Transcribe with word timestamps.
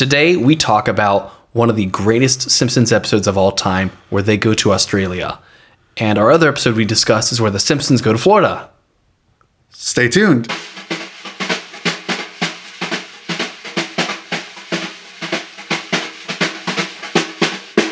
Today, 0.00 0.34
we 0.34 0.56
talk 0.56 0.88
about 0.88 1.28
one 1.52 1.68
of 1.68 1.76
the 1.76 1.84
greatest 1.84 2.50
Simpsons 2.50 2.90
episodes 2.90 3.26
of 3.26 3.36
all 3.36 3.52
time 3.52 3.90
where 4.08 4.22
they 4.22 4.38
go 4.38 4.54
to 4.54 4.72
Australia. 4.72 5.38
And 5.98 6.16
our 6.18 6.30
other 6.30 6.48
episode 6.48 6.74
we 6.74 6.86
discuss 6.86 7.32
is 7.32 7.38
where 7.38 7.50
the 7.50 7.58
Simpsons 7.58 8.00
go 8.00 8.14
to 8.14 8.18
Florida. 8.18 8.70
Stay 9.68 10.08
tuned. 10.08 10.50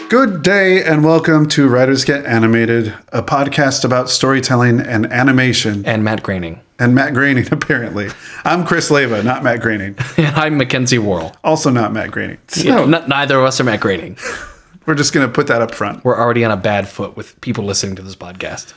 Good 0.09 0.43
day 0.43 0.83
and 0.83 1.05
welcome 1.05 1.47
to 1.49 1.69
Writers 1.69 2.03
Get 2.03 2.25
Animated, 2.25 2.95
a 3.13 3.23
podcast 3.23 3.85
about 3.85 4.09
storytelling 4.09 4.81
and 4.81 5.05
animation. 5.13 5.85
And 5.85 6.03
Matt 6.03 6.23
Groening. 6.23 6.63
And 6.79 6.95
Matt 6.95 7.13
Groening, 7.13 7.47
apparently. 7.53 8.09
I'm 8.43 8.65
Chris 8.65 8.91
Leva, 8.91 9.23
not 9.23 9.43
Matt 9.43 9.61
Groening. 9.61 9.97
And 10.17 10.27
I'm 10.35 10.57
Mackenzie 10.57 10.97
Worrell. 10.97 11.37
Also 11.45 11.69
not 11.69 11.93
Matt 11.93 12.11
Groening. 12.11 12.39
So 12.49 12.87
Yeah, 12.87 13.05
neither 13.07 13.39
of 13.39 13.45
us 13.45 13.61
are 13.61 13.65
Matt 13.65 13.81
Groening. 13.81 14.17
we're 14.87 14.95
just 14.95 15.13
going 15.13 15.27
to 15.27 15.33
put 15.33 15.47
that 15.49 15.61
up 15.61 15.75
front. 15.75 16.03
We're 16.07 16.19
already 16.19 16.43
on 16.43 16.53
a 16.53 16.57
bad 16.57 16.89
foot 16.89 17.15
with 17.15 17.39
people 17.43 17.65
listening 17.65 17.95
to 17.97 18.03
this 18.03 18.17
podcast. 18.17 18.73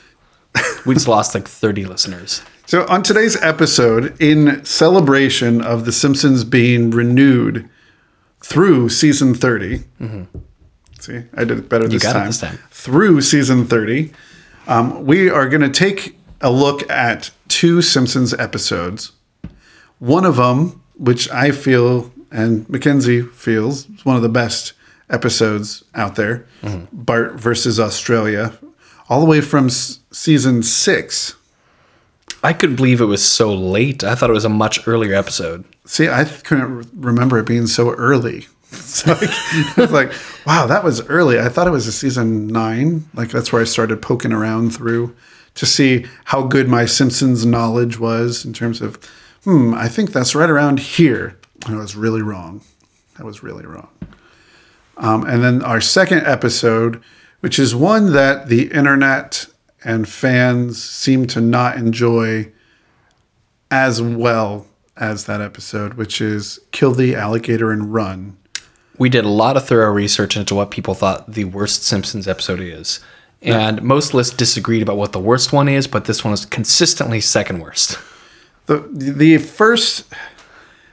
We 0.84 0.92
just 0.92 1.08
lost 1.08 1.34
like 1.34 1.48
30 1.48 1.86
listeners. 1.86 2.42
So, 2.66 2.86
on 2.88 3.02
today's 3.02 3.40
episode, 3.40 4.20
in 4.20 4.62
celebration 4.66 5.62
of 5.62 5.86
The 5.86 5.92
Simpsons 5.92 6.44
being 6.44 6.90
renewed 6.90 7.70
through 8.42 8.90
season 8.90 9.32
30, 9.34 9.78
mm-hmm. 9.78 10.38
See, 11.04 11.22
I 11.34 11.44
did 11.44 11.58
it 11.58 11.68
better 11.68 11.88
this, 11.88 12.02
got 12.02 12.10
it 12.16 12.18
time. 12.20 12.26
this 12.26 12.40
time. 12.40 12.58
Through 12.70 13.20
season 13.22 13.66
30, 13.66 14.12
um, 14.66 15.04
we 15.04 15.28
are 15.28 15.48
going 15.48 15.60
to 15.62 15.68
take 15.70 16.18
a 16.40 16.50
look 16.50 16.88
at 16.90 17.30
two 17.48 17.82
Simpsons 17.82 18.32
episodes. 18.34 19.12
One 19.98 20.24
of 20.24 20.36
them, 20.36 20.80
which 20.96 21.30
I 21.30 21.50
feel 21.52 22.12
and 22.30 22.68
Mackenzie 22.68 23.22
feels, 23.22 23.88
is 23.90 24.04
one 24.04 24.16
of 24.16 24.22
the 24.22 24.28
best 24.28 24.72
episodes 25.10 25.84
out 25.94 26.14
there 26.16 26.46
Mm-hmm. 26.62 26.84
Bart 27.02 27.34
versus 27.34 27.80
Australia, 27.80 28.56
all 29.08 29.18
the 29.20 29.26
way 29.26 29.40
from 29.40 29.66
s- 29.66 29.98
season 30.12 30.62
six. 30.62 31.34
I 32.44 32.52
couldn't 32.52 32.76
believe 32.76 33.00
it 33.00 33.06
was 33.06 33.24
so 33.24 33.52
late. 33.52 34.02
I 34.04 34.14
thought 34.14 34.30
it 34.30 34.32
was 34.32 34.44
a 34.44 34.48
much 34.48 34.86
earlier 34.86 35.14
episode. 35.14 35.64
See, 35.84 36.08
I 36.08 36.24
couldn't 36.24 36.72
re- 36.76 36.84
remember 36.94 37.38
it 37.38 37.46
being 37.46 37.66
so 37.66 37.90
early. 37.94 38.46
So 38.92 39.12
like, 39.76 40.12
wow, 40.46 40.66
that 40.66 40.84
was 40.84 41.06
early. 41.08 41.38
I 41.38 41.48
thought 41.48 41.66
it 41.66 41.70
was 41.72 41.86
a 41.86 41.92
season 41.92 42.46
nine. 42.46 43.08
Like 43.14 43.30
that's 43.30 43.52
where 43.52 43.62
I 43.62 43.64
started 43.64 44.02
poking 44.02 44.32
around 44.32 44.74
through 44.74 45.14
to 45.54 45.66
see 45.66 46.06
how 46.24 46.42
good 46.42 46.68
my 46.68 46.86
Simpsons 46.86 47.44
knowledge 47.44 47.98
was 47.98 48.44
in 48.44 48.52
terms 48.52 48.80
of, 48.80 48.96
hmm, 49.44 49.74
I 49.74 49.88
think 49.88 50.12
that's 50.12 50.34
right 50.34 50.48
around 50.48 50.78
here. 50.78 51.38
And 51.66 51.76
I 51.76 51.78
was 51.78 51.96
really 51.96 52.22
wrong. 52.22 52.62
I 53.18 53.24
was 53.24 53.42
really 53.42 53.66
wrong. 53.66 53.88
Um, 54.96 55.24
and 55.24 55.42
then 55.42 55.62
our 55.62 55.80
second 55.80 56.26
episode, 56.26 57.02
which 57.40 57.58
is 57.58 57.74
one 57.74 58.12
that 58.12 58.48
the 58.48 58.70
internet 58.72 59.46
and 59.84 60.08
fans 60.08 60.82
seem 60.82 61.26
to 61.28 61.40
not 61.40 61.76
enjoy 61.76 62.52
as 63.70 64.00
well 64.00 64.66
as 64.96 65.24
that 65.24 65.40
episode, 65.40 65.94
which 65.94 66.20
is 66.20 66.60
Kill 66.70 66.92
the 66.92 67.16
Alligator 67.16 67.72
and 67.72 67.92
Run. 67.92 68.36
We 69.02 69.08
did 69.08 69.24
a 69.24 69.28
lot 69.28 69.56
of 69.56 69.66
thorough 69.66 69.90
research 69.90 70.36
into 70.36 70.54
what 70.54 70.70
people 70.70 70.94
thought 70.94 71.28
the 71.28 71.42
worst 71.42 71.82
Simpsons 71.82 72.28
episode 72.28 72.60
is. 72.60 73.00
And 73.42 73.82
most 73.82 74.14
lists 74.14 74.32
disagreed 74.32 74.80
about 74.80 74.96
what 74.96 75.10
the 75.10 75.18
worst 75.18 75.52
one 75.52 75.68
is, 75.68 75.88
but 75.88 76.04
this 76.04 76.22
one 76.22 76.32
is 76.32 76.46
consistently 76.46 77.20
second 77.20 77.58
worst. 77.58 77.98
The 78.66 78.88
the 78.92 79.38
first 79.38 80.04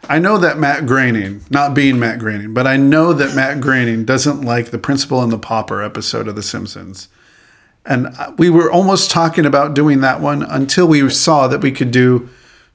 I 0.10 0.18
know 0.18 0.40
that 0.40 0.58
Matt 0.58 0.88
Groening, 0.88 1.42
not 1.52 1.76
being 1.76 2.00
Matt 2.00 2.18
Groening, 2.18 2.52
but 2.52 2.66
I 2.66 2.78
know 2.78 3.14
that 3.14 3.36
Matt 3.36 3.62
Groening 3.62 4.06
doesn't 4.06 4.42
like 4.42 4.72
the 4.72 4.80
Principal 4.80 5.22
and 5.22 5.32
the 5.32 5.38
Pauper 5.38 5.84
episode 5.84 6.28
of 6.28 6.36
The 6.36 6.42
Simpsons. 6.42 7.10
And 7.86 8.08
we 8.40 8.50
were 8.50 8.72
almost 8.72 9.12
talking 9.12 9.46
about 9.46 9.76
doing 9.76 10.02
that 10.02 10.20
one 10.20 10.42
until 10.42 10.88
we 10.88 11.08
saw 11.12 11.48
that 11.48 11.62
we 11.62 11.72
could 11.72 11.92
do 11.92 12.28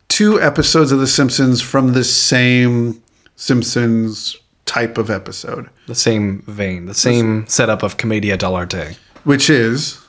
two 0.06 0.40
episodes 0.40 0.92
of 0.92 1.00
The 1.00 1.08
Simpsons 1.08 1.60
from 1.60 1.92
the 1.92 2.04
same 2.04 3.02
Simpsons 3.34 4.36
type 4.66 4.96
of 4.98 5.10
episode, 5.10 5.68
The 5.86 5.94
same 5.94 6.42
vein, 6.46 6.86
the 6.86 6.94
same 6.94 7.46
setup 7.46 7.82
of 7.82 7.96
Commedia 7.96 8.36
dell'arte. 8.38 8.96
which 9.24 9.48
is 9.50 10.00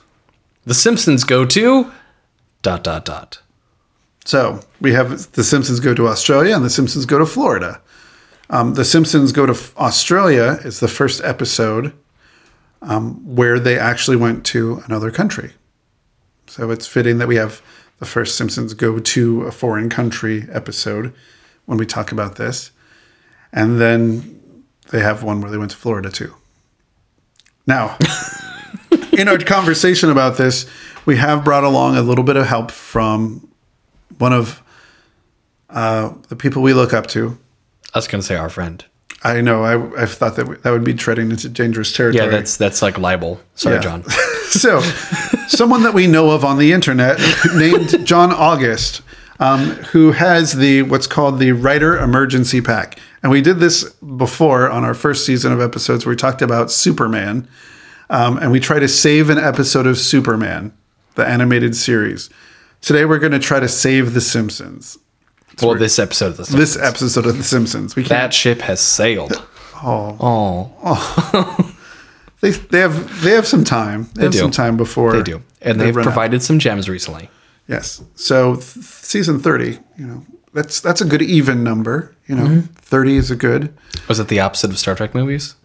The 0.65 0.73
Simpsons 0.73 1.23
go 1.23 1.45
to 1.45 1.91
dot 2.61 2.83
dot 2.83 3.05
dot. 3.05 3.39
So 4.25 4.59
we 4.81 4.93
have 4.93 5.31
the 5.33 5.43
Simpsons 5.43 5.79
go 5.79 5.93
to 5.93 6.07
Australia 6.07 6.55
and 6.55 6.65
the 6.65 6.69
Simpsons 6.69 7.05
go 7.05 7.19
to 7.19 7.25
Florida. 7.25 7.79
Um, 8.49 8.73
the 8.73 8.85
Simpsons 8.85 9.31
go 9.31 9.45
to 9.45 9.53
F- 9.53 9.77
Australia 9.77 10.59
is 10.63 10.79
the 10.79 10.87
first 10.87 11.21
episode 11.23 11.93
um, 12.81 13.35
where 13.35 13.59
they 13.59 13.77
actually 13.77 14.17
went 14.17 14.45
to 14.47 14.81
another 14.87 15.11
country. 15.11 15.51
So 16.47 16.71
it's 16.71 16.87
fitting 16.87 17.17
that 17.19 17.27
we 17.27 17.35
have 17.37 17.61
the 17.99 18.05
first 18.05 18.35
Simpsons 18.37 18.73
go 18.73 18.99
to 18.99 19.43
a 19.43 19.51
foreign 19.51 19.89
country 19.89 20.47
episode 20.51 21.13
when 21.65 21.77
we 21.77 21.85
talk 21.85 22.11
about 22.11 22.35
this. 22.35 22.71
And 23.53 23.79
then 23.79 24.34
they 24.91 24.99
have 25.01 25.23
one 25.23 25.41
where 25.41 25.51
they 25.51 25.57
went 25.57 25.71
to 25.71 25.77
Florida 25.77 26.09
too. 26.09 26.33
Now, 27.67 27.97
in 29.11 29.27
our 29.27 29.37
conversation 29.39 30.09
about 30.09 30.37
this, 30.37 30.65
we 31.05 31.17
have 31.17 31.43
brought 31.43 31.63
along 31.63 31.97
a 31.97 32.01
little 32.01 32.23
bit 32.23 32.35
of 32.37 32.45
help 32.45 32.71
from 32.71 33.47
one 34.17 34.33
of 34.33 34.61
uh, 35.69 36.13
the 36.29 36.35
people 36.35 36.61
we 36.61 36.73
look 36.73 36.93
up 36.93 37.07
to. 37.07 37.37
I 37.93 37.97
was 37.97 38.07
going 38.07 38.21
to 38.21 38.25
say 38.27 38.35
our 38.35 38.49
friend. 38.49 38.83
I 39.23 39.41
know 39.41 39.63
I, 39.63 40.03
I 40.03 40.05
thought 40.05 40.35
that 40.35 40.61
that 40.63 40.71
would 40.71 40.83
be 40.83 40.93
treading 40.93 41.31
into 41.31 41.49
dangerous 41.49 41.91
territory. 41.91 42.25
Yeah, 42.25 42.29
that's 42.29 42.57
that's 42.57 42.81
like 42.83 42.99
libel. 42.99 43.39
Sorry, 43.55 43.75
Yeah. 43.77 43.81
John. 43.81 44.03
so 44.49 44.81
someone 45.47 45.81
that 45.83 45.95
we 45.95 46.05
know 46.05 46.29
of 46.31 46.45
on 46.45 46.59
the 46.59 46.71
internet 46.73 47.19
named 47.55 48.05
John 48.05 48.31
August, 48.31 49.01
um, 49.39 49.71
who 49.91 50.11
has 50.11 50.53
the 50.53 50.83
what's 50.83 51.07
called 51.07 51.39
the 51.39 51.53
Writer 51.53 51.97
Emergency 51.97 52.61
Pack, 52.61 52.99
and 53.25 53.31
we 53.31 53.41
did 53.41 53.57
this 53.57 53.89
before 53.93 54.69
on 54.69 54.83
our 54.83 54.93
first 54.93 55.25
season 55.25 55.51
of 55.51 55.59
episodes 55.59 56.05
where 56.05 56.11
we 56.11 56.15
talked 56.15 56.43
about 56.43 56.69
Superman, 56.69 57.47
um, 58.11 58.37
and 58.37 58.51
we 58.51 58.59
try 58.59 58.77
to 58.77 58.87
save 58.87 59.31
an 59.31 59.39
episode 59.39 59.87
of 59.87 59.97
Superman, 59.97 60.71
the 61.15 61.25
animated 61.25 61.75
series. 61.75 62.29
Today 62.81 63.03
we're 63.03 63.17
going 63.17 63.31
to 63.31 63.39
try 63.39 63.59
to 63.59 63.67
save 63.67 64.13
The 64.13 64.21
Simpsons. 64.21 64.99
well, 65.59 65.73
this 65.73 65.97
episode 65.97 66.27
of 66.27 66.37
the 66.37 66.45
Simpsons. 66.45 66.75
This 66.75 66.83
episode 66.83 67.25
of 67.25 67.35
The 67.35 67.43
Simpsons. 67.43 67.95
We 67.95 68.03
can't. 68.03 68.09
that 68.09 68.33
ship 68.35 68.61
has 68.61 68.79
sailed. 68.79 69.43
Oh, 69.83 70.15
oh, 70.21 71.75
They, 72.41 72.51
they 72.51 72.79
have 72.79 73.23
they 73.23 73.31
have 73.31 73.47
some 73.47 73.63
time. 73.63 74.07
They, 74.13 74.25
have 74.25 74.33
do. 74.33 74.37
some 74.37 74.51
time 74.51 74.77
before 74.77 75.13
they 75.13 75.23
do, 75.23 75.41
and 75.63 75.81
they 75.81 75.85
they've 75.85 75.95
run 75.95 76.05
out. 76.05 76.11
provided 76.11 76.43
some 76.43 76.59
gems 76.59 76.87
recently. 76.87 77.27
Yes. 77.67 78.03
So 78.13 78.53
th- 78.57 78.65
season 78.85 79.39
thirty, 79.39 79.79
you 79.97 80.05
know, 80.05 80.23
that's 80.55 80.81
that's 80.81 81.01
a 81.01 81.05
good 81.05 81.21
even 81.21 81.63
number. 81.63 82.15
You 82.27 82.35
know, 82.35 82.45
Mm-hmm. 82.45 82.73
thirty 82.73 83.17
is 83.17 83.29
a 83.29 83.35
good. 83.35 83.71
Was 84.07 84.19
it 84.19 84.29
the 84.29 84.39
opposite 84.39 84.71
of 84.71 84.79
Star 84.79 84.95
Trek 84.95 85.13
movies? 85.13 85.55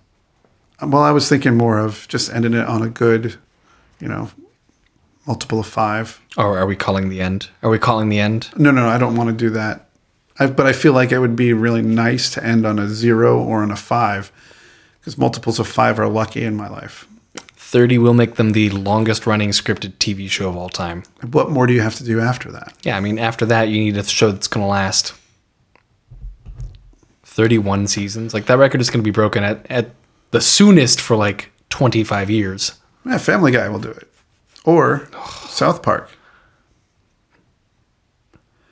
Well, 0.82 1.02
I 1.02 1.10
was 1.10 1.28
thinking 1.28 1.56
more 1.56 1.78
of 1.78 2.06
just 2.08 2.32
ending 2.32 2.54
it 2.54 2.66
on 2.66 2.82
a 2.82 2.88
good, 2.88 3.36
you 4.00 4.08
know, 4.08 4.30
multiple 5.26 5.60
of 5.60 5.66
five. 5.66 6.20
Or 6.36 6.58
are 6.58 6.66
we 6.66 6.74
calling 6.76 7.08
the 7.10 7.20
end? 7.20 7.48
Are 7.62 7.70
we 7.70 7.78
calling 7.78 8.08
the 8.08 8.18
end? 8.18 8.50
No, 8.56 8.70
no, 8.70 8.82
no 8.82 8.88
I 8.88 8.98
don't 8.98 9.16
want 9.16 9.28
to 9.30 9.36
do 9.36 9.50
that. 9.50 9.88
I, 10.38 10.46
but 10.46 10.66
I 10.66 10.72
feel 10.72 10.94
like 10.94 11.12
it 11.12 11.18
would 11.18 11.36
be 11.36 11.52
really 11.52 11.82
nice 11.82 12.30
to 12.30 12.42
end 12.44 12.66
on 12.66 12.78
a 12.78 12.88
zero 12.88 13.38
or 13.38 13.62
on 13.62 13.70
a 13.70 13.76
five, 13.76 14.32
because 14.98 15.18
multiples 15.18 15.58
of 15.58 15.68
five 15.68 15.98
are 15.98 16.08
lucky 16.08 16.42
in 16.44 16.56
my 16.56 16.68
life. 16.68 17.06
30 17.70 17.98
will 17.98 18.14
make 18.14 18.34
them 18.34 18.50
the 18.50 18.68
longest 18.70 19.28
running 19.28 19.50
scripted 19.50 19.92
TV 19.98 20.28
show 20.28 20.48
of 20.48 20.56
all 20.56 20.68
time. 20.68 21.04
What 21.30 21.50
more 21.50 21.68
do 21.68 21.72
you 21.72 21.82
have 21.82 21.94
to 21.96 22.04
do 22.04 22.18
after 22.20 22.50
that? 22.50 22.74
Yeah, 22.82 22.96
I 22.96 23.00
mean, 23.00 23.16
after 23.16 23.46
that, 23.46 23.68
you 23.68 23.78
need 23.78 23.96
a 23.96 24.02
show 24.02 24.32
that's 24.32 24.48
going 24.48 24.64
to 24.64 24.68
last 24.68 25.14
31 27.22 27.86
seasons. 27.86 28.34
Like, 28.34 28.46
that 28.46 28.58
record 28.58 28.80
is 28.80 28.90
going 28.90 28.98
to 28.98 29.04
be 29.04 29.12
broken 29.12 29.44
at, 29.44 29.64
at 29.70 29.90
the 30.32 30.40
soonest 30.40 31.00
for 31.00 31.14
like 31.14 31.52
25 31.68 32.28
years. 32.28 32.72
Yeah, 33.06 33.18
Family 33.18 33.52
Guy 33.52 33.68
will 33.68 33.78
do 33.78 33.90
it, 33.90 34.08
or 34.64 35.08
South 35.46 35.80
Park. 35.80 36.10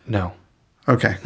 No. 0.09 0.33
Okay. 0.89 1.19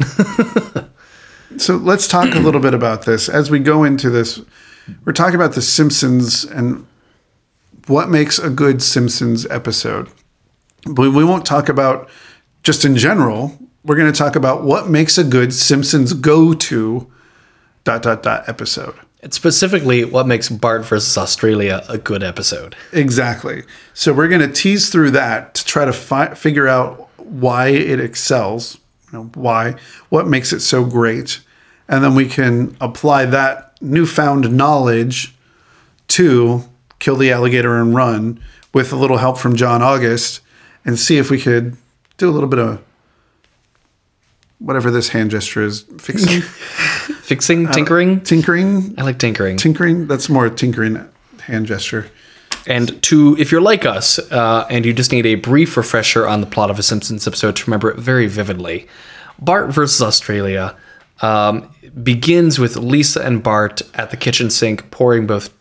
so 1.57 1.77
let's 1.77 2.07
talk 2.07 2.35
a 2.35 2.39
little 2.39 2.61
bit 2.61 2.75
about 2.75 3.05
this. 3.05 3.29
As 3.29 3.49
we 3.49 3.57
go 3.57 3.83
into 3.83 4.11
this, 4.11 4.41
we're 5.05 5.13
talking 5.13 5.35
about 5.35 5.53
The 5.53 5.61
Simpsons 5.63 6.43
and 6.43 6.85
what 7.87 8.09
makes 8.09 8.39
a 8.39 8.49
good 8.49 8.81
Simpsons 8.81 9.45
episode. 9.47 10.09
But 10.85 11.11
we 11.11 11.23
won't 11.23 11.45
talk 11.45 11.69
about 11.69 12.09
just 12.63 12.85
in 12.85 12.95
general. 12.95 13.57
We're 13.83 13.95
going 13.95 14.11
to 14.11 14.17
talk 14.17 14.35
about 14.35 14.63
what 14.63 14.89
makes 14.89 15.17
a 15.17 15.23
good 15.23 15.53
Simpsons 15.53 16.13
go 16.13 16.53
to 16.53 17.11
dot 17.83 18.03
dot 18.03 18.23
dot 18.23 18.47
episode. 18.47 18.95
It's 19.21 19.37
specifically 19.37 20.03
what 20.03 20.27
makes 20.27 20.49
Bart 20.49 20.85
versus 20.85 21.17
Australia 21.17 21.83
a 21.87 21.97
good 21.97 22.23
episode. 22.23 22.75
Exactly. 22.91 23.63
So 23.93 24.11
we're 24.11 24.27
going 24.27 24.41
to 24.41 24.51
tease 24.51 24.89
through 24.89 25.11
that 25.11 25.53
to 25.55 25.65
try 25.65 25.85
to 25.85 25.93
fi- 25.93 26.33
figure 26.33 26.67
out 26.67 27.09
why 27.17 27.67
it 27.67 28.01
excels, 28.01 28.77
you 29.11 29.19
know, 29.19 29.31
why, 29.35 29.75
what 30.09 30.27
makes 30.27 30.51
it 30.51 30.59
so 30.59 30.83
great, 30.83 31.39
and 31.87 32.03
then 32.03 32.15
we 32.15 32.27
can 32.27 32.75
apply 32.81 33.25
that 33.25 33.81
newfound 33.81 34.55
knowledge 34.55 35.33
to 36.09 36.63
kill 37.03 37.17
the 37.17 37.33
alligator 37.33 37.81
and 37.81 37.93
run 37.93 38.41
with 38.73 38.93
a 38.93 38.95
little 38.95 39.17
help 39.17 39.37
from 39.37 39.57
John 39.57 39.81
August 39.81 40.39
and 40.85 40.97
see 40.97 41.17
if 41.17 41.29
we 41.29 41.37
could 41.37 41.75
do 42.15 42.29
a 42.29 42.31
little 42.31 42.47
bit 42.47 42.59
of 42.59 42.81
whatever 44.59 44.89
this 44.89 45.09
hand 45.09 45.29
gesture 45.29 45.61
is 45.61 45.81
fixing 45.99 46.41
Fixing, 47.23 47.67
tinkering. 47.67 48.21
tinkering 48.21 48.95
I 48.97 49.03
like 49.03 49.19
tinkering. 49.19 49.57
tinkering 49.57 50.07
that's 50.07 50.29
more 50.29 50.49
tinkering 50.49 51.05
hand 51.41 51.65
gesture 51.65 52.09
And 52.67 53.03
to, 53.03 53.35
if 53.37 53.51
you're 53.51 53.59
like 53.59 53.85
us, 53.85 54.17
uh, 54.31 54.65
and 54.69 54.85
you 54.85 54.93
just 54.93 55.11
need 55.11 55.25
a 55.25 55.35
brief 55.35 55.75
refresher 55.75 56.25
on 56.25 56.39
the 56.39 56.47
plot 56.47 56.69
of 56.69 56.79
a 56.79 56.83
Simpsons 56.83 57.27
episode 57.27 57.57
to 57.57 57.65
remember 57.65 57.89
it 57.91 57.97
very 57.97 58.27
vividly, 58.27 58.87
Bart 59.39 59.73
versus 59.73 60.01
Australia 60.01 60.73
um, 61.21 61.69
begins 62.01 62.59
with 62.59 62.77
Lisa 62.77 63.21
and 63.21 63.43
Bart 63.43 63.81
at 63.93 64.11
the 64.11 64.17
kitchen 64.17 64.49
sink 64.49 64.89
pouring 64.89 65.27
both 65.27 65.53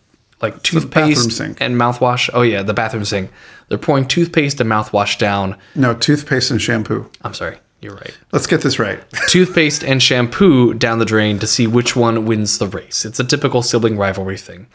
like 0.42 0.62
toothpaste 0.62 1.40
and 1.40 1.76
mouthwash. 1.76 2.28
Oh 2.34 2.42
yeah, 2.42 2.62
the 2.62 2.74
bathroom 2.74 3.04
sink. 3.04 3.30
They're 3.68 3.78
pouring 3.78 4.06
toothpaste 4.06 4.60
and 4.60 4.68
mouthwash 4.70 5.16
down. 5.18 5.56
no 5.74 5.94
toothpaste 5.94 6.50
and 6.50 6.60
shampoo 6.60 7.08
I'm 7.22 7.32
sorry, 7.32 7.58
you're 7.80 7.94
right. 7.94 8.16
let's 8.32 8.46
get 8.46 8.60
this 8.60 8.78
right 8.78 9.00
toothpaste 9.28 9.82
and 9.82 10.02
shampoo 10.02 10.74
down 10.74 10.98
the 10.98 11.04
drain 11.06 11.38
to 11.38 11.46
see 11.46 11.66
which 11.66 11.96
one 11.96 12.26
wins 12.26 12.58
the 12.58 12.66
race. 12.66 13.04
It's 13.04 13.18
a 13.20 13.24
typical 13.24 13.62
sibling 13.62 13.96
rivalry 13.96 14.36
thing. 14.36 14.66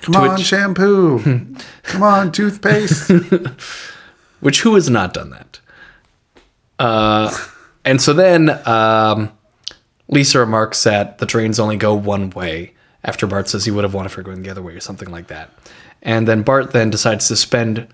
come 0.00 0.14
To 0.14 0.18
on 0.20 0.34
which- 0.36 0.46
shampoo 0.46 1.18
come 1.82 2.02
on 2.02 2.32
toothpaste 2.32 3.10
which 4.40 4.60
who 4.62 4.74
has 4.74 4.88
not 4.88 5.12
done 5.12 5.30
that? 5.30 5.60
Uh, 6.78 7.34
and 7.84 8.00
so 8.00 8.12
then 8.12 8.50
um, 8.66 9.32
Lisa 10.08 10.38
remarks 10.38 10.84
that 10.84 11.18
the 11.18 11.26
drains 11.26 11.58
only 11.58 11.76
go 11.76 11.94
one 11.94 12.30
way 12.30 12.72
after 13.06 13.26
Bart 13.26 13.48
says 13.48 13.64
he 13.64 13.70
would 13.70 13.84
have 13.84 13.94
won 13.94 14.04
if 14.04 14.16
we're 14.16 14.22
going 14.24 14.42
the 14.42 14.50
other 14.50 14.62
way 14.62 14.74
or 14.74 14.80
something 14.80 15.10
like 15.10 15.28
that. 15.28 15.50
And 16.02 16.28
then 16.28 16.42
Bart 16.42 16.72
then 16.72 16.90
decides 16.90 17.28
to 17.28 17.36
spend 17.36 17.88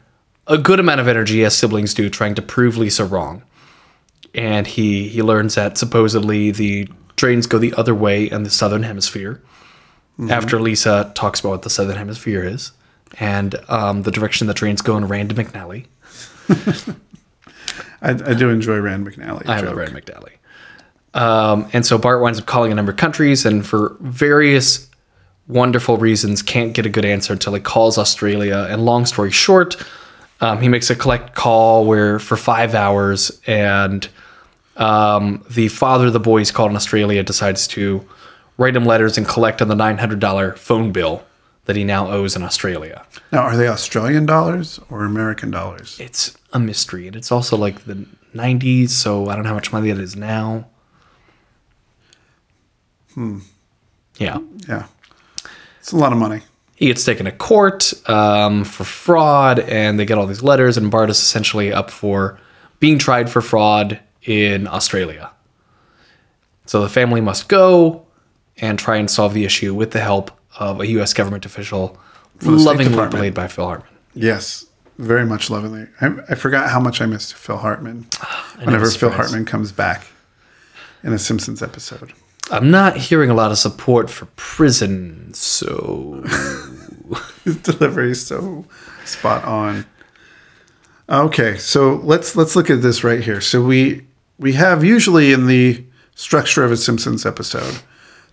a 0.49 0.59
good 0.59 0.81
amount 0.81 1.01
of 1.01 1.07
energy, 1.07 1.45
as 1.45 1.57
siblings 1.57 1.95
do, 1.95 2.11
trying 2.11 2.35
to 2.35 2.43
prove 2.43 2.77
Lisa 2.77 3.05
wrong. 3.05 3.43
And 4.35 4.67
he 4.67 5.09
he 5.09 5.23
learns 5.23 5.55
that 5.55 5.79
supposedly 5.79 6.51
the 6.51 6.89
trains 7.17 7.47
go 7.47 7.59
the 7.59 7.75
other 7.75 7.95
way 7.95 8.29
in 8.29 8.43
the 8.43 8.51
southern 8.51 8.83
hemisphere. 8.83 9.41
After 10.29 10.61
Lisa 10.61 11.11
talks 11.15 11.41
about 11.41 11.51
what 11.51 11.63
the 11.63 11.71
southern 11.71 11.97
hemisphere 11.97 12.45
is, 12.45 12.73
and 13.19 13.57
um, 13.69 14.03
the 14.03 14.11
direction 14.11 14.47
the 14.47 14.55
trains 14.55 14.81
go 14.81 14.97
in 14.97 15.09
Rand 15.09 15.35
McNally. 15.35 15.87
I, 18.03 18.11
I 18.11 18.35
do 18.35 18.51
enjoy 18.51 18.79
Rand 18.79 19.07
McNally 19.07 19.49
I 19.49 19.61
joke. 19.61 19.71
love 19.71 19.77
Rand 19.79 19.93
McNally. 19.93 20.33
Um, 21.15 21.69
and 21.73 21.85
so 21.85 21.99
Bart 21.99 22.21
winds 22.21 22.39
up 22.39 22.47
calling 22.47 22.73
a 22.73 22.75
number 22.75 22.93
of 22.93 22.99
countries, 22.99 23.45
and 23.45 23.67
for 23.67 23.97
various 24.01 24.89
wonderful 25.53 25.97
reasons, 25.97 26.43
can't 26.43 26.73
get 26.73 26.87
a 26.87 26.89
good 26.89 27.05
answer 27.05 27.33
until 27.33 27.55
he 27.55 27.61
calls 27.61 27.99
Australia. 27.99 28.67
And 28.71 28.85
long 28.85 29.07
story 29.07 29.31
short, 29.31 29.77
um, 30.41 30.61
he 30.61 30.69
makes 30.69 30.91
a 30.91 30.97
collect 30.97 31.35
call 31.35 31.85
where 31.85 32.19
for 32.19 32.37
five 32.37 32.75
hours, 32.75 33.41
and 33.47 34.09
um, 34.77 35.45
the 35.51 35.69
father 35.69 36.09
of 36.09 36.13
the 36.13 36.21
boys 36.21 36.51
called 36.51 36.71
in 36.71 36.77
Australia 36.77 37.23
decides 37.23 37.69
to 37.69 38.07
write 38.59 38.75
him 38.75 38.85
letters 38.85 39.17
and 39.17 39.27
collect 39.27 39.63
on 39.63 39.69
the 39.69 39.75
nine 39.75 39.99
hundred 39.99 40.19
dollar 40.19 40.55
phone 40.57 40.91
bill 40.93 41.25
that 41.67 41.77
he 41.77 41.85
now 41.85 42.11
owes 42.11 42.35
in 42.35 42.43
Australia. 42.43 43.05
Now, 43.31 43.43
are 43.43 43.57
they 43.57 43.69
Australian 43.69 44.27
dollars 44.27 44.81
or 44.91 45.05
American 45.05 45.51
dollars? 45.51 45.99
It's 46.01 46.37
a 46.53 46.59
mystery, 46.59 47.07
and 47.07 47.15
it's 47.15 47.31
also 47.31 47.57
like 47.57 47.85
the 47.85 48.07
'90s, 48.35 48.91
so 48.91 49.29
I 49.29 49.35
don't 49.35 49.45
know 49.45 49.51
how 49.51 49.55
much 49.55 49.73
money 49.73 49.93
that 49.93 50.01
is 50.01 50.17
now. 50.17 50.67
Hmm. 53.15 53.41
Yeah. 54.19 54.39
Yeah. 54.69 54.87
It's 55.83 55.93
a 55.93 55.97
lot 55.97 56.13
of 56.13 56.19
money. 56.19 56.41
he 56.77 56.87
gets 56.87 57.05
taken 57.05 57.27
to 57.27 57.33
court 57.33 57.93
um, 58.09 58.65
for 58.65 58.85
fraud, 58.85 59.59
and 59.59 59.99
they 59.99 60.05
get 60.05 60.17
all 60.17 60.27
these 60.27 60.43
letters, 60.43 60.77
and 60.77 60.91
Bart 60.91 61.11
is 61.11 61.19
essentially 61.19 61.73
up 61.73 61.91
for 61.91 62.39
being 62.81 62.99
tried 62.99 63.29
for 63.29 63.41
fraud 63.43 63.99
in 64.23 64.67
Australia. 64.69 65.31
So 66.67 66.81
the 66.81 66.89
family 66.89 67.21
must 67.21 67.49
go 67.49 68.07
and 68.59 68.79
try 68.79 68.97
and 68.97 69.11
solve 69.11 69.35
the 69.35 69.45
issue 69.45 69.75
with 69.75 69.91
the 69.91 70.01
help 70.01 70.31
of 70.59 70.81
a 70.81 70.87
U.S. 70.89 71.13
government 71.13 71.45
official, 71.45 71.99
lovingly 72.43 73.09
played 73.11 73.35
by 73.35 73.49
Phil 73.49 73.67
Hartman. 73.67 73.93
Yes. 74.15 74.67
Very 74.99 75.25
much 75.27 75.51
lovingly. 75.51 75.89
I, 76.01 76.15
I 76.29 76.35
forgot 76.37 76.71
how 76.71 76.79
much 76.79 77.01
I 77.01 77.07
missed 77.07 77.35
Phil 77.35 77.57
Hartman 77.57 78.07
whenever 78.63 78.89
Phil. 78.91 79.11
Hartman 79.11 79.45
comes 79.45 79.73
back 79.73 80.07
in 81.03 81.13
a 81.13 81.19
Simpsons 81.19 81.63
episode. 81.63 82.13
I'm 82.53 82.71
not 82.71 82.99
hearing 82.99 83.31
a 83.31 83.35
lot 83.35 83.51
of 83.51 83.57
support 83.57 84.11
for 84.11 84.27
prison, 84.37 85.33
so 85.33 86.23
delivery 87.63 88.11
is 88.11 88.27
so 88.27 88.67
spot 89.07 89.43
on. 89.45 89.87
Okay, 91.09 91.57
so 91.57 91.95
let's 92.05 92.37
let's 92.37 92.55
look 92.55 92.69
at 92.69 92.83
this 92.83 93.03
right 93.03 93.21
here. 93.21 93.41
So 93.41 93.63
we 93.63 94.07
we 94.39 94.53
have 94.53 94.85
usually 94.85 95.33
in 95.33 95.47
the 95.47 95.83
structure 96.15 96.63
of 96.63 96.71
a 96.71 96.77
Simpsons 96.77 97.25
episode, 97.25 97.81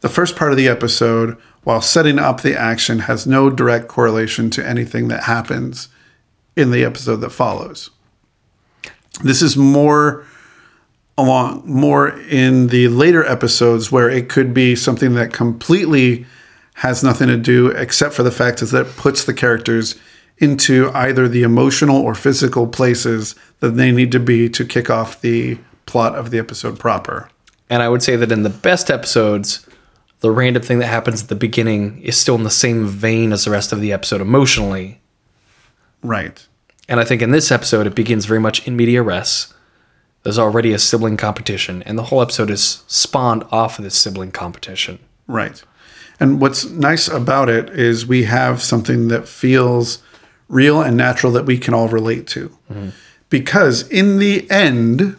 the 0.01 0.09
first 0.09 0.35
part 0.35 0.51
of 0.51 0.57
the 0.57 0.67
episode, 0.67 1.37
while 1.63 1.81
setting 1.81 2.19
up 2.19 2.41
the 2.41 2.59
action, 2.59 2.99
has 2.99 3.25
no 3.25 3.49
direct 3.49 3.87
correlation 3.87 4.49
to 4.49 4.67
anything 4.67 5.07
that 5.07 5.23
happens 5.23 5.87
in 6.57 6.71
the 6.71 6.83
episode 6.83 7.17
that 7.17 7.29
follows. 7.29 7.89
This 9.23 9.41
is 9.41 9.55
more 9.55 10.25
along 11.19 11.63
more 11.65 12.19
in 12.21 12.67
the 12.67 12.87
later 12.87 13.25
episodes 13.25 13.91
where 13.91 14.09
it 14.09 14.29
could 14.29 14.53
be 14.53 14.75
something 14.75 15.13
that 15.15 15.33
completely 15.33 16.25
has 16.75 17.03
nothing 17.03 17.27
to 17.27 17.37
do 17.37 17.67
except 17.67 18.13
for 18.13 18.23
the 18.23 18.31
fact 18.31 18.61
is 18.61 18.71
that 18.71 18.87
it 18.87 18.95
puts 18.95 19.25
the 19.25 19.33
characters 19.33 19.95
into 20.37 20.89
either 20.93 21.27
the 21.27 21.43
emotional 21.43 21.97
or 21.97 22.15
physical 22.15 22.67
places 22.67 23.35
that 23.59 23.71
they 23.71 23.91
need 23.91 24.11
to 24.11 24.19
be 24.19 24.47
to 24.49 24.65
kick 24.65 24.89
off 24.89 25.19
the 25.21 25.57
plot 25.85 26.15
of 26.15 26.31
the 26.31 26.39
episode 26.39 26.79
proper. 26.79 27.29
And 27.69 27.83
I 27.83 27.89
would 27.89 28.01
say 28.01 28.15
that 28.15 28.31
in 28.31 28.43
the 28.43 28.49
best 28.49 28.89
episodes, 28.89 29.67
the 30.21 30.31
random 30.31 30.63
thing 30.63 30.79
that 30.79 30.87
happens 30.87 31.23
at 31.23 31.29
the 31.29 31.35
beginning 31.35 32.01
is 32.01 32.17
still 32.17 32.35
in 32.35 32.43
the 32.43 32.49
same 32.49 32.87
vein 32.87 33.31
as 33.31 33.45
the 33.45 33.51
rest 33.51 33.71
of 33.71 33.81
the 33.81 33.93
episode 33.93 34.21
emotionally. 34.21 35.01
Right. 36.01 36.45
And 36.87 36.99
I 36.99 37.03
think 37.03 37.21
in 37.21 37.31
this 37.31 37.51
episode, 37.51 37.87
it 37.87 37.95
begins 37.95 38.25
very 38.25 38.39
much 38.39 38.65
in 38.67 38.75
media 38.75 39.03
res. 39.03 39.53
There's 40.23 40.39
already 40.39 40.73
a 40.73 40.79
sibling 40.79 41.17
competition, 41.17 41.81
and 41.83 41.97
the 41.97 42.03
whole 42.03 42.21
episode 42.21 42.49
is 42.49 42.83
spawned 42.87 43.43
off 43.51 43.79
of 43.79 43.85
this 43.85 43.95
sibling 43.95 44.31
competition. 44.31 44.99
Right. 45.27 45.63
And 46.19 46.41
what's 46.41 46.65
nice 46.65 47.07
about 47.07 47.49
it 47.49 47.69
is 47.69 48.05
we 48.05 48.23
have 48.23 48.61
something 48.61 49.07
that 49.07 49.27
feels 49.27 50.03
real 50.49 50.81
and 50.81 50.97
natural 50.97 51.31
that 51.33 51.45
we 51.45 51.57
can 51.57 51.73
all 51.73 51.87
relate 51.87 52.27
to. 52.27 52.49
Mm-hmm. 52.71 52.89
Because 53.29 53.87
in 53.89 54.17
the 54.17 54.49
end, 54.49 55.15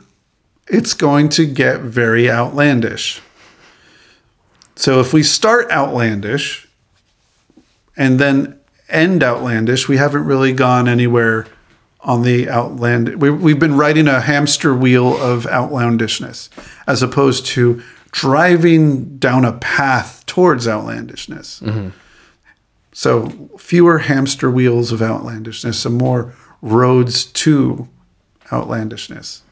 it's 0.67 0.93
going 0.95 1.29
to 1.31 1.47
get 1.47 1.81
very 1.81 2.31
outlandish. 2.31 3.23
So 4.77 5.01
if 5.01 5.13
we 5.13 5.23
start 5.23 5.71
outlandish 5.71 6.69
and 7.97 8.19
then 8.19 8.59
end 8.89 9.23
outlandish, 9.23 9.89
we 9.89 9.97
haven't 9.97 10.25
really 10.25 10.53
gone 10.53 10.89
anywhere 10.89 11.47
on 12.03 12.23
the 12.23 12.49
outland. 12.49 13.21
We, 13.21 13.31
we've 13.31 13.59
been 13.59 13.77
riding 13.77 14.09
a 14.09 14.21
hamster 14.21 14.75
wheel 14.75 15.17
of 15.21 15.47
outlandishness 15.47 16.49
as 16.87 17.03
opposed 17.03 17.47
to 17.47 17.83
driving 18.11 19.19
down 19.19 19.45
a 19.45 19.53
path 19.53 20.25
towards 20.27 20.67
outlandishness. 20.67 21.61
Mm-hmm. 21.61 21.89
So 22.93 23.51
fewer 23.59 23.99
hamster 23.99 24.51
wheels 24.51 24.93
of 24.93 25.01
outlandishness 25.01 25.87
and 25.87 25.97
more 25.97 26.35
roads 26.61 27.25
to 27.25 27.89
outlandishness. 28.51 29.43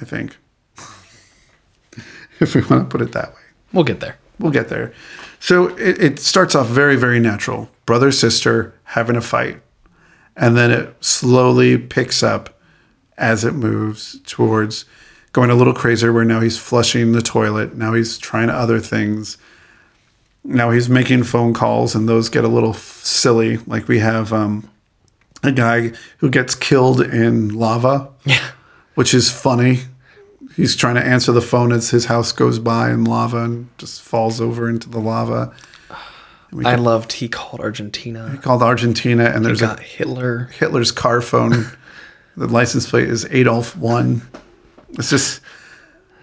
I 0.00 0.04
think. 0.04 0.36
if 2.40 2.54
we 2.54 2.60
want 2.62 2.90
to 2.90 2.98
put 2.98 3.00
it 3.00 3.12
that 3.12 3.34
way. 3.34 3.40
We'll 3.72 3.84
get 3.84 4.00
there. 4.00 4.18
We'll 4.38 4.52
get 4.52 4.68
there. 4.68 4.92
So 5.40 5.68
it, 5.76 6.02
it 6.02 6.18
starts 6.18 6.54
off 6.54 6.68
very, 6.68 6.96
very 6.96 7.20
natural. 7.20 7.70
Brother, 7.84 8.12
sister 8.12 8.74
having 8.84 9.16
a 9.16 9.20
fight. 9.20 9.60
And 10.36 10.56
then 10.56 10.70
it 10.70 10.94
slowly 11.04 11.78
picks 11.78 12.22
up 12.22 12.58
as 13.16 13.44
it 13.44 13.52
moves 13.54 14.20
towards 14.26 14.84
going 15.32 15.50
a 15.50 15.54
little 15.54 15.72
crazier, 15.74 16.12
where 16.12 16.24
now 16.24 16.40
he's 16.40 16.58
flushing 16.58 17.12
the 17.12 17.22
toilet. 17.22 17.74
Now 17.76 17.94
he's 17.94 18.18
trying 18.18 18.50
other 18.50 18.78
things. 18.80 19.38
Now 20.44 20.70
he's 20.70 20.88
making 20.88 21.24
phone 21.24 21.54
calls, 21.54 21.94
and 21.94 22.08
those 22.08 22.28
get 22.28 22.44
a 22.44 22.48
little 22.48 22.70
f- 22.70 23.00
silly. 23.02 23.58
Like 23.66 23.88
we 23.88 23.98
have 23.98 24.32
um, 24.32 24.68
a 25.42 25.52
guy 25.52 25.92
who 26.18 26.30
gets 26.30 26.54
killed 26.54 27.00
in 27.00 27.50
lava, 27.54 28.08
Yeah. 28.24 28.50
which 28.94 29.12
is 29.14 29.30
funny. 29.30 29.80
He's 30.54 30.76
trying 30.76 30.94
to 30.94 31.04
answer 31.04 31.32
the 31.32 31.42
phone 31.42 31.72
as 31.72 31.90
his 31.90 32.06
house 32.06 32.32
goes 32.32 32.58
by 32.58 32.90
in 32.90 33.04
lava 33.04 33.44
and 33.44 33.68
just 33.78 34.00
falls 34.02 34.40
over 34.40 34.68
into 34.70 34.88
the 34.88 35.00
lava. 35.00 35.54
I 36.64 36.76
loved 36.76 37.12
he 37.14 37.28
called 37.28 37.60
Argentina. 37.60 38.30
He 38.30 38.38
called 38.38 38.62
Argentina, 38.62 39.24
and 39.24 39.44
there's 39.44 39.60
Got 39.60 39.80
a 39.80 39.82
Hitler. 39.82 40.50
Hitler's 40.58 40.92
car 40.92 41.20
phone. 41.20 41.66
the 42.36 42.46
license 42.46 42.88
plate 42.88 43.08
is 43.08 43.26
Adolf 43.30 43.76
One. 43.76 44.22
It's 44.90 45.10
just 45.10 45.40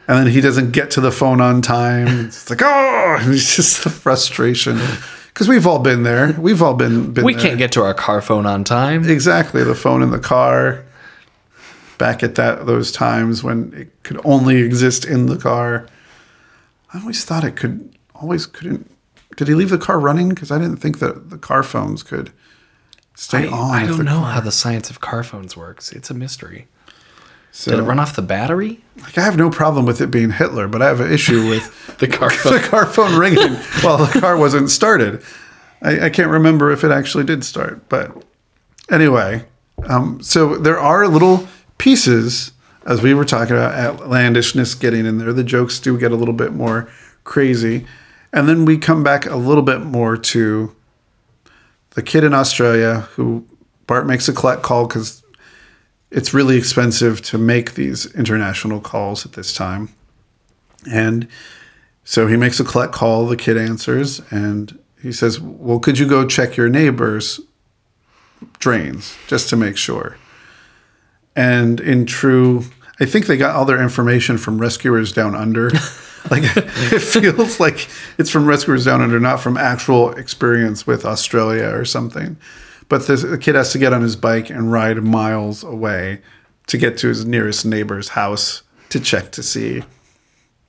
and 0.08 0.18
then 0.18 0.28
he 0.28 0.42
doesn't 0.42 0.72
get 0.72 0.92
to 0.92 1.02
the 1.02 1.12
phone 1.12 1.40
on 1.40 1.62
time. 1.62 2.26
It's 2.26 2.50
like, 2.50 2.62
oh, 2.62 3.18
it's 3.22 3.56
just 3.56 3.84
the 3.84 3.90
frustration. 3.90 4.80
Because 5.28 5.48
we've 5.48 5.66
all 5.66 5.80
been 5.80 6.04
there. 6.04 6.34
We've 6.34 6.62
all 6.62 6.74
been, 6.74 7.14
been 7.14 7.24
We 7.24 7.34
there. 7.34 7.42
can't 7.42 7.58
get 7.58 7.72
to 7.74 7.84
our 7.84 7.94
car 7.94 8.22
phone 8.22 8.46
on 8.46 8.64
time. 8.64 9.10
Exactly. 9.10 9.64
The 9.64 9.76
phone 9.76 10.04
in 10.04 10.12
the 10.12 10.20
car. 10.20 10.84
Back 11.98 12.22
at 12.22 12.36
that 12.36 12.66
those 12.66 12.92
times 12.92 13.44
when 13.44 13.74
it 13.74 14.04
could 14.04 14.20
only 14.26 14.58
exist 14.58 15.06
in 15.06 15.28
the 15.28 15.38
car. 15.38 15.88
I 16.94 17.00
always 17.00 17.24
thought 17.24 17.44
it 17.44 17.56
could 17.56 17.96
always 18.14 18.46
couldn't 18.46 18.93
did 19.38 19.48
he 19.48 19.56
leave 19.56 19.70
the 19.70 19.78
car 19.78 20.00
running? 20.00 20.30
Because 20.30 20.52
I 20.52 20.58
didn't 20.60 20.78
think 20.78 21.00
that 21.00 21.30
the 21.30 21.38
car 21.38 21.64
phones 21.64 22.04
could 22.04 22.32
stay 23.16 23.48
I, 23.48 23.52
on. 23.52 23.76
I 23.76 23.86
don't 23.86 24.06
know 24.06 24.20
car- 24.20 24.32
how 24.34 24.40
the 24.40 24.52
science 24.52 24.90
of 24.90 25.00
car 25.00 25.24
phones 25.24 25.56
works. 25.58 25.92
It's 25.92 26.10
a 26.10 26.14
mystery. 26.14 26.68
So, 27.52 27.70
Did 27.72 27.82
it 27.82 27.84
run 27.84 28.00
off 28.00 28.16
the 28.16 28.24
battery? 28.24 28.84
like, 29.02 29.16
I 29.18 29.22
have 29.22 29.38
no 29.38 29.52
problem 29.52 29.86
with 29.86 30.02
it 30.02 30.10
being 30.10 30.32
Hitler, 30.32 30.68
but 30.68 30.82
I 30.82 30.88
have 30.88 31.00
an 31.00 31.12
issue 31.12 31.48
with 31.48 31.98
The 32.00 32.08
car 32.08 32.30
the 32.32 32.36
phone. 32.36 32.60
car 32.62 32.86
phone 32.88 33.16
ringing 33.20 33.54
while 33.82 33.98
the 34.04 34.20
car 34.20 34.36
wasn't 34.38 34.72
started. 34.72 35.22
I, 35.82 36.06
I 36.06 36.10
can't 36.10 36.32
remember 36.32 36.72
if 36.72 36.84
it 36.84 36.90
actually 36.92 37.26
did 37.26 37.44
start, 37.44 37.88
but 37.90 38.24
anyway, 38.90 39.46
um, 39.88 40.22
so 40.24 40.56
there 40.58 40.80
are 40.80 41.08
little 41.08 41.48
pieces 41.78 42.54
as 42.88 43.02
we 43.04 43.14
were 43.14 43.26
talking 43.26 43.56
about 43.56 43.74
outlandishness 43.76 44.74
getting 44.74 45.06
in 45.06 45.20
there. 45.20 45.32
The 45.32 45.44
jokes 45.44 45.80
do 45.80 45.98
get 46.00 46.12
a 46.12 46.16
little 46.16 46.34
bit 46.34 46.54
more 46.54 46.90
crazy, 47.24 47.86
and 48.34 48.50
then 48.50 48.66
we 48.66 48.78
come 48.78 49.04
back 49.04 49.28
a 49.28 49.36
little 49.36 49.64
bit 49.64 49.82
more 49.82 50.18
to 50.18 50.76
the 51.92 52.02
kid 52.02 52.24
in 52.24 52.34
Australia 52.34 53.02
who 53.12 53.48
Bart 53.86 54.08
makes 54.08 54.28
a 54.28 54.34
collect 54.34 54.64
call 54.64 54.88
because 54.88 55.24
it's 56.10 56.34
really 56.34 56.58
expensive 56.58 57.22
to 57.22 57.38
make 57.38 57.76
these 57.76 58.14
international 58.16 58.82
calls 58.82 59.26
at 59.26 59.34
this 59.34 59.54
time. 59.54 59.90
And 60.92 61.28
so 62.04 62.28
he 62.28 62.36
makes 62.36 62.60
a 62.60 62.64
collect 62.64 62.92
call, 62.92 63.28
the 63.28 63.38
kid 63.38 63.58
answers, 63.58 64.22
and 64.32 64.78
he 65.02 65.12
says, 65.12 65.40
Well, 65.40 65.80
could 65.80 66.00
you 66.00 66.08
go 66.08 66.28
check 66.28 66.58
your 66.58 66.70
neighbor's 66.70 67.40
drains 68.60 69.16
just 69.28 69.50
to 69.50 69.56
make 69.56 69.78
sure? 69.78 70.18
And 71.36 71.80
in 71.80 72.06
true, 72.06 72.66
I 73.00 73.06
think 73.06 73.28
they 73.28 73.38
got 73.38 73.56
all 73.56 73.66
their 73.66 73.82
information 73.82 74.38
from 74.38 74.60
Rescuers 74.60 75.12
Down 75.12 75.36
Under. 75.36 75.70
like 76.32 76.44
it 76.56 77.00
feels 77.02 77.60
like 77.60 77.88
it's 78.18 78.30
from 78.30 78.46
Rescuers 78.46 78.86
Down 78.86 79.02
Under, 79.02 79.20
not 79.20 79.40
from 79.40 79.58
actual 79.58 80.12
experience 80.12 80.86
with 80.88 81.06
Australia 81.06 81.70
or 81.74 81.86
something. 81.86 82.38
But 82.90 83.08
this, 83.08 83.24
the 83.24 83.38
kid 83.38 83.56
has 83.56 83.72
to 83.72 83.78
get 83.80 83.94
on 83.94 84.02
his 84.02 84.16
bike 84.16 84.50
and 84.50 84.72
ride 84.72 85.02
miles 85.04 85.64
away 85.64 86.22
to 86.68 86.78
get 86.78 86.98
to 87.00 87.08
his 87.08 87.26
nearest 87.26 87.66
neighbor's 87.66 88.10
house 88.10 88.62
to 88.90 89.00
check 89.00 89.32
to 89.32 89.44
see 89.44 89.84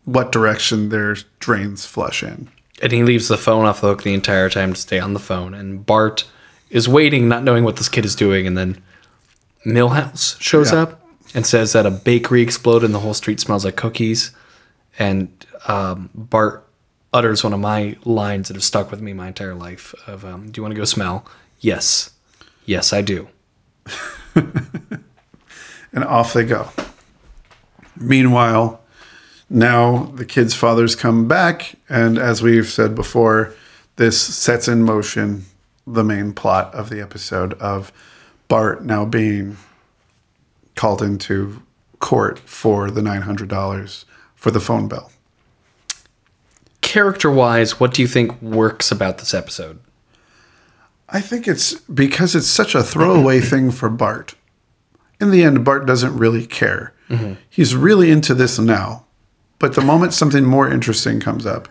what 0.04 0.32
direction 0.32 0.88
their 0.88 1.16
drains 1.38 1.84
flush 1.86 2.22
in. 2.22 2.48
And 2.82 2.92
he 2.92 3.02
leaves 3.02 3.28
the 3.28 3.36
phone 3.36 3.64
off 3.66 3.80
the 3.80 3.88
hook 3.88 4.02
the 4.02 4.14
entire 4.14 4.50
time 4.50 4.72
to 4.74 4.80
stay 4.80 4.98
on 4.98 5.12
the 5.14 5.20
phone. 5.20 5.54
And 5.54 5.84
Bart 5.84 6.24
is 6.70 6.88
waiting, 6.88 7.28
not 7.28 7.44
knowing 7.44 7.64
what 7.64 7.76
this 7.76 7.88
kid 7.88 8.04
is 8.04 8.14
doing. 8.16 8.46
And 8.46 8.56
then 8.58 8.82
Milhouse 9.66 10.40
shows 10.40 10.72
Yeah. 10.72 10.82
up 10.82 11.00
and 11.34 11.46
says 11.46 11.72
that 11.72 11.86
a 11.86 11.90
bakery 11.90 12.42
exploded 12.42 12.84
and 12.86 12.94
the 12.94 13.00
whole 13.00 13.14
street 13.14 13.40
smells 13.40 13.64
like 13.64 13.76
cookies. 13.76 14.30
And 14.98 15.44
um, 15.66 16.10
Bart 16.14 16.66
utters 17.12 17.44
one 17.44 17.52
of 17.52 17.60
my 17.60 17.96
lines 18.04 18.48
that 18.48 18.54
have 18.54 18.64
stuck 18.64 18.90
with 18.90 19.00
me 19.00 19.12
my 19.12 19.28
entire 19.28 19.54
life 19.54 19.94
of, 20.06 20.24
um, 20.24 20.50
do 20.50 20.58
you 20.58 20.62
want 20.62 20.74
to 20.74 20.78
go 20.78 20.84
smell? 20.84 21.26
Yes. 21.60 22.12
Yes, 22.66 22.92
I 22.92 23.02
do. 23.02 23.28
and 24.34 26.04
off 26.04 26.32
they 26.32 26.44
go. 26.44 26.68
Meanwhile, 27.96 28.80
now 29.48 30.10
the 30.14 30.24
kids' 30.24 30.54
fathers 30.54 30.96
come 30.96 31.28
back, 31.28 31.76
and 31.88 32.18
as 32.18 32.42
we've 32.42 32.68
said 32.68 32.94
before, 32.94 33.54
this 33.96 34.20
sets 34.20 34.66
in 34.66 34.82
motion 34.82 35.44
the 35.86 36.02
main 36.02 36.32
plot 36.32 36.74
of 36.74 36.90
the 36.90 37.00
episode 37.00 37.52
of 37.54 37.92
Bart 38.48 38.84
now 38.84 39.04
being 39.04 39.56
called 40.74 41.02
into 41.02 41.62
court 42.00 42.38
for 42.40 42.90
the 42.90 43.00
$900 43.00 44.04
for 44.44 44.50
the 44.50 44.60
phone 44.60 44.86
bill. 44.88 45.10
Character 46.82 47.30
wise, 47.30 47.80
what 47.80 47.94
do 47.94 48.02
you 48.02 48.06
think 48.08 48.40
works 48.42 48.92
about 48.92 49.16
this 49.16 49.32
episode? 49.32 49.80
I 51.08 51.22
think 51.22 51.48
it's 51.48 51.72
because 51.80 52.34
it's 52.34 52.46
such 52.46 52.74
a 52.74 52.82
throwaway 52.82 53.40
thing 53.50 53.70
for 53.70 53.88
Bart. 53.88 54.34
In 55.18 55.30
the 55.30 55.42
end, 55.42 55.64
Bart 55.64 55.86
doesn't 55.86 56.14
really 56.18 56.44
care. 56.46 56.92
Mm-hmm. 57.08 57.34
He's 57.48 57.74
really 57.74 58.10
into 58.10 58.34
this 58.34 58.58
now. 58.58 59.06
But 59.58 59.74
the 59.76 59.80
moment 59.80 60.12
something 60.12 60.44
more 60.44 60.70
interesting 60.70 61.20
comes 61.20 61.46
up, 61.46 61.66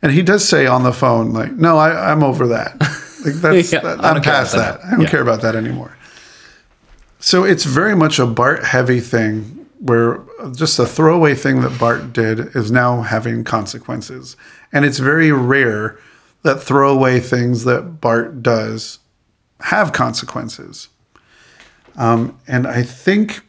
and 0.00 0.12
he 0.12 0.22
does 0.22 0.48
say 0.48 0.66
on 0.66 0.84
the 0.84 0.94
phone, 0.94 1.34
like, 1.34 1.52
no, 1.52 1.76
I, 1.76 2.10
I'm 2.10 2.22
over 2.24 2.46
that. 2.48 2.74
Like 3.24 3.34
that's 3.34 3.72
Yeah, 3.72 3.80
that- 3.80 4.04
I'm 4.04 4.22
past 4.22 4.54
that. 4.54 4.80
that. 4.80 4.86
I 4.86 4.90
don't 4.92 5.00
Yeah. 5.00 5.08
care 5.10 5.20
about 5.20 5.42
that 5.42 5.56
anymore. 5.56 5.96
So 7.18 7.42
it's 7.42 7.64
very 7.64 7.96
much 7.96 8.20
a 8.20 8.26
Bart 8.26 8.64
heavy 8.64 9.00
thing 9.00 9.57
where 9.78 10.20
just 10.54 10.78
a 10.78 10.86
throwaway 10.86 11.34
thing 11.34 11.60
that 11.60 11.78
Bart 11.78 12.12
did 12.12 12.54
is 12.56 12.70
now 12.70 13.02
having 13.02 13.44
consequences. 13.44 14.36
And 14.72 14.84
it's 14.84 14.98
very 14.98 15.30
rare 15.32 15.98
that 16.42 16.62
throwaway 16.62 17.20
things 17.20 17.64
that 17.64 18.00
Bart 18.00 18.42
does 18.42 18.98
have 19.60 19.92
consequences. 19.92 20.88
Um, 21.96 22.38
and 22.46 22.66
I 22.66 22.82
think 22.82 23.40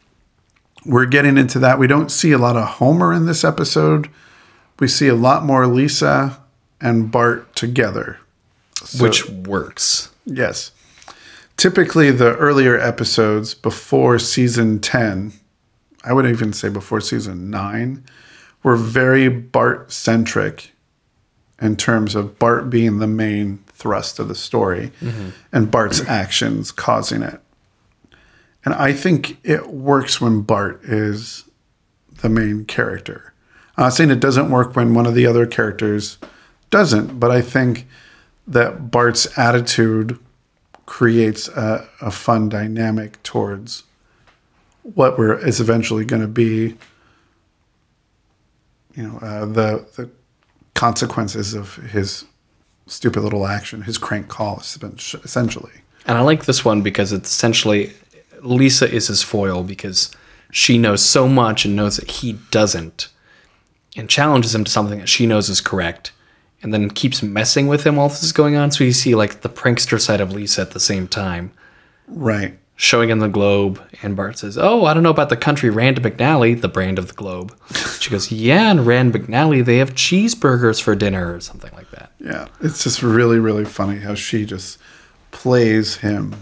we're 0.85 1.05
getting 1.05 1.37
into 1.37 1.59
that. 1.59 1.77
We 1.79 1.87
don't 1.87 2.09
see 2.11 2.31
a 2.31 2.37
lot 2.37 2.55
of 2.55 2.67
Homer 2.67 3.13
in 3.13 3.25
this 3.25 3.43
episode. 3.43 4.09
We 4.79 4.87
see 4.87 5.07
a 5.07 5.15
lot 5.15 5.43
more 5.45 5.67
Lisa 5.67 6.39
and 6.81 7.11
Bart 7.11 7.55
together. 7.55 8.17
So- 8.83 9.03
Which 9.03 9.27
works. 9.29 10.09
Yes. 10.25 10.71
Typically, 11.57 12.09
the 12.11 12.35
earlier 12.37 12.79
episodes 12.79 13.53
before 13.53 14.17
season 14.17 14.79
10, 14.79 15.33
I 16.03 16.13
would 16.13 16.25
even 16.25 16.53
say 16.53 16.69
before 16.69 17.01
season 17.01 17.49
9, 17.49 18.03
were 18.63 18.75
very 18.75 19.29
Bart 19.29 19.91
centric 19.91 20.73
in 21.61 21.75
terms 21.75 22.15
of 22.15 22.39
Bart 22.39 22.69
being 22.69 22.99
the 22.99 23.07
main 23.07 23.63
thrust 23.67 24.19
of 24.19 24.27
the 24.27 24.35
story 24.35 24.91
mm-hmm. 25.01 25.29
and 25.51 25.71
Bart's 25.71 26.01
actions 26.07 26.71
causing 26.71 27.21
it. 27.21 27.39
And 28.65 28.73
I 28.73 28.93
think 28.93 29.37
it 29.43 29.67
works 29.67 30.19
when 30.19 30.41
Bart 30.41 30.83
is 30.83 31.45
the 32.21 32.29
main 32.29 32.65
character. 32.65 33.33
I'm 33.77 33.85
not 33.85 33.93
saying 33.93 34.11
it 34.11 34.19
doesn't 34.19 34.51
work 34.51 34.75
when 34.75 34.93
one 34.93 35.05
of 35.05 35.15
the 35.15 35.25
other 35.25 35.45
characters 35.45 36.17
doesn't, 36.69 37.19
but 37.19 37.31
I 37.31 37.41
think 37.41 37.87
that 38.45 38.91
Bart's 38.91 39.37
attitude 39.37 40.19
creates 40.85 41.47
a, 41.49 41.87
a 42.01 42.11
fun 42.11 42.49
dynamic 42.49 43.21
towards 43.23 43.83
what 44.83 45.17
we're 45.17 45.37
is 45.37 45.59
eventually 45.59 46.05
going 46.05 46.21
to 46.21 46.27
be. 46.27 46.75
You 48.95 49.03
know, 49.03 49.17
uh, 49.19 49.45
the 49.45 49.87
the 49.95 50.09
consequences 50.73 51.53
of 51.53 51.75
his 51.75 52.25
stupid 52.87 53.21
little 53.21 53.45
action, 53.45 53.83
his 53.83 53.97
crank 53.97 54.27
call, 54.27 54.57
essentially. 54.57 55.71
And 56.05 56.17
I 56.17 56.21
like 56.21 56.45
this 56.45 56.65
one 56.65 56.81
because 56.81 57.13
it's 57.13 57.29
essentially 57.29 57.93
Lisa 58.41 58.91
is 58.91 59.07
his 59.07 59.21
foil 59.21 59.63
because 59.63 60.11
she 60.51 60.77
knows 60.77 61.05
so 61.05 61.27
much 61.27 61.65
and 61.65 61.75
knows 61.75 61.97
that 61.97 62.09
he 62.09 62.33
doesn't 62.49 63.09
and 63.95 64.09
challenges 64.09 64.55
him 64.55 64.63
to 64.63 64.71
something 64.71 64.99
that 64.99 65.09
she 65.09 65.27
knows 65.27 65.49
is 65.49 65.61
correct 65.61 66.11
and 66.63 66.73
then 66.73 66.89
keeps 66.89 67.21
messing 67.21 67.67
with 67.67 67.85
him 67.85 67.95
while 67.95 68.09
this 68.09 68.23
is 68.23 68.31
going 68.31 68.55
on. 68.55 68.71
So 68.71 68.83
you 68.83 68.91
see 68.91 69.13
like 69.13 69.41
the 69.41 69.49
prankster 69.49 70.01
side 70.01 70.19
of 70.19 70.31
Lisa 70.31 70.61
at 70.61 70.71
the 70.71 70.79
same 70.79 71.07
time 71.07 71.51
Right. 72.09 72.58
Showing 72.79 73.09
him 73.09 73.19
the 73.19 73.27
globe. 73.27 73.81
And 74.01 74.15
Bart 74.15 74.39
says, 74.39 74.57
Oh, 74.57 74.85
I 74.85 74.93
don't 74.93 75.03
know 75.03 75.09
about 75.09 75.27
the 75.27 75.35
country 75.35 75.69
Rand 75.69 76.01
McNally, 76.01 76.59
the 76.59 76.69
brand 76.69 76.97
of 76.97 77.09
the 77.09 77.13
globe. 77.13 77.53
She 77.99 78.09
goes, 78.09 78.31
Yeah, 78.31 78.71
and 78.71 78.87
Rand 78.87 79.13
McNally, 79.13 79.63
they 79.63 79.77
have 79.77 79.95
cheeseburgers 79.95 80.81
for 80.81 80.95
dinner 80.95 81.35
or 81.35 81.41
something 81.41 81.73
like 81.75 81.91
that. 81.91 82.13
Yeah, 82.19 82.47
it's 82.61 82.81
just 82.85 83.03
really, 83.03 83.37
really 83.37 83.65
funny 83.65 83.99
how 83.99 84.15
she 84.15 84.45
just 84.45 84.79
plays 85.31 85.97
him, 85.97 86.35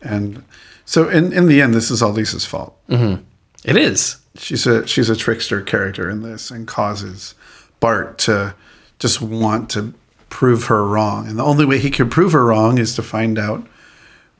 and 0.00 0.44
so 0.84 1.08
in 1.08 1.32
in 1.32 1.48
the 1.48 1.60
end, 1.60 1.74
this 1.74 1.90
is 1.90 2.02
all 2.02 2.12
Lisa's 2.12 2.46
fault. 2.46 2.78
Mm-hmm. 2.88 3.22
It 3.64 3.76
is. 3.76 4.18
She's 4.36 4.66
a 4.68 4.86
she's 4.86 5.10
a 5.10 5.16
trickster 5.16 5.60
character 5.60 6.08
in 6.08 6.22
this, 6.22 6.52
and 6.52 6.68
causes 6.68 7.34
Bart 7.80 8.18
to 8.20 8.54
just 9.00 9.20
want 9.20 9.70
to 9.70 9.92
prove 10.30 10.66
her 10.66 10.86
wrong, 10.86 11.26
and 11.26 11.36
the 11.36 11.44
only 11.44 11.64
way 11.64 11.80
he 11.80 11.90
could 11.90 12.12
prove 12.12 12.32
her 12.32 12.44
wrong 12.44 12.78
is 12.78 12.94
to 12.94 13.02
find 13.02 13.38
out 13.40 13.66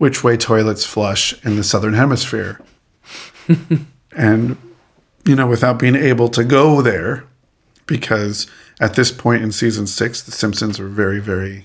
which 0.05 0.23
way 0.23 0.37
toilets 0.37 0.85
flush 0.85 1.35
in 1.47 1.57
the 1.57 1.65
southern 1.65 1.95
hemisphere, 1.95 2.61
and 4.15 4.59
you 5.25 5.35
know, 5.35 5.47
without 5.47 5.79
being 5.79 5.97
able 5.97 6.29
to 6.29 6.45
go 6.45 6.83
there, 6.83 7.25
because 7.87 8.47
at 8.79 8.97
this 8.97 9.11
point 9.11 9.43
in 9.43 9.51
season 9.51 9.87
six, 9.87 10.21
the 10.21 10.31
Simpsons 10.31 10.79
were 10.79 10.89
very, 10.89 11.21
very, 11.21 11.65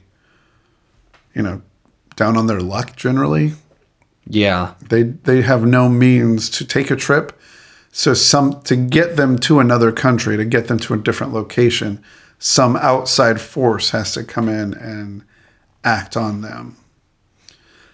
you 1.35 1.41
know, 1.41 1.61
down 2.15 2.37
on 2.37 2.47
their 2.47 2.61
luck 2.61 2.95
generally. 2.95 3.55
Yeah. 4.25 4.75
They 4.87 5.03
they 5.03 5.41
have 5.41 5.65
no 5.65 5.89
means 5.89 6.49
to 6.51 6.65
take 6.65 6.89
a 6.89 6.95
trip 6.95 7.37
So 7.91 8.13
some 8.13 8.61
to 8.61 8.77
get 8.77 9.17
them 9.17 9.37
to 9.39 9.59
another 9.59 9.91
country, 9.91 10.37
to 10.37 10.45
get 10.45 10.69
them 10.69 10.79
to 10.79 10.93
a 10.93 10.97
different 10.97 11.33
location, 11.33 12.01
some 12.37 12.77
outside 12.77 13.41
force 13.41 13.89
has 13.89 14.13
to 14.13 14.23
come 14.23 14.47
in 14.47 14.73
and 14.75 15.25
act 15.83 16.15
on 16.15 16.39
them. 16.39 16.77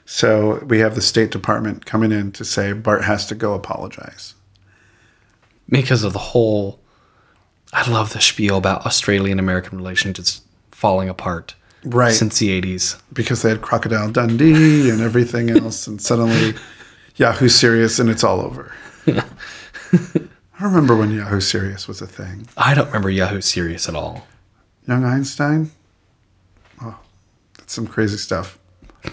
So 0.05 0.63
we 0.65 0.79
have 0.79 0.95
the 0.95 1.01
State 1.01 1.31
Department 1.31 1.85
coming 1.85 2.11
in 2.11 2.31
to 2.33 2.45
say 2.45 2.73
Bart 2.73 3.03
has 3.03 3.25
to 3.27 3.35
go 3.35 3.53
apologize. 3.53 4.33
because 5.69 6.03
of 6.03 6.13
the 6.13 6.19
whole. 6.19 6.79
I 7.73 7.89
love 7.89 8.13
the 8.13 8.21
spiel 8.21 8.55
about 8.57 8.85
Australian 8.85 9.39
American 9.39 9.77
relations 9.77 10.15
just 10.17 10.43
falling 10.71 11.09
apart. 11.09 11.55
Right. 11.83 12.13
Since 12.13 12.39
the 12.39 12.61
80s. 12.61 12.99
because 13.13 13.41
they 13.41 13.49
had 13.49 13.61
Crocodile 13.61 14.09
Dundee 14.11 14.89
and 14.89 15.01
everything 15.01 15.49
else, 15.49 15.85
and 15.87 16.01
suddenly 16.01 16.53
Yahoo 17.15 17.49
Serious 17.49 17.99
and 17.99 18.09
it's 18.09 18.23
all 18.23 18.41
over. 18.41 18.73
I 19.07 20.63
remember 20.63 20.95
when 20.95 21.11
Yahoo 21.11 21.41
Serious 21.41 21.87
was 21.87 22.01
a 22.01 22.07
thing. 22.07 22.47
I 22.57 22.73
don't 22.73 22.87
remember 22.87 23.09
Yahoo 23.09 23.41
Serious 23.41 23.89
at 23.89 23.95
all. 23.95 24.25
Young 24.87 25.03
Einstein? 25.03 25.71
Oh, 26.81 26.97
that's 27.57 27.73
some 27.73 27.87
crazy 27.87 28.17
stuff. 28.17 28.57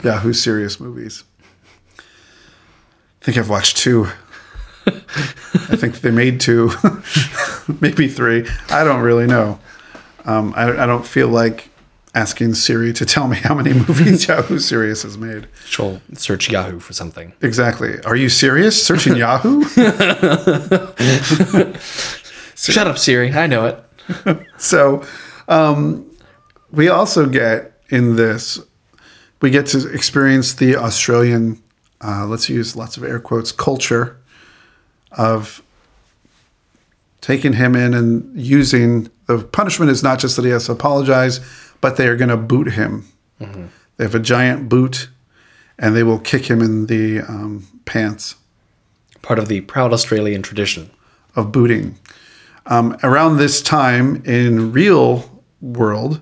Yahoo 0.03 0.33
Serious 0.33 0.81
movies. 0.81 1.25
I 1.99 3.25
think 3.25 3.39
I've 3.39 3.49
watched 3.49 3.77
two. 3.77 4.09
I 4.87 5.77
think 5.77 6.01
they 6.01 6.11
made 6.11 6.41
two, 6.41 6.71
maybe 7.81 8.09
three. 8.09 8.49
I 8.69 8.83
don't 8.83 9.01
really 9.01 9.27
know. 9.27 9.61
Um, 10.25 10.53
I, 10.57 10.83
I 10.83 10.87
don't 10.87 11.07
feel 11.07 11.29
like 11.29 11.69
asking 12.15 12.55
Siri 12.55 12.93
to 12.95 13.07
tell 13.07 13.29
me 13.29 13.37
how 13.37 13.55
many 13.55 13.73
movies 13.89 14.27
Yahoo 14.29 14.59
Serious 14.59 15.03
has 15.03 15.17
made. 15.17 15.47
She'll 15.67 16.01
search 16.15 16.51
Yahoo 16.51 16.81
for 16.81 16.93
something. 16.93 17.33
Exactly. 17.43 18.01
Are 18.05 18.17
you 18.17 18.29
serious? 18.29 18.85
Searching 18.85 19.17
Yahoo? 19.17 19.65
Shut 22.57 22.87
up, 22.87 22.99
Siri. 22.99 23.33
I 23.33 23.47
know 23.47 23.67
it. 23.67 24.47
so 24.59 25.05
um, 25.49 26.11
we 26.71 26.89
also 26.89 27.27
get 27.27 27.81
in 27.89 28.17
this, 28.17 28.61
we 29.43 29.51
get 29.51 29.67
to 29.67 29.93
experience 29.93 30.55
the 30.55 30.77
Australian, 30.77 31.63
uh, 32.01 32.27
let's 32.27 32.49
use 32.49 32.77
lots 32.77 32.97
of 32.97 33.05
air 33.05 33.21
quotes, 33.21 33.53
culture 33.53 34.19
of 35.11 35.63
taking 37.21 37.53
him 37.55 37.77
in 37.77 37.93
and 37.93 38.41
using 38.41 39.11
the 39.27 39.39
punishment 39.39 39.91
is 39.91 40.03
not 40.03 40.19
just 40.19 40.37
that 40.37 40.45
he 40.45 40.51
has 40.51 40.67
to 40.67 40.73
apologize, 40.73 41.41
but 41.81 41.97
they 41.97 42.09
are 42.09 42.17
going 42.17 42.29
to 42.29 42.37
boot 42.37 42.73
him. 42.73 43.07
They 43.97 44.05
have 44.05 44.15
a 44.15 44.21
giant 44.21 44.69
boot 44.69 45.09
and 45.79 45.95
they 45.97 46.03
will 46.03 46.19
kick 46.19 46.47
him 46.47 46.61
in 46.61 46.87
the 46.87 47.21
um, 47.21 47.67
pants. 47.85 48.37
Part 49.21 49.39
of 49.39 49.49
the 49.49 49.61
proud 49.63 49.93
Australian 49.93 50.43
tradition. 50.43 50.91
of 51.35 51.53
booting. 51.53 51.99
Um, 52.67 52.97
around 53.03 53.39
this 53.39 53.63
time 53.63 54.23
in 54.25 54.73
real 54.73 55.43
world, 55.61 56.21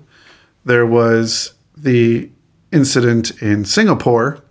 there 0.65 0.85
was 0.85 1.53
the 1.75 2.29
incident 2.71 3.41
in 3.41 3.65
Singapore. 3.65 4.41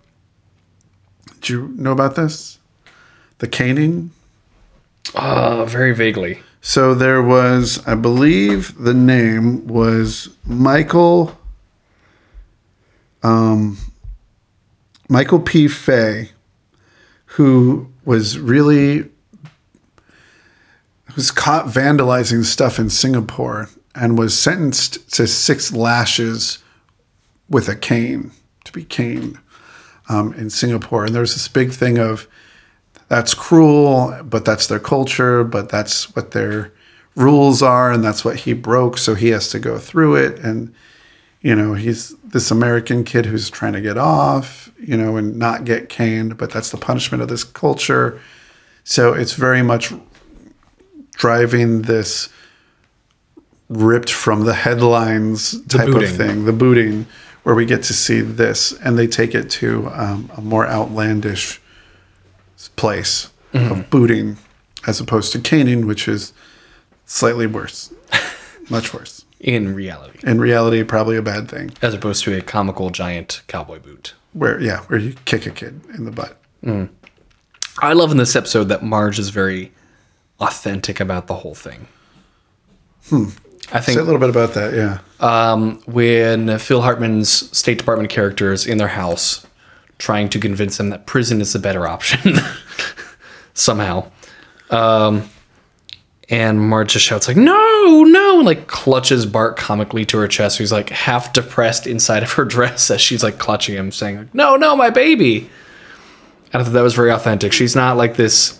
Did 1.41 1.49
you 1.49 1.67
know 1.75 1.91
about 1.91 2.15
this? 2.15 2.59
The 3.39 3.47
caning. 3.47 4.11
Uh, 5.15 5.65
very 5.65 5.93
vaguely. 5.93 6.41
So 6.61 6.93
there 6.93 7.23
was, 7.23 7.85
I 7.87 7.95
believe, 7.95 8.77
the 8.77 8.93
name 8.93 9.65
was 9.67 10.29
Michael. 10.45 11.37
Um, 13.23 13.77
Michael 15.09 15.39
P. 15.39 15.67
Fay, 15.67 16.29
who 17.25 17.91
was 18.05 18.37
really 18.37 19.09
was 21.15 21.31
caught 21.31 21.65
vandalizing 21.65 22.45
stuff 22.45 22.79
in 22.79 22.89
Singapore 22.89 23.69
and 23.93 24.17
was 24.17 24.37
sentenced 24.37 25.09
to 25.11 25.27
six 25.27 25.73
lashes 25.73 26.59
with 27.51 27.69
a 27.69 27.75
cane 27.75 28.31
to 28.63 28.71
be 28.71 28.83
caned 28.83 29.37
um, 30.09 30.33
in 30.33 30.49
Singapore. 30.49 31.05
And 31.05 31.13
there's 31.13 31.33
this 31.33 31.47
big 31.47 31.71
thing 31.71 31.99
of 31.99 32.27
that's 33.07 33.33
cruel, 33.33 34.19
but 34.23 34.45
that's 34.45 34.67
their 34.67 34.79
culture, 34.79 35.43
but 35.43 35.69
that's 35.69 36.15
what 36.15 36.31
their 36.31 36.71
rules 37.15 37.61
are, 37.61 37.91
and 37.91 38.03
that's 38.03 38.23
what 38.23 38.37
he 38.37 38.53
broke, 38.53 38.97
so 38.97 39.15
he 39.15 39.29
has 39.29 39.49
to 39.49 39.59
go 39.59 39.77
through 39.77 40.15
it. 40.15 40.39
And 40.39 40.73
you 41.41 41.55
know, 41.55 41.73
he's 41.73 42.15
this 42.23 42.51
American 42.51 43.03
kid 43.03 43.25
who's 43.25 43.49
trying 43.49 43.73
to 43.73 43.81
get 43.81 43.97
off, 43.97 44.71
you 44.79 44.95
know, 44.95 45.17
and 45.17 45.37
not 45.37 45.65
get 45.65 45.89
caned, 45.89 46.37
but 46.37 46.51
that's 46.51 46.69
the 46.69 46.77
punishment 46.77 47.21
of 47.23 47.29
this 47.29 47.43
culture. 47.43 48.21
So 48.83 49.13
it's 49.13 49.33
very 49.33 49.63
much 49.63 49.91
driving 51.13 51.81
this 51.83 52.29
ripped 53.69 54.11
from 54.11 54.45
the 54.45 54.53
headlines 54.53 55.59
type 55.65 55.89
of 55.89 56.09
thing, 56.09 56.45
the 56.45 56.53
booting, 56.53 57.07
where 57.43 57.55
we 57.55 57.65
get 57.65 57.83
to 57.83 57.93
see 57.93 58.21
this, 58.21 58.71
and 58.83 58.97
they 58.97 59.07
take 59.07 59.33
it 59.33 59.49
to 59.49 59.89
um, 59.89 60.31
a 60.35 60.41
more 60.41 60.67
outlandish 60.67 61.59
place 62.75 63.29
mm-hmm. 63.53 63.71
of 63.71 63.89
booting 63.89 64.37
as 64.87 64.99
opposed 64.99 65.31
to 65.33 65.39
caning, 65.39 65.87
which 65.87 66.07
is 66.07 66.33
slightly 67.05 67.47
worse, 67.47 67.93
much 68.69 68.93
worse. 68.93 69.25
In 69.39 69.73
reality. 69.73 70.19
In 70.23 70.39
reality, 70.39 70.83
probably 70.83 71.17
a 71.17 71.21
bad 71.21 71.49
thing. 71.49 71.71
As 71.81 71.95
opposed 71.95 72.23
to 72.25 72.37
a 72.37 72.41
comical 72.41 72.91
giant 72.91 73.41
cowboy 73.47 73.79
boot. 73.79 74.13
Where 74.33 74.61
yeah, 74.61 74.81
where 74.81 74.99
you 74.99 75.15
kick 75.25 75.47
a 75.47 75.49
kid 75.49 75.81
in 75.95 76.05
the 76.05 76.11
butt. 76.11 76.37
Mm. 76.63 76.89
I 77.79 77.93
love 77.93 78.11
in 78.11 78.17
this 78.17 78.35
episode 78.35 78.65
that 78.65 78.83
Marge 78.83 79.17
is 79.17 79.29
very 79.29 79.71
authentic 80.39 80.99
about 80.99 81.27
the 81.27 81.35
whole 81.35 81.55
thing. 81.55 81.87
Hmm. 83.09 83.29
I 83.73 83.79
think 83.79 83.95
Say 83.97 84.01
a 84.01 84.03
little 84.03 84.19
bit 84.19 84.29
about 84.29 84.53
that. 84.55 84.73
Yeah. 84.73 84.99
um, 85.19 85.81
when 85.85 86.57
Phil 86.59 86.81
Hartman's 86.81 87.55
State 87.57 87.77
Department 87.77 88.09
character 88.09 88.51
is 88.51 88.67
in 88.67 88.77
their 88.77 88.89
house 88.89 89.45
trying 89.97 90.27
to 90.29 90.39
convince 90.39 90.77
them 90.77 90.89
that 90.89 91.05
prison 91.05 91.39
is 91.41 91.53
the 91.53 91.59
better 91.59 91.87
option 91.87 92.35
somehow. 93.53 94.09
Um, 94.69 95.29
and 96.29 96.61
Marge 96.69 96.93
just 96.93 97.05
shouts 97.05 97.27
like, 97.27 97.37
no, 97.37 98.03
no, 98.03 98.37
and 98.37 98.45
like 98.45 98.67
clutches 98.67 99.25
Bart 99.25 99.57
comically 99.57 100.05
to 100.05 100.17
her 100.17 100.27
chest. 100.27 100.57
Who's 100.57 100.71
like 100.71 100.89
half 100.89 101.33
depressed 101.33 101.87
inside 101.87 102.23
of 102.23 102.31
her 102.33 102.45
dress 102.55 102.89
as 102.89 103.01
she's 103.01 103.23
like 103.23 103.37
clutching 103.37 103.75
him, 103.75 103.91
saying, 103.91 104.17
like, 104.17 104.33
no, 104.35 104.55
no, 104.55 104.75
my 104.75 104.89
baby. 104.89 105.49
And 106.53 106.61
I 106.61 106.63
thought 106.63 106.71
that 106.73 106.81
was 106.81 106.95
very 106.95 107.11
authentic. 107.11 107.53
She's 107.53 107.75
not 107.75 107.95
like 107.97 108.15
this 108.15 108.59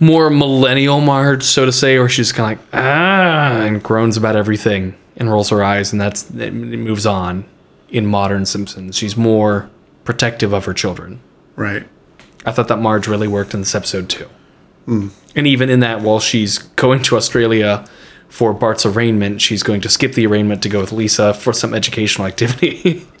more 0.00 0.30
millennial 0.30 1.00
Marge, 1.00 1.42
so 1.44 1.64
to 1.66 1.72
say, 1.72 1.98
where 1.98 2.08
she's 2.08 2.32
kind 2.32 2.52
of 2.52 2.58
like 2.58 2.68
ah 2.74 3.60
and 3.62 3.82
groans 3.82 4.16
about 4.16 4.34
everything 4.36 4.94
and 5.16 5.30
rolls 5.30 5.50
her 5.50 5.62
eyes, 5.62 5.92
and 5.92 6.00
that's 6.00 6.30
it 6.30 6.52
moves 6.52 7.06
on. 7.06 7.44
In 7.90 8.06
modern 8.06 8.46
Simpsons, 8.46 8.96
she's 8.96 9.16
more 9.16 9.68
protective 10.04 10.52
of 10.52 10.64
her 10.64 10.72
children. 10.74 11.20
Right. 11.56 11.86
I 12.46 12.52
thought 12.52 12.68
that 12.68 12.78
Marge 12.78 13.08
really 13.08 13.26
worked 13.28 13.52
in 13.52 13.60
this 13.60 13.74
episode 13.74 14.08
too. 14.08 14.28
And 14.86 15.10
even 15.46 15.68
in 15.70 15.80
that, 15.80 16.00
while 16.00 16.18
she's 16.20 16.58
going 16.58 17.02
to 17.04 17.16
Australia 17.16 17.84
for 18.28 18.52
Bart's 18.52 18.86
arraignment, 18.86 19.40
she's 19.40 19.62
going 19.62 19.80
to 19.82 19.88
skip 19.88 20.14
the 20.14 20.26
arraignment 20.26 20.62
to 20.62 20.68
go 20.68 20.80
with 20.80 20.90
Lisa 20.92 21.34
for 21.34 21.52
some 21.52 21.74
educational 21.74 22.26
activity. 22.26 23.06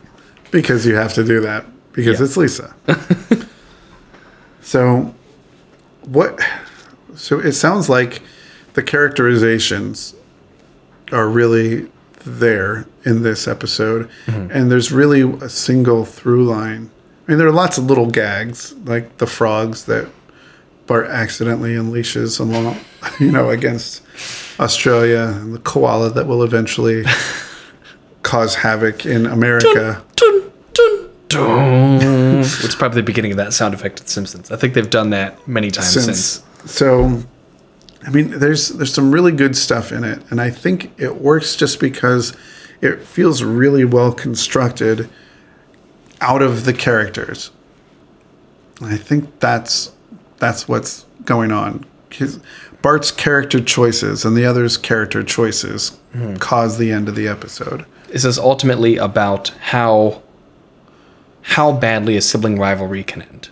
Because 0.52 0.84
you 0.84 0.96
have 0.96 1.14
to 1.14 1.22
do 1.22 1.40
that 1.42 1.64
because 1.92 2.18
Yeah. 2.18 2.24
it's 2.26 2.36
Lisa. 2.36 2.74
so, 4.62 5.14
what? 6.06 6.40
So 7.20 7.38
it 7.38 7.52
sounds 7.52 7.90
like 7.90 8.22
the 8.72 8.82
characterizations 8.82 10.14
are 11.12 11.28
really 11.28 11.90
there 12.24 12.86
in 13.04 13.22
this 13.22 13.46
episode, 13.46 14.08
mm-hmm. 14.24 14.50
and 14.50 14.72
there's 14.72 14.90
really 14.90 15.20
a 15.44 15.48
single 15.50 16.06
through 16.06 16.44
line. 16.44 16.90
I 17.26 17.30
mean, 17.30 17.38
there 17.38 17.46
are 17.46 17.52
lots 17.52 17.76
of 17.76 17.84
little 17.84 18.06
gags 18.06 18.72
like 18.84 19.18
the 19.18 19.26
frogs 19.26 19.84
that 19.84 20.08
Bart 20.86 21.08
accidentally 21.08 21.74
unleashes 21.74 22.40
along, 22.40 22.78
you 23.20 23.30
know, 23.30 23.50
against 23.50 24.02
Australia, 24.58 25.34
and 25.36 25.54
the 25.54 25.60
koala 25.60 26.10
that 26.10 26.26
will 26.26 26.42
eventually 26.42 27.04
cause 28.22 28.54
havoc 28.54 29.04
in 29.04 29.26
America. 29.26 30.02
dun, 30.16 30.52
dun, 30.72 31.10
dun. 31.28 32.38
Which 32.38 32.64
is 32.64 32.74
probably 32.74 33.02
the 33.02 33.06
beginning 33.06 33.30
of 33.30 33.36
that 33.36 33.52
sound 33.52 33.74
effect 33.74 34.00
at 34.00 34.08
Simpsons. 34.08 34.50
I 34.50 34.56
think 34.56 34.72
they've 34.72 34.88
done 34.88 35.10
that 35.10 35.46
many 35.46 35.70
times 35.70 35.90
since. 35.92 36.06
since. 36.06 36.49
So, 36.66 37.22
I 38.06 38.10
mean, 38.10 38.38
there's 38.38 38.68
there's 38.70 38.94
some 38.94 39.12
really 39.12 39.32
good 39.32 39.56
stuff 39.56 39.92
in 39.92 40.04
it, 40.04 40.22
and 40.30 40.40
I 40.40 40.50
think 40.50 40.92
it 40.98 41.20
works 41.20 41.56
just 41.56 41.80
because 41.80 42.36
it 42.80 43.02
feels 43.02 43.42
really 43.42 43.84
well 43.84 44.12
constructed 44.12 45.08
out 46.20 46.42
of 46.42 46.64
the 46.64 46.72
characters. 46.72 47.50
I 48.82 48.96
think 48.96 49.40
that's 49.40 49.92
that's 50.38 50.68
what's 50.68 51.04
going 51.24 51.52
on. 51.52 51.84
His, 52.10 52.40
Bart's 52.82 53.10
character 53.10 53.60
choices 53.60 54.24
and 54.24 54.36
the 54.36 54.46
others' 54.46 54.76
character 54.76 55.22
choices 55.22 55.98
hmm. 56.12 56.36
cause 56.36 56.78
the 56.78 56.90
end 56.90 57.08
of 57.08 57.14
the 57.14 57.28
episode. 57.28 57.84
This 58.08 58.24
is 58.24 58.38
ultimately 58.38 58.96
about 58.96 59.48
how 59.60 60.22
how 61.42 61.72
badly 61.72 62.16
a 62.16 62.22
sibling 62.22 62.58
rivalry 62.58 63.02
can 63.02 63.22
end. 63.22 63.48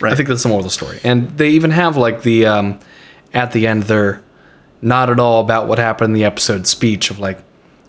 Right. 0.00 0.12
I 0.12 0.16
think 0.16 0.28
that's 0.28 0.42
the 0.42 0.48
moral 0.48 0.60
of 0.60 0.64
the 0.64 0.70
story. 0.70 1.00
And 1.04 1.28
they 1.36 1.50
even 1.50 1.70
have 1.72 1.96
like 1.96 2.22
the 2.22 2.46
um, 2.46 2.78
at 3.34 3.52
the 3.52 3.66
end 3.66 3.84
they're 3.84 4.22
not 4.80 5.10
at 5.10 5.18
all 5.18 5.40
about 5.40 5.66
what 5.66 5.78
happened 5.78 6.10
in 6.10 6.14
the 6.14 6.24
episode 6.24 6.66
speech 6.66 7.10
of 7.10 7.18
like, 7.18 7.38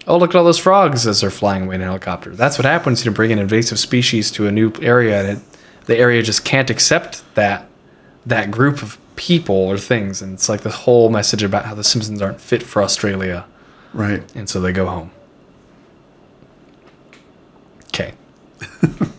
oh 0.07 0.17
look 0.17 0.31
at 0.31 0.35
all 0.35 0.43
those 0.43 0.57
frogs 0.57 1.05
as 1.05 1.21
they're 1.21 1.29
flying 1.29 1.63
away 1.65 1.75
in 1.75 1.81
a 1.81 1.85
helicopter. 1.85 2.35
That's 2.35 2.57
what 2.57 2.65
happens 2.65 3.01
when 3.05 3.11
you 3.11 3.15
bring 3.15 3.31
an 3.31 3.37
invasive 3.39 3.77
species 3.79 4.31
to 4.31 4.47
a 4.47 4.51
new 4.51 4.73
area 4.81 5.19
and 5.21 5.37
it, 5.37 5.43
the 5.85 5.97
area 5.97 6.21
just 6.23 6.43
can't 6.45 6.69
accept 6.69 7.23
that 7.35 7.67
that 8.25 8.49
group 8.51 8.81
of 8.81 8.97
people 9.15 9.55
or 9.55 9.77
things. 9.77 10.21
And 10.21 10.33
it's 10.33 10.49
like 10.49 10.61
this 10.61 10.73
whole 10.73 11.09
message 11.09 11.43
about 11.43 11.65
how 11.65 11.75
the 11.75 11.83
Simpsons 11.83 12.21
aren't 12.21 12.41
fit 12.41 12.63
for 12.63 12.81
Australia, 12.81 13.45
Right. 13.93 14.23
and 14.35 14.47
so 14.49 14.59
they 14.61 14.71
go 14.71 14.85
home. 14.87 15.11
Okay. 17.87 18.13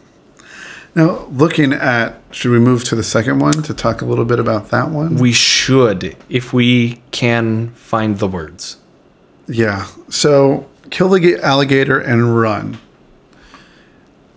Now, 1.01 1.25
looking 1.31 1.73
at, 1.73 2.21
should 2.31 2.51
we 2.51 2.59
move 2.59 2.85
to 2.85 2.95
the 2.95 3.03
second 3.03 3.39
one 3.39 3.63
to 3.63 3.73
talk 3.73 4.03
a 4.03 4.05
little 4.05 4.27
bit 4.27 4.39
about 4.39 4.69
that 4.69 4.91
one? 4.91 5.15
We 5.17 5.33
should, 5.33 6.15
if 6.29 6.53
we 6.53 7.01
can 7.11 7.71
find 7.71 8.19
the 8.19 8.29
words. 8.29 8.77
Yeah. 9.49 9.87
So, 10.11 10.69
kill 10.91 11.09
the 11.09 11.39
alligator 11.43 11.99
and 11.99 12.37
run 12.37 12.79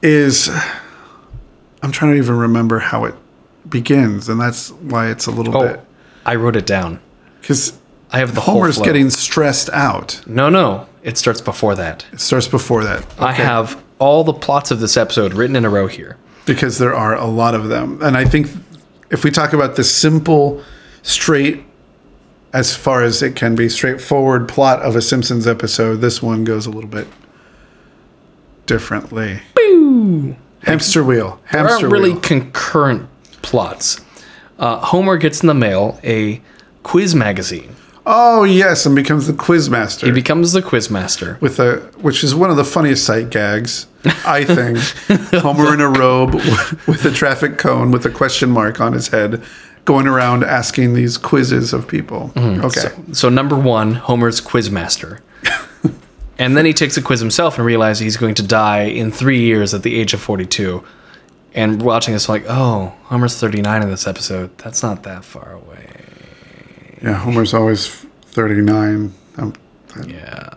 is. 0.02 0.50
I'm 1.82 1.92
trying 1.92 2.14
to 2.14 2.18
even 2.18 2.38
remember 2.38 2.80
how 2.80 3.04
it 3.04 3.16
begins, 3.68 4.30
and 4.30 4.40
that's 4.40 4.70
why 4.72 5.10
it's 5.10 5.26
a 5.26 5.32
little 5.32 5.58
Oh, 5.58 5.68
bit. 5.68 5.82
I 6.26 6.36
wrote 6.36 6.56
it 6.56 6.66
down. 6.66 7.02
Because 7.42 7.78
I 8.10 8.20
have 8.20 8.36
the 8.36 8.40
Homer's 8.40 8.78
getting 8.78 9.10
stressed 9.10 9.70
out. 9.72 10.26
No, 10.26 10.48
no. 10.48 10.88
It 11.04 11.18
starts 11.18 11.42
before 11.42 11.76
that. 11.76 12.06
It 12.14 12.22
starts 12.22 12.48
before 12.48 12.86
that. 12.86 13.06
I 13.20 13.34
have 13.34 13.84
all 14.00 14.24
the 14.24 14.32
plots 14.32 14.72
of 14.72 14.80
this 14.80 14.96
episode 14.96 15.34
written 15.34 15.58
in 15.58 15.66
a 15.66 15.70
row 15.70 15.88
here. 15.88 16.16
Because 16.46 16.78
there 16.78 16.94
are 16.94 17.16
a 17.16 17.26
lot 17.26 17.56
of 17.56 17.70
them. 17.70 18.02
And 18.02 18.18
I 18.18 18.26
think 18.26 18.48
if 19.10 19.24
we 19.24 19.32
talk 19.32 19.54
about 19.54 19.76
the 19.76 19.84
simple, 19.84 20.64
straight, 21.02 21.64
as 22.52 22.76
far 22.76 23.04
as 23.04 23.22
it 23.22 23.36
can 23.36 23.56
be, 23.56 23.70
straightforward 23.70 24.48
plot 24.48 24.82
of 24.82 24.96
a 24.96 25.02
Simpsons 25.02 25.48
episode, 25.48 25.98
this 25.98 26.22
one 26.22 26.44
goes 26.44 26.66
a 26.66 26.70
little 26.70 26.90
bit 26.90 27.08
differently. 28.66 29.42
Boo! 29.56 30.36
Hamster 30.64 31.04
wheel. 31.04 31.42
There 31.52 31.62
aren't 31.62 31.70
Hamster 31.72 31.90
really 31.90 32.12
wheel. 32.12 32.22
concurrent 32.22 33.10
plots. 33.42 34.00
Uh, 34.60 34.80
Homer 34.80 35.18
gets 35.18 35.42
in 35.42 35.48
the 35.48 35.54
mail 35.54 36.00
a 36.04 36.42
quiz 36.84 37.16
magazine. 37.16 37.76
Oh 38.06 38.44
yes, 38.44 38.86
and 38.86 38.96
becomes 38.96 39.28
the 39.28 39.34
quizmaster. 39.34 40.06
He 40.06 40.12
becomes 40.12 40.52
the 40.52 40.62
quizmaster 40.62 41.40
with 41.40 41.60
a, 41.60 41.78
which 42.02 42.24
is 42.24 42.36
one 42.36 42.50
of 42.50 42.58
the 42.58 42.66
funniest 42.66 43.06
sight 43.06 43.30
gags, 43.30 43.88
I 44.26 44.44
think. 44.44 44.78
Homer 45.42 45.74
in 45.74 45.80
a 45.80 45.88
robe 45.88 46.34
with 46.34 47.06
a 47.06 47.12
traffic 47.12 47.58
cone 47.58 47.92
with 47.92 48.06
a 48.06 48.10
question 48.10 48.50
mark 48.50 48.82
on 48.82 48.92
his 48.92 49.08
head, 49.08 49.42
going 49.86 50.06
around 50.06 50.44
asking 50.44 50.96
these 50.96 51.18
quizzes 51.18 51.72
of 51.72 51.88
people. 51.88 52.32
Mm-hmm. 52.36 52.66
Okay. 52.66 53.14
So 53.14 53.30
number 53.30 53.58
one, 53.58 53.94
Homer's 53.94 54.42
quizmaster, 54.42 55.22
and 56.38 56.58
then 56.58 56.66
he 56.66 56.74
takes 56.74 56.98
a 56.98 57.02
quiz 57.02 57.22
himself 57.22 57.58
and 57.58 57.66
realizes 57.66 58.02
he's 58.02 58.18
going 58.18 58.36
to 58.36 58.44
die 58.44 58.84
in 58.84 59.12
three 59.12 59.40
years 59.40 59.74
at 59.74 59.84
the 59.84 59.96
age 59.96 60.14
of 60.14 60.22
42. 60.22 60.84
And 61.56 61.84
watching 61.84 62.16
this, 62.16 62.28
like, 62.28 62.46
oh, 62.50 62.94
Homer's 63.04 63.40
39 63.40 63.84
in 63.84 63.90
this 63.90 64.08
episode. 64.08 64.58
That's 64.58 64.82
not 64.82 65.04
that 65.04 65.24
far 65.24 65.52
away. 65.54 65.93
Yeah, 67.04 67.14
Homer's 67.14 67.54
always 67.54 67.88
39. 67.88 69.14
Um, 69.38 69.54
Yeah. 70.08 70.50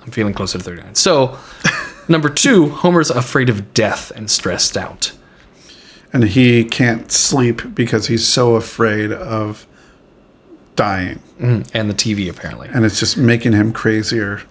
I'm 0.00 0.10
feeling 0.10 0.34
closer 0.34 0.58
to 0.58 0.64
39. 0.64 0.94
So, 0.96 1.38
number 2.08 2.28
two, 2.28 2.68
Homer's 2.70 3.10
afraid 3.10 3.48
of 3.48 3.72
death 3.74 4.10
and 4.16 4.30
stressed 4.30 4.76
out. 4.76 5.12
and 6.12 6.24
he 6.24 6.64
can't 6.64 7.10
sleep 7.12 7.74
because 7.74 8.06
he's 8.06 8.26
so 8.26 8.54
afraid 8.56 9.10
of 9.12 9.66
dying. 10.76 11.20
And 11.40 11.64
the 11.90 11.94
TV, 11.94 12.28
apparently. 12.30 12.68
And 12.72 12.84
it's 12.84 12.98
just 13.00 13.16
making 13.16 13.52
him 13.52 13.72
crazier. 13.72 14.42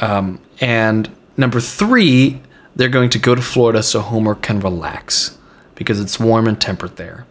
And 0.00 1.08
number 1.36 1.60
three, 1.60 2.40
they're 2.76 2.88
going 2.88 3.10
to 3.10 3.18
go 3.18 3.34
to 3.34 3.42
Florida 3.42 3.82
so 3.82 4.00
Homer 4.00 4.34
can 4.34 4.60
relax 4.60 5.36
because 5.74 6.00
it's 6.00 6.18
warm 6.20 6.46
and 6.46 6.60
temperate 6.60 6.96
there. 6.96 7.26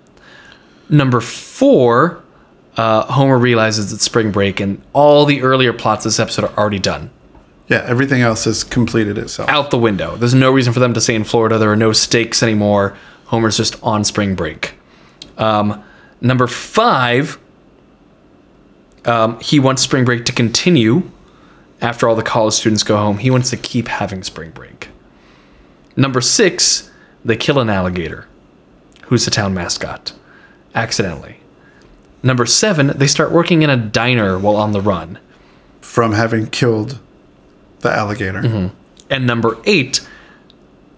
Number 0.89 1.21
four, 1.21 2.23
uh, 2.77 3.05
Homer 3.11 3.37
realizes 3.37 3.91
it's 3.91 4.03
spring 4.03 4.31
break 4.31 4.59
and 4.59 4.81
all 4.93 5.25
the 5.25 5.41
earlier 5.41 5.73
plots 5.73 6.05
of 6.05 6.11
this 6.11 6.19
episode 6.19 6.45
are 6.45 6.57
already 6.57 6.79
done. 6.79 7.09
Yeah, 7.67 7.83
everything 7.85 8.21
else 8.21 8.45
has 8.45 8.63
completed 8.63 9.17
itself. 9.17 9.49
Out 9.49 9.71
the 9.71 9.77
window. 9.77 10.17
There's 10.17 10.33
no 10.33 10.51
reason 10.51 10.73
for 10.73 10.79
them 10.79 10.93
to 10.93 11.01
stay 11.01 11.15
in 11.15 11.23
Florida. 11.23 11.57
There 11.57 11.71
are 11.71 11.77
no 11.77 11.93
stakes 11.93 12.43
anymore. 12.43 12.97
Homer's 13.25 13.55
just 13.55 13.81
on 13.81 14.03
spring 14.03 14.35
break. 14.35 14.75
Um, 15.37 15.83
number 16.19 16.47
five, 16.47 17.39
um, 19.05 19.39
he 19.39 19.59
wants 19.59 19.81
spring 19.81 20.03
break 20.05 20.25
to 20.25 20.33
continue 20.33 21.09
after 21.81 22.07
all 22.07 22.15
the 22.15 22.23
college 22.23 22.53
students 22.53 22.83
go 22.83 22.97
home. 22.97 23.17
He 23.17 23.31
wants 23.31 23.49
to 23.51 23.57
keep 23.57 23.87
having 23.87 24.23
spring 24.23 24.51
break. 24.51 24.89
Number 25.95 26.21
six, 26.21 26.89
they 27.23 27.35
kill 27.37 27.59
an 27.59 27.69
alligator, 27.69 28.27
who's 29.05 29.25
the 29.25 29.31
town 29.31 29.53
mascot, 29.53 30.13
accidentally. 30.75 31.40
Number 32.23 32.45
seven, 32.45 32.87
they 32.95 33.07
start 33.07 33.31
working 33.31 33.61
in 33.63 33.69
a 33.69 33.77
diner 33.77 34.37
while 34.37 34.55
on 34.55 34.71
the 34.71 34.81
run. 34.81 35.19
From 35.81 36.13
having 36.13 36.47
killed 36.47 36.99
the 37.79 37.91
alligator. 37.91 38.71
And 39.09 39.27
number 39.27 39.57
eight, 39.65 40.07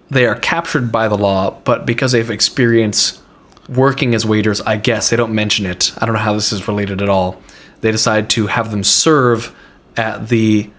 they 0.10 0.26
are 0.26 0.36
captured 0.36 0.92
by 0.92 1.08
the 1.08 1.18
law, 1.18 1.60
but 1.64 1.86
because 1.86 2.12
they 2.12 2.20
have 2.20 2.30
experienced 2.30 3.22
working 3.70 4.14
as 4.14 4.26
waiters, 4.26 4.62
I 4.62 4.78
guess 4.78 5.10
they 5.10 5.16
don't 5.16 5.34
mention 5.34 5.66
it. 5.66 5.94
I 5.98 6.06
don't 6.06 6.14
know 6.14 6.22
how 6.22 6.34
this 6.34 6.52
is 6.52 6.68
related 6.68 7.02
at 7.02 7.10
all. 7.10 7.42
They 7.82 7.92
decide 7.92 8.30
to 8.32 8.48
have 8.48 8.72
them 8.72 8.84
serve 8.84 9.56
at 9.98 10.28
the 10.28 10.70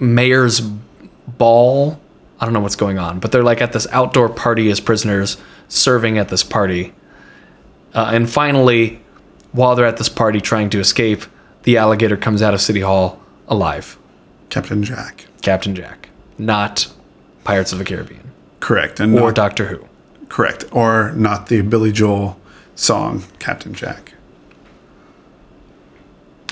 mayor's 0.00 0.60
ball. 0.60 2.00
I 2.40 2.44
don't 2.44 2.54
know 2.54 2.60
what's 2.60 2.76
going 2.76 2.98
on, 2.98 3.20
but 3.20 3.32
they're 3.32 3.42
like 3.42 3.60
at 3.60 3.72
this 3.72 3.86
outdoor 3.92 4.28
party 4.28 4.70
as 4.70 4.80
prisoners, 4.80 5.36
serving 5.68 6.18
at 6.18 6.28
this 6.30 6.42
party. 6.42 6.94
Uh, 7.94 8.10
and 8.12 8.28
finally, 8.28 9.00
while 9.52 9.74
they're 9.74 9.86
at 9.86 9.96
this 9.96 10.08
party 10.08 10.40
trying 10.40 10.70
to 10.70 10.78
escape, 10.80 11.22
the 11.62 11.76
alligator 11.76 12.16
comes 12.16 12.42
out 12.42 12.54
of 12.54 12.60
City 12.60 12.80
Hall 12.80 13.20
alive. 13.48 13.98
Captain 14.50 14.82
Jack. 14.82 15.26
Captain 15.42 15.74
Jack, 15.74 16.08
not 16.36 16.92
Pirates 17.44 17.72
of 17.72 17.78
the 17.78 17.84
Caribbean 17.84 18.32
Correct. 18.60 18.98
And 19.00 19.14
or 19.16 19.26
not, 19.26 19.34
Doctor 19.34 19.66
Who. 19.66 19.86
correct. 20.28 20.64
Or 20.72 21.12
not 21.12 21.46
the 21.48 21.60
Billy 21.62 21.92
Joel 21.92 22.38
song, 22.74 23.24
Captain 23.38 23.72
Jack. 23.72 24.14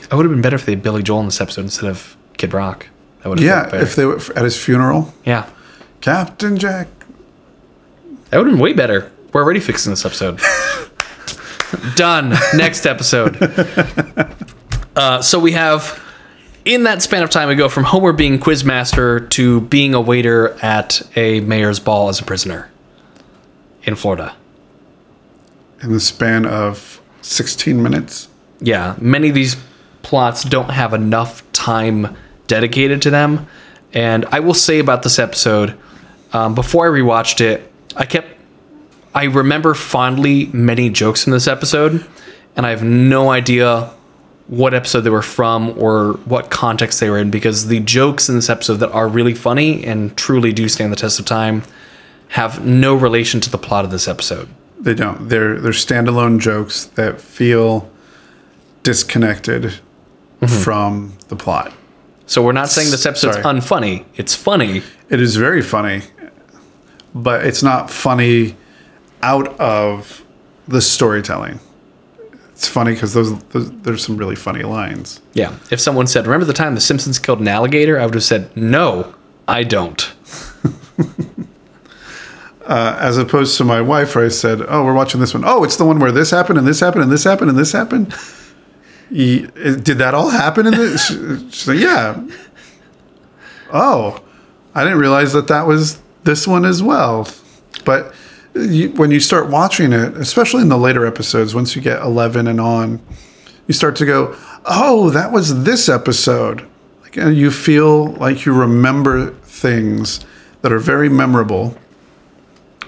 It 0.02 0.14
would 0.14 0.24
have 0.24 0.30
been 0.32 0.40
better 0.42 0.54
if 0.56 0.64
they 0.66 0.72
had 0.72 0.82
Billy 0.82 1.02
Joel 1.02 1.20
in 1.20 1.26
this 1.26 1.40
episode 1.40 1.62
instead 1.62 1.90
of 1.90 2.16
Kid 2.37 2.54
Rock. 2.54 2.87
That 3.22 3.28
would 3.30 3.40
have 3.40 3.46
Yeah, 3.46 3.64
better. 3.64 3.78
if 3.82 3.96
they 3.96 4.04
were 4.06 4.20
at 4.37 4.44
his 4.44 4.62
funeral, 4.62 5.12
yeah, 5.24 5.48
Captain 6.00 6.56
Jack. 6.56 6.87
that 8.30 8.38
would 8.38 8.46
have 8.46 8.54
been 8.54 8.62
way 8.62 8.72
better. 8.72 9.11
We're 9.32 9.42
already 9.42 9.61
fixing 9.61 9.90
this 9.90 10.04
episode. 10.06 10.40
Done. 11.96 12.34
Next 12.54 12.86
episode. 12.86 13.36
Uh, 14.96 15.20
so 15.20 15.38
we 15.38 15.52
have, 15.52 16.02
in 16.64 16.84
that 16.84 17.02
span 17.02 17.22
of 17.22 17.28
time, 17.28 17.48
we 17.50 17.54
go 17.54 17.68
from 17.68 17.84
Homer 17.84 18.14
being 18.14 18.38
quizmaster 18.38 19.28
to 19.28 19.60
being 19.60 19.92
a 19.92 20.00
waiter 20.00 20.56
at 20.62 21.02
a 21.16 21.40
mayor's 21.40 21.78
ball 21.78 22.08
as 22.08 22.18
a 22.18 22.24
prisoner 22.24 22.70
in 23.82 23.94
Florida. 23.94 24.34
in 25.82 25.92
the 25.92 26.00
span 26.00 26.46
of 26.46 27.02
16 27.20 27.82
minutes. 27.82 28.28
yeah, 28.60 28.96
many 28.98 29.28
of 29.28 29.34
these 29.34 29.56
plots 30.00 30.42
don't 30.44 30.70
have 30.70 30.94
enough 30.94 31.42
time 31.52 32.16
dedicated 32.46 33.02
to 33.02 33.10
them. 33.10 33.46
And 33.92 34.24
I 34.32 34.40
will 34.40 34.54
say 34.54 34.78
about 34.78 35.02
this 35.02 35.18
episode, 35.18 35.76
um, 36.32 36.54
before 36.54 36.86
I 36.86 36.98
rewatched 36.98 37.42
it, 37.42 37.70
I 37.96 38.06
kept, 38.06 38.28
I 39.16 39.24
remember 39.24 39.72
fondly 39.72 40.50
many 40.52 40.90
jokes 40.90 41.24
from 41.24 41.33
this 41.33 41.48
episode, 41.48 42.07
and 42.55 42.66
I 42.66 42.70
have 42.70 42.83
no 42.83 43.31
idea 43.31 43.90
what 44.46 44.74
episode 44.74 45.00
they 45.00 45.11
were 45.11 45.22
from 45.22 45.70
or 45.79 46.12
what 46.26 46.50
context 46.50 47.00
they 47.00 47.09
were 47.09 47.16
in 47.16 47.31
because 47.31 47.68
the 47.68 47.81
jokes 47.81 48.29
in 48.29 48.35
this 48.35 48.50
episode 48.50 48.76
that 48.76 48.92
are 48.92 49.09
really 49.09 49.33
funny 49.33 49.83
and 49.87 50.14
truly 50.18 50.52
do 50.52 50.68
stand 50.68 50.92
the 50.92 50.96
test 50.96 51.18
of 51.18 51.24
time 51.24 51.62
have 52.29 52.66
no 52.66 52.94
relation 52.94 53.40
to 53.40 53.48
the 53.48 53.57
plot 53.57 53.87
of 53.87 53.90
this 53.90 54.07
episode. 54.07 54.50
They 54.79 54.92
don't. 54.92 55.31
They're 55.31 55.59
they're 55.62 55.72
standalone 55.72 56.38
jokes 56.38 56.85
that 56.96 57.18
feel 57.18 57.90
disconnected 58.83 59.62
mm-hmm. 59.62 60.46
from 60.46 61.16
the 61.29 61.37
plot. 61.37 61.72
So 62.26 62.42
we're 62.42 62.52
not 62.52 62.68
saying 62.68 62.90
this 62.90 63.07
episode's 63.07 63.37
Sorry. 63.37 63.46
unfunny. 63.46 64.05
It's 64.16 64.35
funny, 64.35 64.83
It 65.09 65.22
is 65.22 65.37
very 65.37 65.62
funny, 65.62 66.02
but 67.14 67.46
it's 67.46 67.62
not 67.62 67.90
funny 67.90 68.57
out 69.26 69.58
of 69.58 70.24
the 70.68 70.80
storytelling. 70.80 71.58
It's 72.52 72.68
funny 72.68 72.92
because 72.94 73.12
those, 73.12 73.36
those 73.46 73.70
there's 73.82 74.06
some 74.06 74.16
really 74.16 74.36
funny 74.36 74.62
lines. 74.62 75.20
Yeah. 75.34 75.58
If 75.70 75.80
someone 75.80 76.06
said, 76.06 76.26
"Remember 76.26 76.46
the 76.46 76.54
time 76.54 76.74
the 76.74 76.80
Simpsons 76.80 77.18
killed 77.18 77.40
an 77.40 77.48
alligator?" 77.48 78.00
I 78.00 78.04
would 78.06 78.14
have 78.14 78.24
said, 78.24 78.56
"No, 78.56 79.14
I 79.46 79.64
don't." 79.64 80.12
uh, 82.64 82.96
as 82.98 83.18
opposed 83.18 83.58
to 83.58 83.64
my 83.64 83.80
wife, 83.80 84.14
where 84.14 84.24
I 84.24 84.28
said, 84.28 84.62
"Oh, 84.66 84.84
we're 84.84 84.94
watching 84.94 85.20
this 85.20 85.34
one. 85.34 85.42
Oh, 85.44 85.64
it's 85.64 85.76
the 85.76 85.84
one 85.84 85.98
where 85.98 86.12
this 86.12 86.30
happened 86.30 86.58
and 86.58 86.66
this 86.66 86.80
happened 86.80 87.02
and 87.02 87.12
this 87.12 87.24
happened 87.24 87.50
and 87.50 87.58
this 87.58 87.72
happened." 87.72 88.14
Did 89.12 89.98
that 89.98 90.14
all 90.14 90.30
happen 90.30 90.66
in 90.66 90.74
this? 90.74 91.08
She's 91.08 91.68
like, 91.68 91.78
"Yeah." 91.78 92.26
Oh, 93.72 94.22
I 94.74 94.84
didn't 94.84 94.98
realize 94.98 95.32
that 95.32 95.48
that 95.48 95.66
was 95.66 96.00
this 96.22 96.46
one 96.46 96.64
as 96.64 96.82
well. 96.82 97.28
But 97.84 98.14
you, 98.56 98.90
when 98.92 99.10
you 99.10 99.20
start 99.20 99.48
watching 99.48 99.92
it, 99.92 100.16
especially 100.16 100.62
in 100.62 100.68
the 100.68 100.78
later 100.78 101.06
episodes, 101.06 101.54
once 101.54 101.76
you 101.76 101.82
get 101.82 102.00
11 102.02 102.46
and 102.46 102.60
on, 102.60 103.00
you 103.66 103.74
start 103.74 103.96
to 103.96 104.06
go, 104.06 104.36
oh, 104.64 105.10
that 105.10 105.32
was 105.32 105.64
this 105.64 105.88
episode. 105.88 106.66
Like, 107.02 107.16
and 107.16 107.36
you 107.36 107.50
feel 107.50 108.12
like 108.14 108.44
you 108.44 108.52
remember 108.52 109.30
things 109.30 110.24
that 110.62 110.72
are 110.72 110.78
very 110.78 111.08
memorable, 111.08 111.76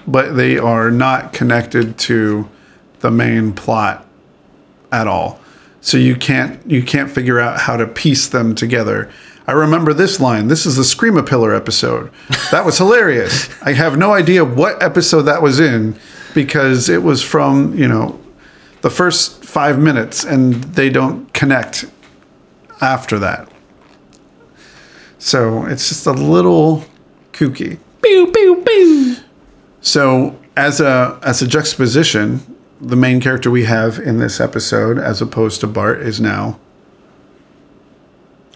but 0.07 0.35
they 0.35 0.57
are 0.57 0.91
not 0.91 1.33
connected 1.33 1.97
to 1.99 2.49
the 2.99 3.11
main 3.11 3.53
plot 3.53 4.05
at 4.91 5.07
all. 5.07 5.39
So 5.81 5.97
you 5.97 6.15
can't 6.15 6.65
you 6.69 6.83
can't 6.83 7.09
figure 7.09 7.39
out 7.39 7.61
how 7.61 7.77
to 7.77 7.87
piece 7.87 8.27
them 8.27 8.53
together. 8.53 9.09
I 9.49 9.53
remember 9.53 9.95
this 9.95 10.19
line. 10.19 10.47
This 10.47 10.67
is 10.67 10.75
the 10.75 10.83
Screamapillar 10.83 11.57
episode. 11.57 12.11
That 12.51 12.65
was 12.65 12.77
hilarious. 12.77 13.49
I 13.63 13.73
have 13.73 13.97
no 13.97 14.13
idea 14.13 14.45
what 14.45 14.83
episode 14.83 15.23
that 15.23 15.41
was 15.41 15.59
in 15.59 15.97
because 16.35 16.87
it 16.87 17.01
was 17.01 17.23
from, 17.23 17.73
you 17.73 17.87
know, 17.87 18.21
the 18.81 18.91
first 18.91 19.43
5 19.43 19.79
minutes 19.79 20.23
and 20.23 20.53
they 20.75 20.91
don't 20.91 21.33
connect 21.33 21.85
after 22.79 23.17
that. 23.17 23.51
So, 25.17 25.65
it's 25.65 25.89
just 25.89 26.05
a 26.05 26.11
little 26.11 26.85
kooky. 27.33 27.79
Pew 28.03 28.31
pew 28.31 28.63
pew. 28.63 29.15
So, 29.81 30.39
as 30.55 30.79
a 30.79 31.19
as 31.23 31.41
a 31.41 31.47
juxtaposition, 31.47 32.55
the 32.79 32.95
main 32.95 33.19
character 33.19 33.49
we 33.49 33.65
have 33.65 33.97
in 33.97 34.19
this 34.19 34.39
episode, 34.39 34.99
as 34.99 35.23
opposed 35.23 35.59
to 35.61 35.67
Bart, 35.67 36.01
is 36.01 36.21
now. 36.21 36.59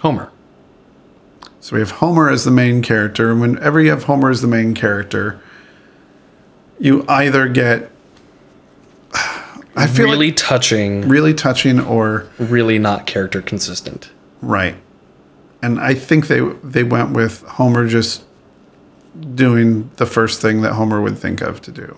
Homer. 0.01 0.32
So 1.63 1.77
we 1.77 1.79
have 1.79 1.91
Homer 1.91 2.29
as 2.29 2.43
the 2.43 2.51
main 2.51 2.81
character, 2.81 3.31
and 3.31 3.39
whenever 3.39 3.79
you 3.79 3.89
have 3.91 4.03
Homer 4.03 4.29
as 4.29 4.41
the 4.41 4.49
main 4.49 4.73
character, 4.73 5.39
you 6.77 7.05
either 7.07 7.47
get. 7.47 7.89
I 9.77 9.87
feel 9.87 10.07
really 10.07 10.27
like 10.27 10.35
touching, 10.35 11.07
really 11.07 11.33
touching 11.33 11.79
or 11.79 12.27
really 12.37 12.79
not 12.79 13.07
character 13.07 13.41
consistent. 13.41 14.11
right, 14.41 14.75
and 15.61 15.79
I 15.79 15.93
think 15.93 16.27
they 16.27 16.41
they 16.41 16.83
went 16.83 17.11
with 17.11 17.43
Homer 17.43 17.87
just 17.87 18.25
doing 19.33 19.89
the 19.95 20.05
first 20.05 20.41
thing 20.41 20.63
that 20.63 20.73
Homer 20.73 21.01
would 21.01 21.17
think 21.17 21.39
of 21.39 21.61
to 21.61 21.71
do, 21.71 21.97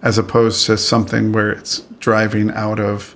as 0.00 0.16
opposed 0.16 0.64
to 0.66 0.78
something 0.78 1.32
where 1.32 1.50
it's 1.50 1.80
driving 1.98 2.50
out 2.50 2.80
of 2.80 3.14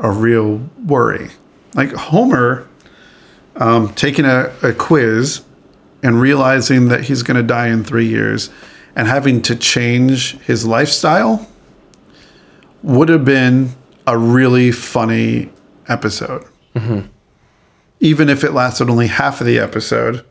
a 0.00 0.10
real 0.10 0.68
worry. 0.84 1.30
Like 1.74 1.92
Homer 1.92 2.66
um, 3.56 3.94
taking 3.94 4.24
a, 4.24 4.52
a 4.62 4.72
quiz 4.72 5.42
and 6.02 6.20
realizing 6.20 6.88
that 6.88 7.04
he's 7.04 7.22
going 7.22 7.36
to 7.36 7.42
die 7.42 7.68
in 7.68 7.84
three 7.84 8.06
years 8.06 8.50
and 8.96 9.08
having 9.08 9.40
to 9.42 9.56
change 9.56 10.38
his 10.40 10.66
lifestyle 10.66 11.48
would 12.82 13.08
have 13.08 13.24
been 13.24 13.70
a 14.06 14.18
really 14.18 14.72
funny 14.72 15.50
episode. 15.88 16.44
Even 18.00 18.28
if 18.28 18.42
it 18.42 18.52
lasted 18.52 18.90
only 18.90 19.06
half 19.06 19.40
of 19.40 19.46
the 19.46 19.58
episode 19.58 20.24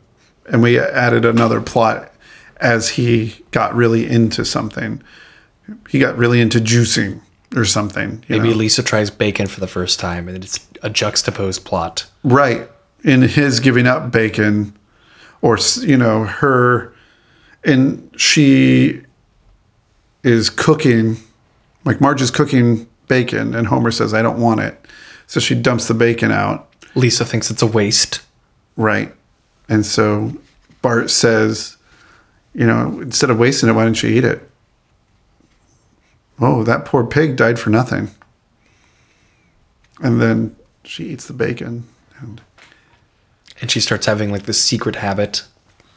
and 0.46 0.62
we 0.62 0.78
added 0.78 1.24
another 1.24 1.60
plot 1.60 2.12
as 2.62 2.90
he 2.90 3.34
got 3.50 3.74
really 3.74 4.08
into 4.08 4.44
something. 4.44 5.02
He 5.88 5.98
got 5.98 6.16
really 6.16 6.40
into 6.40 6.58
juicing 6.58 7.20
or 7.54 7.64
something. 7.64 8.24
you 8.28 8.36
Maybe 8.36 8.50
know? 8.50 8.56
Lisa 8.56 8.82
tries 8.82 9.10
bacon 9.10 9.46
for 9.46 9.60
the 9.60 9.66
first 9.66 10.00
time, 10.00 10.28
and 10.28 10.42
it's 10.42 10.60
a 10.82 10.88
juxtaposed 10.88 11.64
plot. 11.64 12.06
Right. 12.22 12.68
In 13.04 13.22
his 13.22 13.60
giving 13.60 13.86
up 13.86 14.12
bacon, 14.12 14.76
or, 15.40 15.58
you 15.80 15.96
know, 15.96 16.24
her, 16.24 16.94
and 17.64 18.08
she 18.16 19.02
is 20.22 20.50
cooking, 20.50 21.16
like 21.84 22.00
Marge 22.00 22.22
is 22.22 22.30
cooking 22.30 22.88
bacon, 23.08 23.54
and 23.54 23.66
Homer 23.66 23.90
says, 23.90 24.14
I 24.14 24.22
don't 24.22 24.40
want 24.40 24.60
it. 24.60 24.86
So 25.26 25.40
she 25.40 25.54
dumps 25.54 25.88
the 25.88 25.94
bacon 25.94 26.30
out. 26.30 26.72
Lisa 26.94 27.24
thinks 27.24 27.50
it's 27.50 27.62
a 27.62 27.66
waste. 27.66 28.20
Right. 28.76 29.12
And 29.68 29.84
so 29.84 30.36
Bart 30.80 31.10
says, 31.10 31.76
you 32.54 32.66
know, 32.66 33.00
instead 33.00 33.30
of 33.30 33.38
wasting 33.38 33.68
it, 33.68 33.72
why 33.72 33.84
don't 33.84 34.02
you 34.02 34.10
eat 34.10 34.24
it? 34.24 34.48
Oh, 36.40 36.64
that 36.64 36.84
poor 36.84 37.04
pig 37.04 37.36
died 37.36 37.58
for 37.58 37.70
nothing. 37.70 38.10
And 40.00 40.20
then 40.20 40.56
she 40.84 41.06
eats 41.06 41.26
the 41.26 41.32
bacon 41.32 41.88
and 42.18 42.40
And 43.62 43.70
she 43.70 43.80
starts 43.80 44.04
having 44.04 44.30
like 44.30 44.42
this 44.42 44.62
secret 44.62 44.96
habit. 44.96 45.44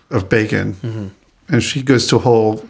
of 0.09 0.29
bacon. 0.29 0.75
Mm-hmm. 0.75 1.07
And 1.53 1.61
she 1.61 1.81
goes 1.83 2.07
to 2.07 2.15
a 2.15 2.19
whole 2.19 2.63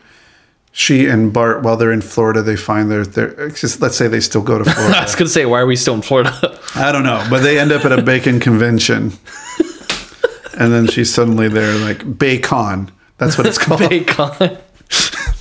she 0.72 1.08
and 1.08 1.32
Bart 1.32 1.64
while 1.64 1.78
they're 1.78 1.94
in 1.94 2.02
Florida, 2.02 2.42
they 2.42 2.58
find 2.58 2.92
their 2.92 3.06
their 3.06 3.50
just, 3.50 3.82
let's 3.82 3.96
say 3.96 4.10
they 4.10 4.20
still 4.20 4.42
go 4.42 4.58
to 4.58 4.66
Florida. 4.70 4.98
I 4.98 5.04
was 5.04 5.16
gonna 5.16 5.30
say, 5.30 5.46
why 5.46 5.60
are 5.60 5.66
we 5.66 5.76
still 5.78 5.94
in 5.94 6.02
Florida? 6.02 6.32
I 6.76 6.92
don't 6.92 7.04
know, 7.04 7.26
but 7.30 7.44
they 7.44 7.60
end 7.60 7.72
up 7.72 7.86
at 7.86 7.98
a 7.98 8.02
bacon 8.02 8.40
convention. 8.40 9.12
And 10.58 10.72
then 10.72 10.88
she's 10.88 11.14
suddenly 11.14 11.50
there 11.50 11.76
like 11.80 12.18
bacon. 12.18 12.90
That's 13.18 13.38
what 13.38 13.46
it's 13.46 13.58
called. 13.58 13.82
Bacon. 13.90 14.58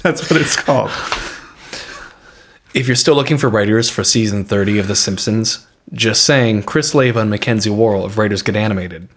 That's 0.03 0.29
what 0.29 0.41
it's 0.41 0.57
called. 0.57 0.91
If 2.75 2.89
you're 2.89 2.97
still 2.97 3.15
looking 3.15 3.39
for 3.39 3.49
writers 3.49 3.89
for 3.89 4.03
season 4.03 4.45
30 4.45 4.81
of 4.81 4.89
The 4.89 4.97
Simpsons, 4.97 5.69
just 5.93 6.25
saying 6.25 6.65
Chris 6.65 6.97
Leva 6.97 7.21
and 7.21 7.31
Mackenzie 7.31 7.71
Worrell 7.71 8.05
of 8.05 8.19
Writers 8.19 8.43
Get 8.43 8.57
Animated. 8.57 9.09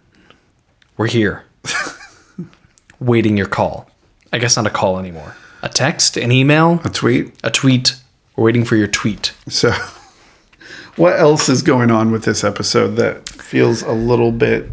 We're 0.98 1.08
here. 1.08 1.44
Waiting 3.00 3.38
your 3.38 3.48
call. 3.48 3.90
I 4.34 4.40
guess 4.40 4.56
not 4.58 4.66
a 4.68 4.72
call 4.72 5.00
anymore. 5.00 5.36
A 5.62 5.70
text, 5.70 6.18
an 6.18 6.32
email, 6.32 6.82
A 6.84 6.90
tweet. 6.90 7.34
a 7.44 7.52
tweet. 7.52 7.96
We're 8.36 8.44
waiting 8.46 8.66
for 8.66 8.76
your 8.76 8.88
tweet. 8.88 9.34
So, 9.48 9.72
what 10.96 11.20
else 11.20 11.50
is 11.50 11.62
going 11.62 11.90
on 11.92 12.12
with 12.12 12.24
this 12.26 12.44
episode 12.44 12.96
that 12.98 13.28
feels 13.30 13.82
a 13.82 13.92
little 13.92 14.32
bit? 14.32 14.70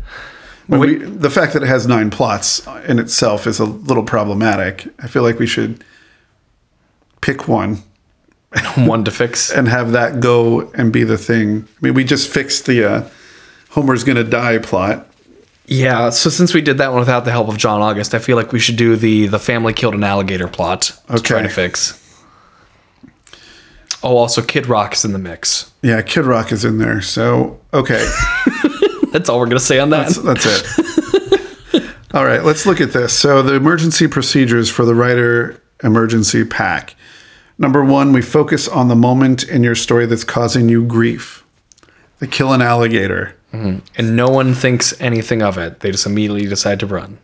We, 0.69 0.97
the 0.97 1.31
fact 1.31 1.53
that 1.53 1.63
it 1.63 1.67
has 1.69 1.87
nine 1.87 2.11
plots 2.11 2.67
in 2.87 2.99
itself 2.99 3.47
is 3.47 3.61
a 3.61 3.65
little 3.67 4.03
problematic. 4.03 4.87
I 4.99 5.09
feel 5.09 5.23
like 5.23 5.39
we 5.39 5.47
should 5.47 5.85
pick 7.21 7.49
one 7.49 7.83
One 8.77 9.05
to 9.05 9.11
fix. 9.11 9.51
and 9.51 9.69
have 9.69 9.93
that 9.93 10.21
go 10.21 10.71
and 10.73 10.93
be 10.93 11.05
the 11.05 11.19
thing. 11.19 11.67
I 11.67 11.85
mean, 11.85 11.95
we 11.95 12.05
just 12.05 12.31
fixed 12.31 12.67
the 12.67 12.85
uh, 12.85 13.09
Homer's 13.71 14.05
gonna 14.05 14.25
die 14.25 14.59
plot. 14.59 15.07
Yeah, 15.66 16.11
so 16.11 16.29
since 16.29 16.53
we 16.53 16.61
did 16.61 16.79
that 16.79 16.90
one 16.90 17.00
without 17.00 17.24
the 17.24 17.31
help 17.31 17.48
of 17.48 17.57
John 17.57 17.81
August, 17.81 18.14
I 18.14 18.18
feel 18.18 18.37
like 18.37 18.53
we 18.53 18.59
should 18.59 18.77
do 18.77 18.96
the 18.96 19.29
the 19.29 19.38
family 19.38 19.72
killed 19.72 19.94
an 19.94 20.05
alligator 20.05 20.48
plot 20.48 20.92
okay. 21.09 21.16
to 21.16 21.22
try 21.22 21.42
to 21.42 21.48
fix. 21.48 22.00
Oh, 24.03 24.18
also 24.18 24.42
Kid 24.42 24.66
Rock 24.66 24.92
is 24.92 25.05
in 25.07 25.12
the 25.12 25.18
mix. 25.18 25.72
Yeah, 25.81 26.03
Kid 26.03 26.27
Rock 26.27 26.53
is 26.53 26.64
in 26.66 26.77
there. 26.77 27.00
So, 27.00 27.59
okay, 27.72 28.07
That's 29.14 29.29
all 29.29 29.38
we're 29.38 29.46
gonna 29.46 29.61
say 29.61 29.79
on 29.79 29.90
that. 29.90 30.09
that's 30.24 30.44
it. 30.44 31.94
All 32.14 32.24
right, 32.24 32.42
let's 32.42 32.66
look 32.66 32.81
at 32.81 32.92
this. 32.92 33.16
So, 33.16 33.42
the 33.42 33.55
emergency 33.55 34.09
procedures 34.09 34.68
for 34.68 34.85
the 34.85 34.94
writer 34.94 35.62
emergency 35.85 36.44
pack. 36.44 36.96
Number 37.57 37.85
one, 37.85 38.12
we 38.12 38.22
focus 38.22 38.66
on 38.66 38.88
the 38.88 38.96
moment 38.96 39.44
in 39.44 39.62
your 39.62 39.77
story 39.77 40.07
that's 40.07 40.24
causing 40.24 40.68
you 40.68 40.85
grief. 40.85 41.44
They 42.18 42.27
kill 42.27 42.53
an 42.53 42.61
alligator. 42.61 43.37
Mm-hmm. 43.55 43.79
and 43.97 44.17
no 44.17 44.29
one 44.29 44.53
thinks 44.53 45.01
anything 45.01 45.40
of 45.40 45.59
it. 45.59 45.81
They 45.81 45.93
just 45.93 46.07
immediately 46.07 46.47
decide 46.47 46.81
to 46.81 46.87
run. 46.87 47.19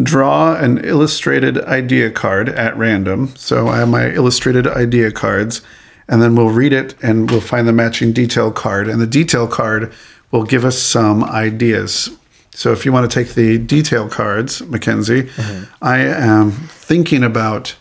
Draw 0.00 0.56
an 0.56 0.78
illustrated 0.84 1.58
idea 1.64 2.10
card 2.10 2.48
at 2.48 2.76
random. 2.76 3.34
So 3.36 3.68
I 3.68 3.78
have 3.78 3.88
my 3.88 4.10
illustrated 4.10 4.66
idea 4.66 5.10
cards, 5.10 5.62
and 6.08 6.22
then 6.22 6.36
we'll 6.36 6.50
read 6.50 6.72
it 6.72 6.94
and 7.02 7.30
we'll 7.30 7.40
find 7.40 7.66
the 7.66 7.72
matching 7.72 8.12
detail 8.12 8.52
card. 8.52 8.88
And 8.88 9.00
the 9.00 9.06
detail 9.06 9.48
card 9.48 9.92
will 10.30 10.44
give 10.44 10.64
us 10.64 10.78
some 10.78 11.24
ideas. 11.24 12.10
So 12.52 12.72
if 12.72 12.84
you 12.84 12.92
want 12.92 13.10
to 13.10 13.14
take 13.14 13.34
the 13.34 13.58
detail 13.58 14.08
cards, 14.08 14.62
Mackenzie, 14.62 15.24
mm-hmm. 15.24 15.64
I 15.82 15.98
am 15.98 16.52
thinking 16.52 17.24
about 17.24 17.76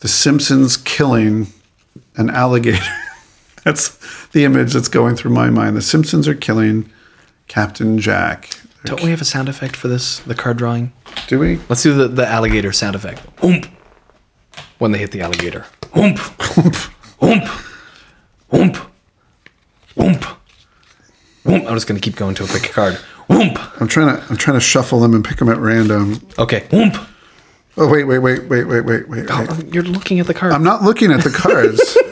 the 0.00 0.08
Simpsons 0.08 0.76
killing 0.76 1.46
an 2.16 2.28
alligator. 2.28 2.84
that's 3.64 4.26
the 4.28 4.44
image 4.44 4.72
that's 4.72 4.88
going 4.88 5.16
through 5.16 5.32
my 5.32 5.50
mind. 5.50 5.76
The 5.76 5.82
Simpsons 5.82 6.26
are 6.28 6.34
killing 6.34 6.90
Captain 7.48 7.98
Jack. 7.98 8.50
Don't 8.84 9.02
we 9.02 9.10
have 9.10 9.20
a 9.20 9.24
sound 9.24 9.48
effect 9.48 9.76
for 9.76 9.88
this? 9.88 10.18
The 10.20 10.34
card 10.34 10.56
drawing. 10.56 10.92
Do 11.28 11.38
we? 11.38 11.60
Let's 11.68 11.82
do 11.82 11.94
the, 11.94 12.08
the 12.08 12.26
alligator 12.26 12.72
sound 12.72 12.96
effect. 12.96 13.24
Oomp. 13.36 13.70
When 14.78 14.90
they 14.90 14.98
hit 14.98 15.12
the 15.12 15.20
alligator. 15.20 15.66
Oomp. 15.92 16.16
Oomp. 16.16 16.90
Oomp. 17.20 17.46
Oomp. 18.52 18.90
Oomp. 19.96 20.36
Oomp. 21.44 21.66
I'm 21.66 21.74
just 21.74 21.86
gonna 21.86 22.00
keep 22.00 22.16
going 22.16 22.34
to 22.34 22.46
pick 22.46 22.66
a 22.66 22.72
card. 22.72 22.98
Oomp. 23.28 23.80
I'm 23.80 23.86
trying 23.86 24.16
to 24.16 24.22
I'm 24.28 24.36
trying 24.36 24.56
to 24.56 24.60
shuffle 24.60 24.98
them 24.98 25.14
and 25.14 25.24
pick 25.24 25.36
them 25.36 25.48
at 25.48 25.58
random. 25.58 26.20
Okay. 26.38 26.60
Oomp. 26.70 27.08
Oh 27.76 27.88
wait, 27.88 28.04
wait, 28.04 28.18
wait, 28.18 28.48
wait, 28.48 28.64
wait, 28.64 28.82
wait, 28.82 29.08
wait. 29.08 29.28
wait. 29.30 29.74
You're 29.74 29.84
looking 29.84 30.20
at 30.20 30.26
the 30.26 30.34
card. 30.34 30.52
I'm 30.52 30.64
not 30.64 30.82
looking 30.82 31.12
at 31.12 31.22
the 31.22 31.30
cards. 31.30 31.96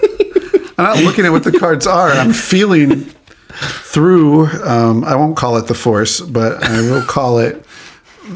I'm 0.80 0.94
not 0.96 1.04
looking 1.04 1.24
at 1.26 1.32
what 1.32 1.44
the 1.44 1.52
cards 1.58 1.86
are. 1.86 2.08
I'm 2.10 2.32
feeling 2.32 3.04
through. 3.50 4.46
Um, 4.62 5.04
I 5.04 5.14
won't 5.16 5.36
call 5.36 5.56
it 5.56 5.66
the 5.66 5.74
force, 5.74 6.20
but 6.20 6.62
I 6.64 6.80
will 6.82 7.02
call 7.02 7.38
it 7.38 7.64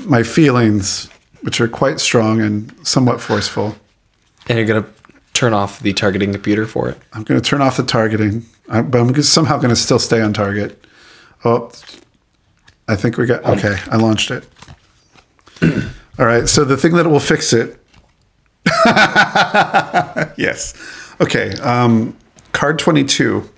my 0.07 0.22
feelings, 0.22 1.09
which 1.42 1.61
are 1.61 1.68
quite 1.68 2.00
strong 2.00 2.40
and 2.40 2.72
somewhat 2.87 3.20
forceful. 3.20 3.76
and 4.48 4.59
you're 4.59 4.66
gonna 4.66 4.87
turn 5.33 5.52
off 5.52 5.80
the 5.80 5.92
targeting 5.92 6.33
computer 6.33 6.66
for 6.66 6.88
it. 6.88 6.98
I'm 7.12 7.24
going 7.24 7.40
to 7.40 7.46
turn 7.46 7.61
off 7.61 7.76
the 7.76 7.83
targeting, 7.83 8.46
I- 8.68 8.83
but 8.83 9.00
I'm 9.00 9.22
somehow 9.22 9.57
going 9.57 9.70
to 9.70 9.76
still 9.76 9.98
stay 9.98 10.20
on 10.20 10.33
target. 10.33 10.85
Oh, 11.44 11.72
I 12.87 12.94
think 12.94 13.16
we 13.18 13.26
got 13.26 13.44
okay. 13.44 13.76
I 13.90 13.96
launched 13.96 14.30
it. 14.30 14.46
All 16.20 16.26
right. 16.26 16.48
So 16.48 16.64
the 16.64 16.76
thing 16.76 16.92
that 16.94 17.07
will 17.09 17.18
fix 17.20 17.52
it. 17.52 17.80
yes. 20.37 20.74
Okay. 21.20 21.52
Um, 21.59 22.16
card 22.55 22.79
22. 22.79 23.51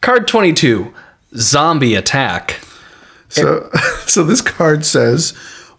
Card 0.00 0.26
22, 0.26 0.92
zombie 1.36 1.94
attack. 1.94 2.58
So, 3.28 3.70
so 4.06 4.24
this 4.24 4.40
card 4.40 4.84
says, 4.84 5.30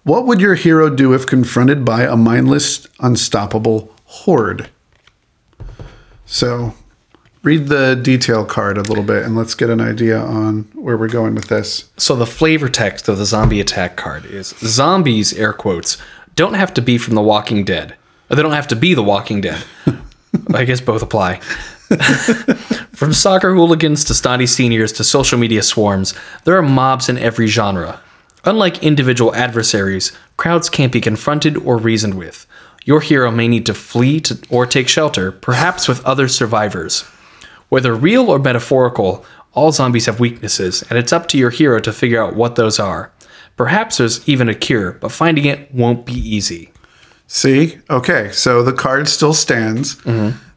"What 0.03 0.25
would 0.25 0.39
your 0.39 0.55
hero 0.55 0.89
do 0.89 1.13
if 1.13 1.25
confronted 1.25 1.83
by 1.83 2.03
a 2.03 2.15
mindless, 2.15 2.87
unstoppable 3.01 3.93
horde?" 4.05 4.69
So, 6.25 6.73
read 7.43 7.67
the 7.67 7.99
detail 8.01 8.45
card 8.45 8.77
a 8.77 8.83
little 8.83 9.03
bit, 9.03 9.23
and 9.23 9.35
let's 9.35 9.55
get 9.55 9.69
an 9.69 9.81
idea 9.81 10.17
on 10.17 10.69
where 10.73 10.95
we're 10.95 11.09
going 11.09 11.35
with 11.35 11.49
this. 11.49 11.89
So 11.97 12.15
the 12.15 12.25
flavor 12.25 12.69
text 12.69 13.09
of 13.09 13.17
the 13.17 13.25
zombie 13.25 13.59
attack 13.59 13.97
card 13.97 14.25
is 14.25 14.55
zombies, 14.59 15.33
air 15.33 15.51
quotes, 15.51 15.97
don't 16.35 16.53
have 16.53 16.73
to 16.75 16.81
be 16.81 16.97
from 16.97 17.15
The 17.15 17.21
Walking 17.21 17.65
Dead. 17.65 17.95
They 18.35 18.41
don't 18.41 18.53
have 18.53 18.67
to 18.69 18.75
be 18.75 18.93
The 18.93 19.03
Walking 19.03 19.41
Dead. 19.41 19.63
I 20.53 20.65
guess 20.65 20.81
both 20.81 21.01
apply. 21.01 21.39
from 22.93 23.13
soccer 23.13 23.53
hooligans 23.53 24.03
to 24.05 24.13
snotty 24.13 24.47
seniors 24.47 24.91
to 24.93 25.03
social 25.03 25.37
media 25.37 25.61
swarms, 25.61 26.13
there 26.43 26.57
are 26.57 26.63
mobs 26.63 27.09
in 27.09 27.17
every 27.17 27.47
genre. 27.47 28.01
Unlike 28.45 28.83
individual 28.83 29.35
adversaries, 29.35 30.11
crowds 30.37 30.69
can't 30.69 30.91
be 30.91 30.99
confronted 30.99 31.57
or 31.57 31.77
reasoned 31.77 32.15
with. 32.15 32.47
Your 32.83 32.99
hero 32.99 33.31
may 33.31 33.47
need 33.47 33.65
to 33.67 33.73
flee 33.73 34.19
to, 34.21 34.37
or 34.49 34.65
take 34.65 34.89
shelter, 34.89 35.31
perhaps 35.31 35.87
with 35.87 36.03
other 36.05 36.27
survivors. 36.27 37.03
Whether 37.69 37.93
real 37.95 38.29
or 38.29 38.39
metaphorical, 38.39 39.25
all 39.53 39.71
zombies 39.71 40.07
have 40.07 40.19
weaknesses, 40.19 40.83
and 40.89 40.99
it's 40.99 41.13
up 41.13 41.27
to 41.29 41.37
your 41.37 41.51
hero 41.51 41.79
to 41.79 41.93
figure 41.93 42.21
out 42.21 42.35
what 42.35 42.55
those 42.55 42.79
are. 42.79 43.11
Perhaps 43.55 43.97
there's 43.97 44.27
even 44.27 44.49
a 44.49 44.55
cure, 44.55 44.93
but 44.93 45.11
finding 45.11 45.45
it 45.45 45.73
won't 45.73 46.05
be 46.05 46.13
easy. 46.13 46.72
See, 47.27 47.79
okay, 47.89 48.31
so 48.31 48.61
the 48.63 48.73
card 48.73 49.07
still 49.07 49.33
stands. 49.33 49.97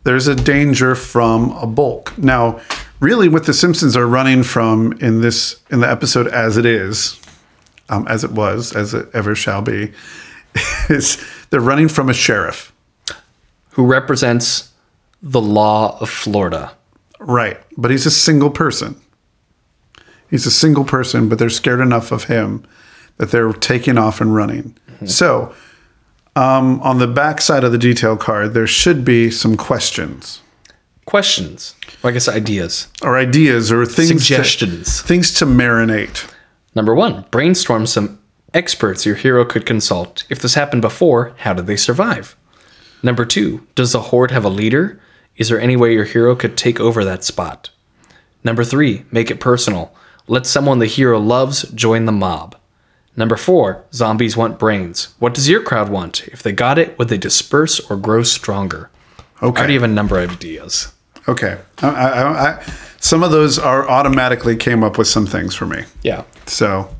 There's 0.04 0.28
a 0.28 0.34
danger 0.36 0.94
from 0.94 1.50
a 1.52 1.66
bulk. 1.66 2.16
Now, 2.16 2.60
really, 3.00 3.28
what 3.28 3.46
the 3.46 3.54
Simpsons 3.54 3.96
are 3.96 4.06
running 4.06 4.42
from 4.42 4.92
in 5.00 5.20
this 5.20 5.60
in 5.70 5.80
the 5.80 5.90
episode 5.90 6.28
as 6.28 6.56
it 6.56 6.66
is, 6.66 7.20
um, 7.88 8.06
as 8.08 8.22
it 8.24 8.30
was, 8.32 8.74
as 8.74 8.94
it 8.94 9.08
ever 9.14 9.34
shall 9.34 9.62
be, 9.62 9.92
is 10.88 11.22
they're 11.50 11.60
running 11.60 11.88
from 11.88 12.08
a 12.08 12.14
sheriff. 12.14 12.72
Who 13.70 13.84
represents 13.86 14.72
the 15.22 15.40
law 15.40 15.98
of 16.00 16.08
Florida? 16.08 16.72
Right. 17.18 17.58
But 17.76 17.90
he's 17.90 18.06
a 18.06 18.10
single 18.10 18.50
person. 18.50 19.00
He's 20.30 20.46
a 20.46 20.50
single 20.50 20.84
person, 20.84 21.28
but 21.28 21.38
they're 21.38 21.50
scared 21.50 21.80
enough 21.80 22.12
of 22.12 22.24
him 22.24 22.64
that 23.16 23.30
they're 23.30 23.52
taking 23.52 23.96
off 23.98 24.20
and 24.20 24.34
running. 24.34 24.76
So, 25.04 25.54
um, 26.36 26.80
on 26.82 26.98
the 26.98 27.06
back 27.08 27.40
side 27.40 27.64
of 27.64 27.72
the 27.72 27.78
detail 27.78 28.16
card, 28.16 28.54
there 28.54 28.66
should 28.66 29.04
be 29.04 29.30
some 29.30 29.56
questions 29.56 30.42
Questions, 31.06 31.76
or 32.02 32.10
I 32.10 32.12
guess 32.12 32.28
ideas. 32.28 32.88
or 33.00 33.16
ideas 33.16 33.70
or 33.70 33.86
things 33.86 34.08
Suggestions. 34.26 35.00
To, 35.00 35.06
things 35.06 35.32
to 35.34 35.46
marinate. 35.46 36.28
Number 36.74 36.94
one, 36.96 37.24
brainstorm 37.30 37.86
some 37.86 38.18
experts 38.52 39.06
your 39.06 39.14
hero 39.14 39.44
could 39.44 39.64
consult. 39.64 40.24
If 40.28 40.40
this 40.40 40.54
happened 40.54 40.82
before, 40.82 41.34
how 41.38 41.54
did 41.54 41.66
they 41.66 41.76
survive? 41.76 42.36
Number 43.04 43.24
two, 43.24 43.66
does 43.76 43.92
the 43.92 44.00
horde 44.00 44.32
have 44.32 44.44
a 44.44 44.48
leader? 44.48 45.00
Is 45.36 45.48
there 45.48 45.60
any 45.60 45.76
way 45.76 45.92
your 45.92 46.04
hero 46.06 46.34
could 46.34 46.56
take 46.56 46.80
over 46.80 47.04
that 47.04 47.22
spot? 47.22 47.70
Number 48.42 48.64
three, 48.64 49.04
make 49.12 49.30
it 49.30 49.38
personal. 49.38 49.94
Let 50.26 50.44
someone 50.44 50.80
the 50.80 50.86
hero 50.86 51.20
loves 51.20 51.62
join 51.70 52.06
the 52.06 52.12
mob. 52.12 52.56
Number 53.16 53.36
four, 53.36 53.84
zombies 53.92 54.36
want 54.36 54.58
brains. 54.58 55.14
What 55.18 55.32
does 55.34 55.48
your 55.48 55.62
crowd 55.62 55.88
want? 55.88 56.26
If 56.28 56.42
they 56.42 56.52
got 56.52 56.78
it, 56.78 56.98
would 56.98 57.08
they 57.08 57.16
disperse 57.18 57.80
or 57.90 57.96
grow 57.96 58.22
stronger? 58.22 58.90
I 59.40 59.46
Okay. 59.46 59.58
already 59.58 59.74
have 59.74 59.82
a 59.82 59.88
number 59.88 60.18
of 60.20 60.30
ideas. 60.30 60.92
Okay. 61.28 61.58
I, 61.82 61.88
I, 61.88 62.48
I, 62.50 62.62
some 63.00 63.22
of 63.22 63.30
those 63.30 63.58
are 63.58 63.88
automatically 63.88 64.56
came 64.56 64.84
up 64.84 64.98
with 64.98 65.08
some 65.08 65.26
things 65.26 65.54
for 65.54 65.66
me. 65.66 65.84
Yeah. 66.02 66.24
So, 66.46 66.94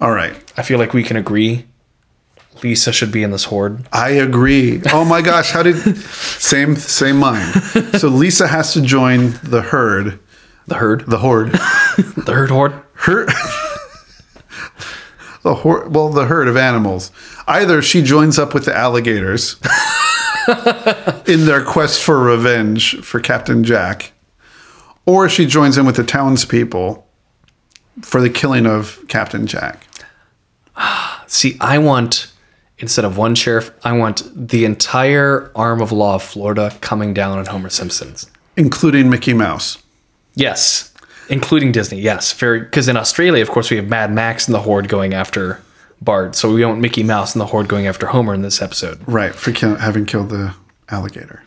all 0.00 0.10
right. 0.12 0.34
I 0.56 0.62
feel 0.62 0.78
like 0.78 0.92
we 0.92 1.02
can 1.02 1.16
agree 1.16 1.64
Lisa 2.62 2.90
should 2.92 3.12
be 3.12 3.22
in 3.22 3.30
this 3.32 3.44
horde. 3.44 3.86
I 3.92 4.10
agree. 4.10 4.80
Oh 4.92 5.04
my 5.04 5.20
gosh, 5.22 5.50
how 5.50 5.62
did 5.62 5.76
same 5.98 6.74
same 6.76 7.18
mind. 7.18 7.54
So 7.98 8.08
Lisa 8.08 8.46
has 8.48 8.72
to 8.72 8.80
join 8.80 9.38
the 9.42 9.60
herd, 9.62 10.18
The 10.66 10.76
herd. 10.76 11.04
the 11.06 11.18
horde. 11.18 11.52
The 12.26 12.32
herd 12.34 12.50
horde. 12.50 12.72
Her 12.94 13.26
the 15.46 15.54
horde, 15.54 15.94
well, 15.94 16.08
the 16.08 16.26
herd 16.26 16.48
of 16.48 16.56
animals. 16.56 17.12
Either 17.46 17.80
she 17.80 18.02
joins 18.02 18.36
up 18.36 18.52
with 18.52 18.64
the 18.64 18.76
alligators 18.76 19.54
in 21.28 21.46
their 21.46 21.64
quest 21.64 22.02
for 22.02 22.18
revenge 22.20 23.00
for 23.02 23.20
Captain 23.20 23.62
Jack, 23.62 24.12
or 25.06 25.28
she 25.28 25.46
joins 25.46 25.78
in 25.78 25.86
with 25.86 25.94
the 25.94 26.02
townspeople 26.02 27.06
for 28.02 28.20
the 28.20 28.28
killing 28.28 28.66
of 28.66 29.00
Captain 29.06 29.46
Jack. 29.46 29.86
See, 31.28 31.56
I 31.60 31.78
want 31.78 32.32
instead 32.78 33.04
of 33.04 33.16
one 33.16 33.36
sheriff, 33.36 33.70
I 33.84 33.96
want 33.96 34.48
the 34.48 34.64
entire 34.64 35.52
arm 35.54 35.80
of 35.80 35.92
law 35.92 36.16
of 36.16 36.24
Florida 36.24 36.76
coming 36.80 37.14
down 37.14 37.38
on 37.38 37.46
Homer 37.46 37.70
Simpson's. 37.70 38.28
Including 38.56 39.08
Mickey 39.08 39.32
Mouse. 39.32 39.78
Yes, 40.34 40.92
including 41.28 41.72
Disney. 41.72 42.00
Yes, 42.00 42.32
very 42.32 42.60
because 42.60 42.88
in 42.88 42.96
Australia, 42.96 43.42
of 43.42 43.50
course, 43.50 43.70
we 43.70 43.76
have 43.76 43.88
Mad 43.88 44.12
Max 44.12 44.46
and 44.46 44.54
the 44.54 44.60
Horde 44.60 44.88
going 44.88 45.14
after 45.14 45.62
Bart, 46.00 46.36
so 46.36 46.52
we 46.52 46.64
want 46.64 46.80
Mickey 46.80 47.02
Mouse 47.02 47.34
and 47.34 47.40
the 47.40 47.46
Horde 47.46 47.68
going 47.68 47.86
after 47.86 48.06
Homer 48.06 48.34
in 48.34 48.42
this 48.42 48.60
episode. 48.60 49.00
Right, 49.06 49.34
for 49.34 49.52
kill, 49.52 49.76
having 49.76 50.06
killed 50.06 50.30
the 50.30 50.54
alligator. 50.88 51.42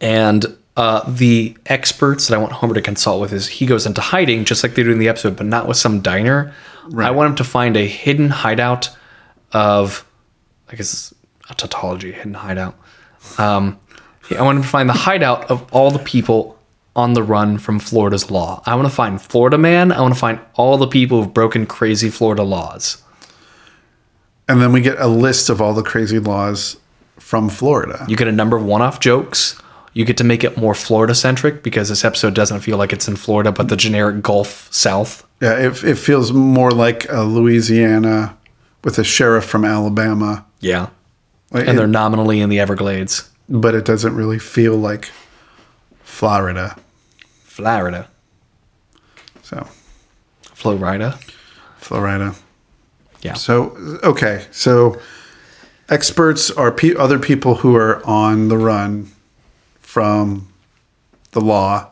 And 0.00 0.46
uh, 0.76 1.10
the 1.10 1.56
experts 1.66 2.28
that 2.28 2.36
I 2.36 2.38
want 2.38 2.52
Homer 2.52 2.74
to 2.74 2.82
consult 2.82 3.20
with 3.20 3.32
is 3.32 3.48
he 3.48 3.66
goes 3.66 3.84
into 3.86 4.00
hiding 4.00 4.44
just 4.44 4.62
like 4.62 4.74
they 4.74 4.84
do 4.84 4.92
in 4.92 4.98
the 4.98 5.08
episode, 5.08 5.36
but 5.36 5.46
not 5.46 5.66
with 5.66 5.76
some 5.76 6.00
diner. 6.00 6.54
I 6.96 7.10
want 7.10 7.30
him 7.30 7.36
to 7.36 7.44
find 7.44 7.76
a 7.76 7.86
hidden 7.86 8.30
hideout 8.30 8.88
of, 9.52 10.06
I 10.70 10.76
guess, 10.76 11.12
a 11.50 11.54
tautology, 11.54 12.12
hidden 12.12 12.34
hideout. 12.34 12.78
Um, 13.38 13.78
I 14.30 14.42
want 14.42 14.56
him 14.56 14.62
to 14.62 14.68
find 14.68 14.88
the 14.88 14.94
hideout 14.94 15.50
of 15.50 15.70
all 15.72 15.90
the 15.90 15.98
people 15.98 16.57
on 16.98 17.14
the 17.14 17.22
run 17.22 17.58
from 17.58 17.78
Florida's 17.78 18.28
law. 18.28 18.60
I 18.66 18.74
want 18.74 18.88
to 18.88 18.94
find 18.94 19.22
Florida 19.22 19.56
Man. 19.56 19.92
I 19.92 20.00
want 20.00 20.12
to 20.14 20.18
find 20.18 20.40
all 20.54 20.76
the 20.76 20.88
people 20.88 21.22
who've 21.22 21.32
broken 21.32 21.64
crazy 21.64 22.10
Florida 22.10 22.42
laws. 22.42 23.00
And 24.48 24.60
then 24.60 24.72
we 24.72 24.80
get 24.80 24.98
a 24.98 25.06
list 25.06 25.48
of 25.48 25.60
all 25.62 25.74
the 25.74 25.82
crazy 25.84 26.18
laws 26.18 26.76
from 27.16 27.48
Florida. 27.48 28.04
You 28.08 28.16
get 28.16 28.26
a 28.26 28.32
number 28.32 28.56
of 28.56 28.64
one-off 28.64 28.98
jokes. 28.98 29.60
You 29.92 30.04
get 30.04 30.16
to 30.16 30.24
make 30.24 30.42
it 30.42 30.56
more 30.56 30.74
Florida 30.74 31.14
centric 31.14 31.62
because 31.62 31.88
this 31.88 32.04
episode 32.04 32.34
doesn't 32.34 32.60
feel 32.60 32.78
like 32.78 32.92
it's 32.92 33.06
in 33.06 33.14
Florida, 33.14 33.52
but 33.52 33.68
the 33.68 33.76
generic 33.76 34.20
Gulf 34.20 34.66
South. 34.72 35.24
Yeah, 35.40 35.56
it, 35.56 35.84
it 35.84 35.98
feels 35.98 36.32
more 36.32 36.72
like 36.72 37.08
a 37.10 37.22
Louisiana 37.22 38.36
with 38.82 38.98
a 38.98 39.04
sheriff 39.04 39.44
from 39.44 39.64
Alabama. 39.64 40.44
Yeah. 40.58 40.88
And 41.52 41.78
they're 41.78 41.86
nominally 41.86 42.40
in 42.40 42.48
the 42.48 42.58
Everglades, 42.58 43.30
but 43.48 43.76
it 43.76 43.84
doesn't 43.84 44.16
really 44.16 44.40
feel 44.40 44.76
like 44.76 45.10
Florida. 46.02 46.76
Florida, 47.58 48.08
So, 49.42 49.66
Florida. 50.54 51.18
Florida. 51.78 52.36
Yeah. 53.20 53.32
So, 53.34 53.98
okay. 54.04 54.46
So, 54.52 55.00
experts 55.88 56.52
are 56.52 56.70
pe- 56.70 56.94
other 56.94 57.18
people 57.18 57.56
who 57.56 57.74
are 57.74 58.00
on 58.06 58.46
the 58.46 58.56
run 58.56 59.08
from 59.80 60.46
the 61.32 61.40
law 61.40 61.90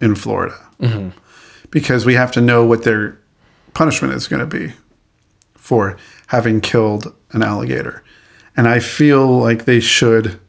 in 0.00 0.16
Florida. 0.16 0.56
Mm-hmm. 0.80 1.10
Because 1.70 2.04
we 2.04 2.14
have 2.14 2.32
to 2.32 2.40
know 2.40 2.64
what 2.66 2.82
their 2.82 3.20
punishment 3.74 4.14
is 4.14 4.26
going 4.26 4.40
to 4.40 4.46
be 4.58 4.72
for 5.54 5.96
having 6.26 6.60
killed 6.60 7.14
an 7.30 7.42
alligator. 7.42 8.02
And 8.56 8.66
I 8.66 8.80
feel 8.80 9.28
like 9.28 9.64
they 9.64 9.78
should, 9.78 10.40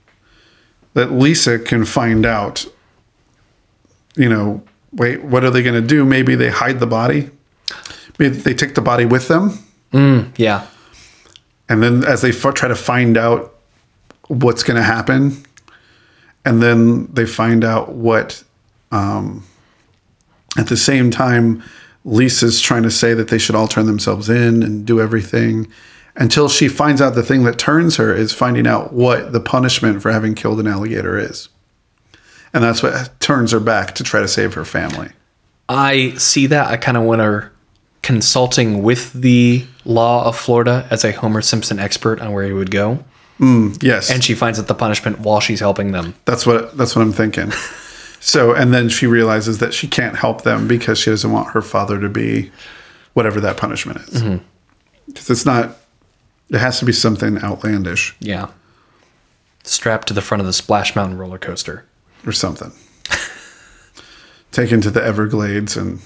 that 0.95 1.11
Lisa 1.11 1.59
can 1.59 1.85
find 1.85 2.25
out, 2.25 2.65
you 4.15 4.29
know, 4.29 4.63
wait, 4.91 5.23
what 5.23 5.43
are 5.43 5.49
they 5.49 5.63
going 5.63 5.79
to 5.81 5.87
do? 5.87 6.05
Maybe 6.05 6.35
they 6.35 6.49
hide 6.49 6.79
the 6.79 6.87
body. 6.87 7.29
Maybe 8.17 8.37
they 8.37 8.53
take 8.53 8.75
the 8.75 8.81
body 8.81 9.05
with 9.05 9.27
them 9.27 9.57
Yeah. 10.37 10.65
And 11.67 11.81
then 11.83 12.03
as 12.03 12.21
they 12.21 12.29
f- 12.29 12.53
try 12.53 12.67
to 12.67 12.75
find 12.75 13.17
out 13.17 13.55
what's 14.27 14.63
going 14.63 14.77
to 14.77 14.83
happen, 14.83 15.43
and 16.45 16.61
then 16.61 17.07
they 17.13 17.25
find 17.25 17.63
out 17.63 17.93
what, 17.93 18.43
um, 18.91 19.45
at 20.57 20.67
the 20.67 20.77
same 20.77 21.11
time, 21.11 21.63
Lisa's 22.05 22.59
trying 22.61 22.83
to 22.83 22.91
say 22.91 23.13
that 23.13 23.27
they 23.27 23.37
should 23.37 23.55
all 23.55 23.67
turn 23.67 23.85
themselves 23.85 24.29
in 24.29 24.63
and 24.63 24.85
do 24.85 24.99
everything 24.99 25.67
until 26.15 26.49
she 26.49 26.67
finds 26.67 27.01
out 27.01 27.13
the 27.13 27.23
thing 27.23 27.43
that 27.43 27.57
turns 27.57 27.97
her 27.97 28.13
is 28.13 28.33
finding 28.33 28.65
out 28.65 28.93
what 28.93 29.31
the 29.31 29.39
punishment 29.39 30.01
for 30.01 30.11
having 30.11 30.33
killed 30.33 30.59
an 30.59 30.67
alligator 30.67 31.17
is. 31.17 31.49
And 32.53 32.63
that's 32.63 32.81
what 32.81 33.19
turns 33.19 33.51
her 33.51 33.59
back 33.59 33.95
to 33.95 34.03
try 34.03 34.21
to 34.21 34.27
save 34.27 34.53
her 34.55 34.65
family. 34.65 35.09
I 35.67 36.13
see 36.17 36.47
that. 36.47 36.67
I 36.69 36.77
kind 36.77 36.97
of 36.97 37.03
want 37.03 37.21
her 37.21 37.51
consulting 38.01 38.81
with 38.81 39.13
the 39.13 39.65
law 39.85 40.25
of 40.25 40.37
Florida 40.37 40.87
as 40.89 41.03
a 41.05 41.11
Homer 41.11 41.41
Simpson 41.41 41.77
expert 41.79 42.19
on 42.21 42.33
where 42.33 42.45
he 42.45 42.53
would 42.53 42.71
go. 42.71 43.03
Mm, 43.39 43.81
yes. 43.83 44.09
And 44.11 44.23
she 44.23 44.33
finds 44.33 44.59
out 44.59 44.67
the 44.67 44.75
punishment 44.75 45.19
while 45.19 45.39
she's 45.39 45.59
helping 45.59 45.91
them. 45.91 46.15
That's 46.25 46.45
what 46.45 46.75
that's 46.77 46.95
what 46.95 47.01
I'm 47.03 47.13
thinking. 47.13 47.51
So, 48.21 48.53
and 48.53 48.73
then 48.73 48.89
she 48.89 49.07
realizes 49.07 49.59
that 49.59 49.73
she 49.73 49.87
can't 49.87 50.17
help 50.17 50.41
them 50.41 50.67
because 50.67 50.99
she 50.99 51.09
doesn't 51.09 51.31
want 51.31 51.51
her 51.51 51.61
father 51.61 51.99
to 52.01 52.09
be 52.09 52.51
whatever 53.13 53.39
that 53.39 53.55
punishment 53.55 53.99
is. 54.01 54.21
Mm-hmm. 54.21 54.43
Because 55.07 55.29
it's 55.29 55.45
not. 55.45 55.77
It 56.49 56.57
has 56.57 56.79
to 56.79 56.85
be 56.85 56.91
something 56.91 57.37
outlandish 57.37 58.15
Yeah. 58.19 58.49
Strapped 59.63 60.07
to 60.09 60.13
the 60.13 60.21
front 60.21 60.41
of 60.41 60.47
the 60.47 60.53
Splash 60.53 60.95
Mountain 60.95 61.17
roller 61.17 61.37
coaster. 61.37 61.85
Or 62.25 62.31
something. 62.31 62.71
Taken 64.51 64.81
to 64.81 64.91
the 64.91 65.03
Everglades, 65.03 65.77
and 65.77 65.99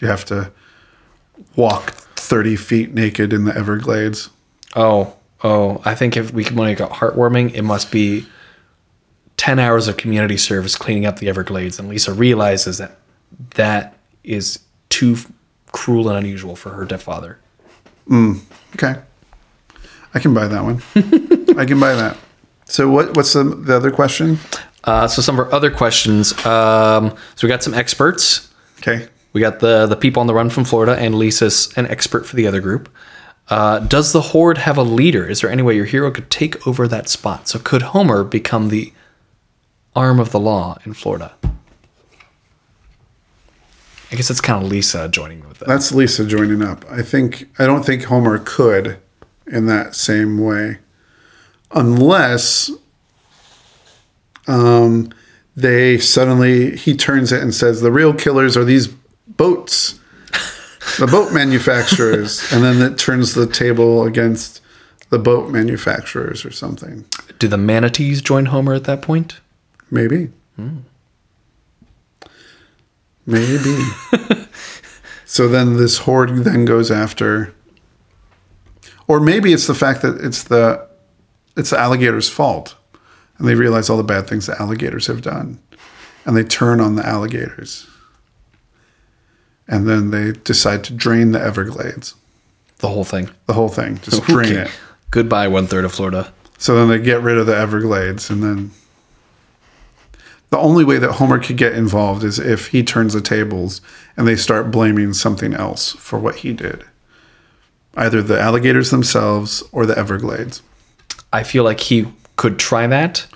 you 0.00 0.08
have 0.08 0.24
to 0.26 0.52
walk 1.56 1.90
30 2.16 2.56
feet 2.56 2.94
naked 2.94 3.32
in 3.32 3.44
the 3.44 3.56
Everglades. 3.56 4.30
Oh, 4.76 5.16
oh, 5.42 5.80
I 5.84 5.94
think 5.94 6.16
if 6.16 6.32
we 6.32 6.44
can 6.44 6.56
make 6.56 6.80
it 6.80 6.88
heartwarming, 6.90 7.54
it 7.54 7.62
must 7.62 7.90
be 7.90 8.26
10 9.36 9.58
hours 9.58 9.88
of 9.88 9.96
community 9.96 10.36
service 10.36 10.76
cleaning 10.76 11.06
up 11.06 11.18
the 11.18 11.28
Everglades. 11.28 11.78
And 11.78 11.88
Lisa 11.88 12.12
realizes 12.12 12.78
that 12.78 12.98
that 13.54 13.96
is 14.22 14.60
too 14.90 15.16
cruel 15.72 16.08
and 16.08 16.18
unusual 16.18 16.56
for 16.56 16.70
her 16.70 16.84
dead 16.84 17.00
father. 17.00 17.38
Mm, 18.08 18.40
okay, 18.74 19.00
I 20.12 20.18
can 20.18 20.34
buy 20.34 20.46
that 20.46 20.62
one. 20.62 20.82
I 21.58 21.64
can 21.64 21.80
buy 21.80 21.94
that. 21.94 22.16
So, 22.64 22.88
what? 22.88 23.16
What's 23.16 23.32
the, 23.32 23.44
the 23.44 23.76
other 23.76 23.90
question? 23.90 24.38
Uh, 24.84 25.06
so, 25.06 25.22
some 25.22 25.38
of 25.38 25.46
our 25.46 25.52
other 25.52 25.70
questions. 25.70 26.32
Um, 26.44 27.16
so, 27.34 27.46
we 27.46 27.48
got 27.48 27.62
some 27.62 27.74
experts. 27.74 28.52
Okay. 28.78 29.08
We 29.32 29.40
got 29.40 29.60
the 29.60 29.86
the 29.86 29.96
people 29.96 30.20
on 30.20 30.26
the 30.26 30.34
run 30.34 30.50
from 30.50 30.64
Florida, 30.64 30.96
and 30.96 31.14
Lisa's 31.14 31.72
an 31.76 31.86
expert 31.86 32.26
for 32.26 32.36
the 32.36 32.46
other 32.46 32.60
group. 32.60 32.88
Uh, 33.48 33.80
does 33.80 34.12
the 34.12 34.20
horde 34.20 34.58
have 34.58 34.76
a 34.76 34.82
leader? 34.82 35.26
Is 35.26 35.40
there 35.40 35.50
any 35.50 35.62
way 35.62 35.74
your 35.74 35.84
hero 35.84 36.10
could 36.10 36.30
take 36.30 36.66
over 36.66 36.86
that 36.86 37.08
spot? 37.08 37.48
So 37.48 37.58
could 37.58 37.82
Homer 37.82 38.22
become 38.22 38.68
the 38.68 38.92
arm 39.94 40.20
of 40.20 40.30
the 40.30 40.38
law 40.38 40.78
in 40.84 40.94
Florida? 40.94 41.34
I 44.12 44.16
guess 44.16 44.30
it's 44.30 44.40
kind 44.40 44.64
of 44.64 44.70
Lisa 44.70 45.08
joining 45.08 45.46
with 45.48 45.58
that. 45.58 45.68
That's 45.68 45.92
Lisa 45.92 46.24
joining 46.24 46.62
up. 46.62 46.84
I 46.90 47.02
think 47.02 47.48
I 47.58 47.66
don't 47.66 47.84
think 47.84 48.04
Homer 48.04 48.38
could 48.38 48.98
in 49.46 49.66
that 49.66 49.94
same 49.94 50.38
way, 50.38 50.78
unless 51.72 52.70
um, 54.46 55.12
they 55.56 55.98
suddenly 55.98 56.76
he 56.76 56.96
turns 56.96 57.32
it 57.32 57.42
and 57.42 57.54
says 57.54 57.80
the 57.80 57.90
real 57.90 58.14
killers 58.14 58.56
are 58.56 58.64
these 58.64 58.88
boats, 59.26 59.98
the 60.98 61.06
boat 61.06 61.32
manufacturers, 61.32 62.52
and 62.52 62.64
then 62.64 62.80
it 62.80 62.98
turns 62.98 63.34
the 63.34 63.46
table 63.46 64.04
against 64.04 64.62
the 65.10 65.18
boat 65.18 65.50
manufacturers 65.50 66.44
or 66.44 66.50
something. 66.50 67.04
Do 67.38 67.48
the 67.48 67.58
manatees 67.58 68.22
join 68.22 68.46
Homer 68.46 68.74
at 68.74 68.84
that 68.84 69.02
point? 69.02 69.40
Maybe. 69.90 70.30
Maybe. 73.26 73.82
so 75.24 75.48
then 75.48 75.76
this 75.76 75.98
horde 75.98 76.44
then 76.44 76.64
goes 76.64 76.90
after 76.90 77.54
or 79.10 79.18
maybe 79.18 79.52
it's 79.52 79.66
the 79.66 79.74
fact 79.74 80.02
that 80.02 80.18
it's 80.24 80.44
the 80.44 80.86
it's 81.56 81.70
the 81.70 81.78
alligator's 81.78 82.28
fault. 82.28 82.76
And 83.40 83.48
they 83.48 83.54
realize 83.54 83.88
all 83.88 83.96
the 83.96 84.02
bad 84.02 84.28
things 84.28 84.46
the 84.46 84.60
alligators 84.60 85.06
have 85.06 85.22
done. 85.22 85.58
And 86.26 86.36
they 86.36 86.44
turn 86.44 86.78
on 86.78 86.96
the 86.96 87.06
alligators. 87.06 87.88
And 89.66 89.88
then 89.88 90.10
they 90.10 90.32
decide 90.32 90.84
to 90.84 90.92
drain 90.92 91.32
the 91.32 91.40
Everglades. 91.40 92.14
The 92.78 92.88
whole 92.88 93.04
thing. 93.04 93.30
The 93.46 93.54
whole 93.54 93.70
thing. 93.70 93.96
Just 94.02 94.22
drain 94.26 94.56
it. 94.56 94.70
Goodbye, 95.10 95.48
one 95.48 95.66
third 95.66 95.86
of 95.86 95.92
Florida. 95.92 96.34
So 96.58 96.74
then 96.76 96.90
they 96.90 97.02
get 97.02 97.22
rid 97.22 97.38
of 97.38 97.46
the 97.46 97.56
Everglades, 97.56 98.28
and 98.28 98.42
then 98.42 98.72
the 100.50 100.58
only 100.58 100.84
way 100.84 100.98
that 100.98 101.12
Homer 101.12 101.38
could 101.38 101.56
get 101.56 101.72
involved 101.72 102.22
is 102.22 102.38
if 102.38 102.66
he 102.66 102.82
turns 102.82 103.14
the 103.14 103.22
tables 103.22 103.80
and 104.18 104.28
they 104.28 104.36
start 104.36 104.70
blaming 104.70 105.14
something 105.14 105.54
else 105.54 105.92
for 105.92 106.18
what 106.18 106.36
he 106.36 106.52
did. 106.52 106.84
Either 107.96 108.22
the 108.22 108.38
alligators 108.38 108.90
themselves 108.90 109.62
or 109.72 109.86
the 109.86 109.96
Everglades. 109.96 110.60
I 111.32 111.42
feel 111.44 111.64
like 111.64 111.80
he 111.80 112.12
could 112.40 112.58
try 112.58 112.86
that, 112.86 113.26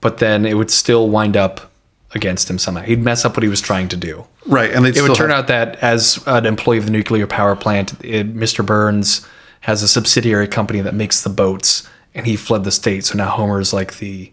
but 0.00 0.16
then 0.16 0.46
it 0.46 0.54
would 0.54 0.70
still 0.70 1.10
wind 1.10 1.36
up 1.36 1.70
against 2.14 2.48
him 2.48 2.58
somehow. 2.58 2.80
He'd 2.80 3.02
mess 3.02 3.22
up 3.26 3.36
what 3.36 3.42
he 3.42 3.50
was 3.50 3.60
trying 3.60 3.86
to 3.88 3.98
do. 3.98 4.26
Right, 4.46 4.70
and 4.70 4.86
It 4.86 5.02
would 5.02 5.14
turn 5.14 5.30
out 5.30 5.46
that 5.48 5.76
as 5.82 6.18
an 6.26 6.46
employee 6.46 6.78
of 6.78 6.86
the 6.86 6.90
nuclear 6.90 7.26
power 7.26 7.54
plant, 7.54 7.92
it, 8.02 8.34
Mr. 8.34 8.64
Burns 8.64 9.28
has 9.60 9.82
a 9.82 9.88
subsidiary 9.88 10.48
company 10.48 10.80
that 10.80 10.94
makes 10.94 11.22
the 11.22 11.28
boats, 11.28 11.86
and 12.14 12.24
he 12.26 12.34
fled 12.34 12.64
the 12.64 12.70
state. 12.70 13.04
So 13.04 13.18
now 13.18 13.28
Homer's 13.28 13.74
like 13.74 13.98
the 13.98 14.32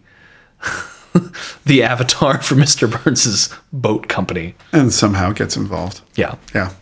the 1.66 1.82
avatar 1.82 2.40
for 2.40 2.54
Mr. 2.54 2.88
Burns's 3.04 3.50
boat 3.74 4.08
company. 4.08 4.54
and 4.72 4.90
somehow 4.90 5.32
gets 5.32 5.54
involved. 5.54 6.00
Yeah. 6.14 6.36
Yeah. 6.54 6.72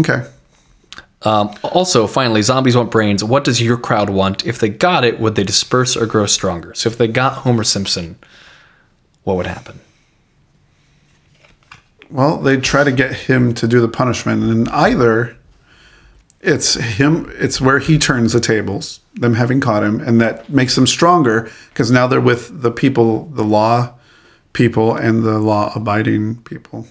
Okay. 0.00 0.26
Um, 1.26 1.52
also, 1.64 2.06
finally, 2.06 2.40
zombies 2.40 2.76
want 2.76 2.92
brains. 2.92 3.24
What 3.24 3.42
does 3.42 3.60
your 3.60 3.76
crowd 3.76 4.10
want? 4.10 4.46
If 4.46 4.60
they 4.60 4.68
got 4.68 5.04
it, 5.04 5.18
would 5.18 5.34
they 5.34 5.42
disperse 5.42 5.96
or 5.96 6.06
grow 6.06 6.26
stronger? 6.26 6.72
So 6.74 6.88
if 6.88 6.98
they 6.98 7.08
got 7.08 7.38
Homer 7.38 7.64
Simpson, 7.64 8.16
what 9.24 9.36
would 9.36 9.48
happen? 9.48 9.80
Well, 12.08 12.36
they'd 12.36 12.62
try 12.62 12.84
to 12.84 12.92
get 12.92 13.12
him 13.12 13.54
to 13.54 13.66
do 13.66 13.80
the 13.80 13.88
punishment, 13.88 14.44
and 14.44 14.68
either 14.68 15.36
it's 16.40 16.74
him, 16.74 17.28
it's 17.34 17.60
where 17.60 17.80
he 17.80 17.98
turns 17.98 18.32
the 18.32 18.38
tables, 18.38 19.00
them 19.14 19.34
having 19.34 19.60
caught 19.60 19.82
him, 19.82 19.98
and 20.00 20.20
that 20.20 20.48
makes 20.48 20.76
them 20.76 20.86
stronger 20.86 21.50
because 21.70 21.90
now 21.90 22.06
they're 22.06 22.20
with 22.20 22.62
the 22.62 22.70
people, 22.70 23.24
the 23.30 23.42
law 23.42 23.92
people, 24.52 24.94
and 24.94 25.24
the 25.24 25.40
law 25.40 25.72
abiding 25.74 26.36
people. 26.42 26.86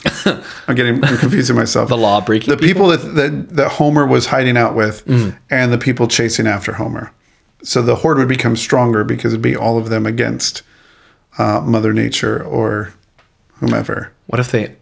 I'm 0.68 0.74
getting, 0.74 1.02
I'm 1.04 1.18
confusing 1.18 1.56
myself. 1.56 1.88
The 1.88 1.96
law 1.96 2.20
breaking 2.20 2.50
the 2.50 2.56
people, 2.56 2.88
that, 2.88 2.98
that 3.14 3.50
that 3.50 3.68
Homer 3.72 4.06
was 4.06 4.26
hiding 4.26 4.56
out 4.56 4.74
with, 4.74 5.02
and 5.50 5.72
the 5.72 5.78
people 5.78 6.08
chasing 6.08 6.46
after 6.46 6.74
Homer. 6.74 7.12
So 7.62 7.82
the 7.82 7.96
horde 7.96 8.18
would 8.18 8.28
become 8.28 8.56
stronger 8.56 9.04
because 9.04 9.32
it'd 9.32 9.42
be 9.42 9.56
all 9.56 9.78
of 9.78 9.88
them 9.88 10.06
against 10.06 10.62
uh, 11.38 11.60
Mother 11.60 11.92
Nature 11.92 12.42
or 12.42 12.92
whomever. 13.54 14.12
What 14.26 14.40
if 14.40 14.50
they 14.50 14.76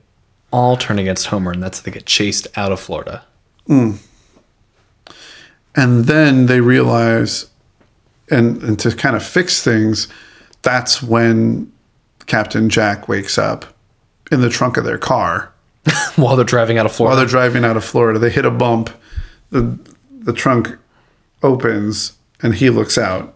all 0.52 0.76
turn 0.76 0.98
against 0.98 1.26
Homer 1.26 1.52
and 1.52 1.62
that's 1.62 1.78
how 1.80 1.84
they 1.84 1.90
get 1.90 2.06
chased 2.06 2.46
out 2.56 2.72
of 2.72 2.80
Florida? 2.80 3.24
And 5.76 6.04
then 6.06 6.46
they 6.46 6.60
realize, 6.60 7.50
and, 8.30 8.62
and 8.62 8.78
to 8.80 8.94
kind 8.96 9.14
of 9.14 9.22
fix 9.24 9.62
things, 9.62 10.08
that's 10.62 11.02
when 11.02 11.70
Captain 12.26 12.68
Jack 12.68 13.08
wakes 13.08 13.38
up 13.38 13.66
in 14.30 14.40
the 14.40 14.48
trunk 14.48 14.76
of 14.76 14.84
their 14.84 14.98
car 14.98 15.52
While 16.16 16.36
they're 16.36 16.44
driving 16.44 16.76
out 16.78 16.86
of 16.86 16.92
Florida. 16.92 17.10
while 17.10 17.16
they're 17.24 17.30
driving 17.30 17.64
out 17.64 17.76
of 17.76 17.84
Florida. 17.84 18.18
They 18.18 18.30
hit 18.30 18.44
a 18.44 18.50
bump, 18.50 18.90
the 19.50 19.78
the 20.10 20.32
trunk 20.34 20.76
opens, 21.42 22.18
and 22.42 22.54
he 22.54 22.68
looks 22.70 22.98
out. 22.98 23.34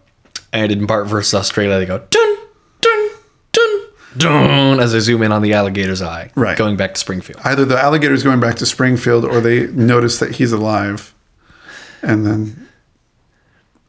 and 0.53 0.71
in 0.71 0.85
Bart 0.85 1.07
versus 1.07 1.33
Australia, 1.33 1.79
they 1.79 1.85
go 1.87 1.97
dun 2.09 2.37
dun 2.81 3.09
dun 3.51 3.81
dun 4.17 4.79
as 4.79 4.91
they 4.93 4.99
zoom 4.99 5.23
in 5.23 5.31
on 5.31 5.41
the 5.41 5.53
alligator's 5.53 6.01
eye, 6.03 6.29
Right. 6.35 6.55
Going 6.57 6.77
back 6.77 6.93
to 6.93 6.99
Springfield. 6.99 7.41
Either 7.43 7.65
the 7.65 7.77
alligator's 7.79 8.23
going 8.23 8.39
back 8.39 8.55
to 8.57 8.65
Springfield, 8.67 9.25
or 9.25 9.41
they 9.41 9.65
notice 9.67 10.19
that 10.19 10.35
he's 10.35 10.51
alive, 10.51 11.13
and 12.03 12.25
then 12.27 12.67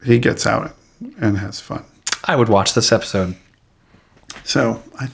he 0.03 0.17
gets 0.17 0.47
out 0.47 0.75
and 1.21 1.37
has 1.37 1.59
fun. 1.59 1.85
I 2.25 2.35
would 2.35 2.49
watch 2.49 2.73
this 2.73 2.91
episode. 2.91 3.35
So 4.43 4.81
I 4.99 5.09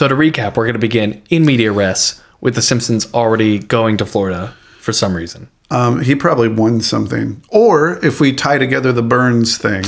So 0.00 0.08
to 0.08 0.14
recap, 0.14 0.56
we're 0.56 0.64
going 0.64 0.72
to 0.72 0.78
begin 0.78 1.22
in 1.28 1.44
media 1.44 1.72
res 1.72 2.22
with 2.40 2.54
the 2.54 2.62
Simpsons 2.62 3.12
already 3.12 3.58
going 3.58 3.98
to 3.98 4.06
Florida 4.06 4.56
for 4.78 4.94
some 4.94 5.14
reason. 5.14 5.50
Um, 5.70 6.00
he 6.00 6.14
probably 6.14 6.48
won 6.48 6.80
something. 6.80 7.44
Or 7.50 8.02
if 8.02 8.18
we 8.18 8.32
tie 8.32 8.56
together 8.56 8.92
the 8.92 9.02
Burns 9.02 9.58
thing, 9.58 9.84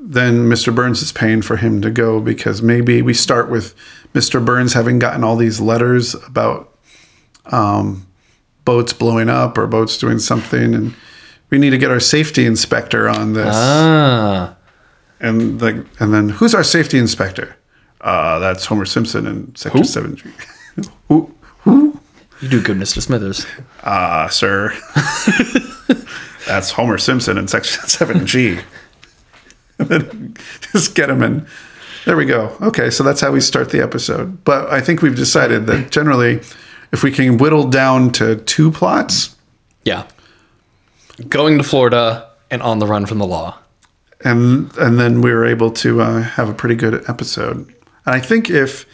then 0.00 0.48
Mr. 0.48 0.74
Burns 0.74 1.02
is 1.02 1.12
paying 1.12 1.42
for 1.42 1.56
him 1.56 1.82
to 1.82 1.90
go 1.90 2.18
because 2.18 2.62
maybe 2.62 3.02
we 3.02 3.12
start 3.12 3.50
with 3.50 3.74
Mr. 4.14 4.42
Burns 4.42 4.72
having 4.72 4.98
gotten 4.98 5.22
all 5.22 5.36
these 5.36 5.60
letters 5.60 6.14
about 6.26 6.74
um, 7.44 8.06
boats 8.64 8.94
blowing 8.94 9.28
up 9.28 9.58
or 9.58 9.66
boats 9.66 9.98
doing 9.98 10.18
something, 10.18 10.74
and 10.74 10.94
we 11.50 11.58
need 11.58 11.70
to 11.72 11.78
get 11.78 11.90
our 11.90 12.00
safety 12.00 12.46
inspector 12.46 13.06
on 13.06 13.34
this. 13.34 13.54
Ah. 13.54 14.56
And 15.20 15.60
like, 15.60 15.76
and 16.00 16.14
then 16.14 16.30
who's 16.30 16.54
our 16.54 16.64
safety 16.64 16.96
inspector? 16.96 17.58
Uh, 18.02 18.38
that's 18.40 18.64
Homer 18.66 18.84
Simpson 18.84 19.26
in 19.26 19.54
Sector 19.54 19.84
Seven 19.84 20.16
G. 20.16 20.30
who? 21.08 21.32
Who? 21.60 22.00
You 22.40 22.48
do 22.48 22.60
good, 22.62 22.76
Mr. 22.76 23.00
Smithers. 23.00 23.46
Ah, 23.84 24.26
sir. 24.28 24.72
that's 26.46 26.72
Homer 26.72 26.98
Simpson 26.98 27.38
in 27.38 27.46
Sector 27.46 27.68
Seven 27.88 28.26
G. 28.26 28.58
Just 30.72 30.94
get 30.94 31.10
him 31.10 31.22
in. 31.22 31.46
There 32.04 32.16
we 32.16 32.24
go. 32.24 32.56
Okay, 32.60 32.90
so 32.90 33.04
that's 33.04 33.20
how 33.20 33.30
we 33.30 33.40
start 33.40 33.70
the 33.70 33.80
episode. 33.80 34.42
But 34.44 34.68
I 34.70 34.80
think 34.80 35.02
we've 35.02 35.14
decided 35.14 35.66
that 35.66 35.90
generally, 35.92 36.40
if 36.92 37.02
we 37.04 37.12
can 37.12 37.38
whittle 37.38 37.68
down 37.68 38.10
to 38.12 38.36
two 38.36 38.70
plots, 38.72 39.36
Yeah. 39.84 40.06
Going 41.28 41.58
to 41.58 41.64
Florida 41.64 42.30
and 42.50 42.62
on 42.62 42.78
the 42.80 42.86
run 42.86 43.06
from 43.06 43.18
the 43.18 43.26
law. 43.26 43.58
and 44.24 44.72
and 44.78 44.98
then 44.98 45.20
we 45.20 45.30
were 45.32 45.44
able 45.44 45.70
to 45.70 46.00
uh, 46.00 46.22
have 46.22 46.48
a 46.48 46.54
pretty 46.54 46.74
good 46.74 47.04
episode. 47.08 47.72
And 48.06 48.14
I 48.14 48.20
think 48.20 48.50
if 48.50 48.86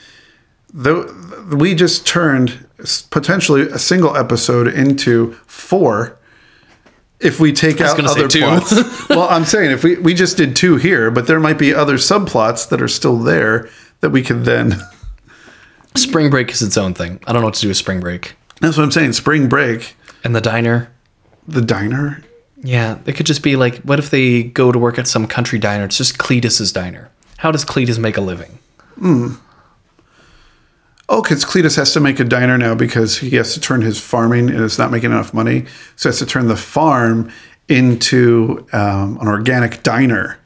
though 0.72 1.12
we 1.52 1.74
just 1.74 2.06
turned 2.06 2.66
potentially 3.10 3.62
a 3.62 3.78
single 3.78 4.16
episode 4.16 4.68
into 4.68 5.32
four, 5.46 6.18
if 7.20 7.40
we 7.40 7.52
take 7.52 7.80
out 7.80 7.98
other 7.98 8.28
plots. 8.28 8.72
well, 9.08 9.28
I'm 9.28 9.44
saying 9.44 9.70
if 9.72 9.82
we 9.82 9.96
we 9.96 10.14
just 10.14 10.36
did 10.36 10.54
two 10.54 10.76
here, 10.76 11.10
but 11.10 11.26
there 11.26 11.40
might 11.40 11.58
be 11.58 11.74
other 11.74 11.96
subplots 11.96 12.68
that 12.68 12.80
are 12.80 12.88
still 12.88 13.16
there 13.18 13.68
that 14.00 14.10
we 14.10 14.22
could 14.22 14.44
then. 14.44 14.76
Spring 15.96 16.30
break 16.30 16.50
is 16.50 16.62
its 16.62 16.76
own 16.76 16.94
thing. 16.94 17.18
I 17.26 17.32
don't 17.32 17.42
know 17.42 17.46
what 17.46 17.54
to 17.54 17.60
do 17.62 17.68
with 17.68 17.76
spring 17.76 17.98
break. 17.98 18.36
That's 18.60 18.76
what 18.76 18.84
I'm 18.84 18.92
saying. 18.92 19.14
Spring 19.14 19.48
break, 19.48 19.96
And 20.22 20.36
the 20.36 20.40
diner. 20.40 20.92
the 21.48 21.62
diner. 21.62 22.22
Yeah, 22.62 22.98
it 23.06 23.14
could 23.14 23.26
just 23.26 23.42
be 23.42 23.56
like, 23.56 23.78
what 23.78 23.98
if 23.98 24.10
they 24.10 24.44
go 24.44 24.70
to 24.70 24.78
work 24.78 24.98
at 24.98 25.08
some 25.08 25.26
country 25.26 25.58
diner? 25.58 25.84
It's 25.84 25.96
just 25.96 26.18
Cletus's 26.18 26.72
diner. 26.72 27.10
How 27.38 27.50
does 27.50 27.64
Cletus 27.64 27.98
make 27.98 28.16
a 28.16 28.20
living? 28.20 28.58
Oh, 31.10 31.22
because 31.22 31.44
Cletus 31.44 31.76
has 31.76 31.92
to 31.94 32.00
make 32.00 32.20
a 32.20 32.24
diner 32.24 32.58
now 32.58 32.74
because 32.74 33.18
he 33.18 33.36
has 33.36 33.54
to 33.54 33.60
turn 33.60 33.80
his 33.80 33.98
farming 34.00 34.50
and 34.50 34.60
it's 34.62 34.78
not 34.78 34.90
making 34.90 35.10
enough 35.10 35.32
money. 35.32 35.64
So 35.96 36.08
he 36.08 36.12
has 36.12 36.18
to 36.18 36.26
turn 36.26 36.48
the 36.48 36.56
farm 36.56 37.32
into 37.68 38.66
um, 38.72 39.18
an 39.20 39.26
organic 39.28 39.82
diner. 39.82 40.38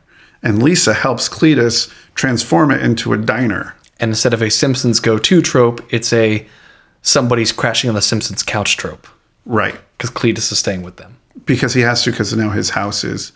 And 0.42 0.62
Lisa 0.62 0.94
helps 0.94 1.28
Cletus 1.28 1.92
transform 2.14 2.70
it 2.70 2.80
into 2.82 3.12
a 3.12 3.18
diner. 3.18 3.74
And 3.98 4.10
instead 4.10 4.34
of 4.34 4.42
a 4.42 4.50
Simpsons 4.50 5.00
go-to 5.00 5.42
trope, 5.42 5.80
it's 5.92 6.12
a 6.12 6.46
somebody's 7.02 7.50
crashing 7.52 7.88
on 7.88 7.94
the 7.94 8.02
Simpsons 8.02 8.42
couch 8.44 8.76
trope 8.76 9.06
Right. 9.44 9.74
because 9.98 10.10
Cletus 10.10 10.52
is 10.52 10.58
staying 10.58 10.82
with 10.82 10.96
them. 10.96 11.16
Because 11.44 11.74
he 11.74 11.80
has 11.80 12.04
to, 12.04 12.10
because 12.12 12.34
now 12.36 12.50
his 12.50 12.70
house 12.70 13.02
is 13.02 13.32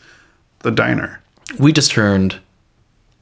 the 0.60 0.70
diner. 0.70 1.20
We 1.58 1.72
just 1.72 1.90
turned 1.90 2.38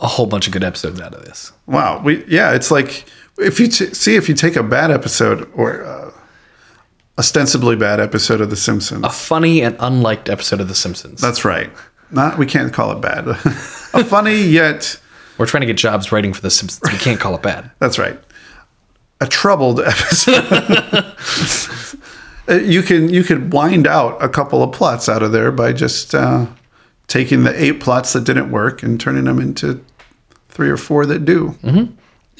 a 0.05 0.07
whole 0.07 0.27
bunch 0.27 0.47
of 0.47 0.53
good 0.53 0.63
episodes 0.63 1.01
out 1.01 1.15
of 1.15 1.25
this. 1.25 1.51
Wow. 1.67 2.01
We 2.05 2.25
yeah, 2.27 2.53
it's 2.55 2.71
like 2.71 3.07
if 3.39 3.59
you 3.59 3.67
t- 3.67 3.95
see 3.95 4.15
if 4.17 4.29
you 4.29 4.35
take 4.35 4.55
a 4.55 4.63
bad 4.63 4.91
episode 4.91 5.51
or 5.55 5.83
uh, 5.83 6.13
ostensibly 7.19 7.75
bad 7.75 7.99
episode 8.01 8.41
of 8.43 8.51
The 8.51 8.57
Simpsons. 8.57 9.03
A 9.05 9.09
funny 9.09 9.63
and 9.63 9.77
unliked 9.81 10.29
episode 10.29 10.61
of 10.61 10.69
The 10.69 10.75
Simpsons. 10.75 11.21
That's 11.21 11.45
right. 11.45 11.73
Not 12.11 12.39
we 12.39 12.45
can't 12.47 12.73
call 12.73 12.93
it 12.93 13.01
bad. 13.01 13.27
a 13.29 14.05
funny 14.05 14.37
yet 14.43 15.01
We're 15.39 15.47
trying 15.47 15.63
to 15.63 15.67
get 15.67 15.79
jobs 15.79 16.13
writing 16.13 16.35
for 16.35 16.43
The 16.43 16.51
Simpsons. 16.51 16.93
We 16.93 16.99
can't 16.99 17.19
call 17.19 17.35
it 17.35 17.43
bad. 17.43 17.71
That's 17.79 17.99
right. 17.99 18.21
A 19.21 19.27
troubled 19.27 19.81
episode. 19.81 21.15
You 22.47 22.83
can 22.83 23.09
you 23.09 23.25
could 23.25 23.55
wind 23.55 23.87
out 23.87 24.23
a 24.23 24.29
couple 24.29 24.63
of 24.63 24.71
plots 24.73 25.09
out 25.09 25.23
of 25.23 25.33
there 25.33 25.51
by 25.51 25.73
just 25.73 26.15
uh, 26.15 26.45
taking 27.07 27.45
the 27.45 27.63
eight 27.63 27.81
plots 27.81 28.13
that 28.13 28.25
didn't 28.25 28.51
work 28.51 28.83
and 28.83 29.01
turning 29.01 29.25
them 29.25 29.39
into 29.39 29.83
three 30.55 30.71
or 30.71 30.77
four 30.79 31.05
that 31.07 31.25
do. 31.27 31.57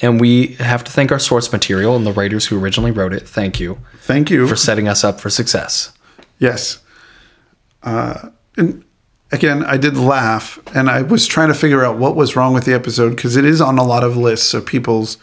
And 0.01 0.19
we 0.19 0.47
have 0.55 0.83
to 0.83 0.91
thank 0.91 1.11
our 1.11 1.19
source 1.19 1.51
material 1.53 1.95
and 1.95 2.05
the 2.05 2.11
writers 2.11 2.47
who 2.47 2.59
originally 2.59 2.91
wrote 2.91 3.13
it. 3.13 3.25
Thank 3.29 3.59
you 3.61 3.77
Thank 3.99 4.29
you. 4.29 4.45
for 4.47 4.55
setting 4.57 4.87
us 4.89 5.03
up 5.03 5.21
for 5.21 5.29
success. 5.29 5.93
yes. 6.39 6.79
Uh, 7.83 8.29
and 8.57 8.83
again, 9.31 9.63
I 9.63 9.77
did 9.77 9.95
laugh, 9.95 10.57
and 10.75 10.89
I 10.89 11.01
was 11.03 11.27
trying 11.27 11.49
to 11.49 11.53
figure 11.53 11.83
out 11.85 11.97
what 11.97 12.15
was 12.15 12.35
wrong 12.35 12.53
with 12.53 12.65
the 12.65 12.73
episode 12.73 13.11
because 13.15 13.35
it 13.35 13.45
is 13.45 13.61
on 13.61 13.77
a 13.77 13.83
lot 13.83 14.03
of 14.03 14.17
lists 14.17 14.53
of 14.55 14.65
people's 14.65 15.17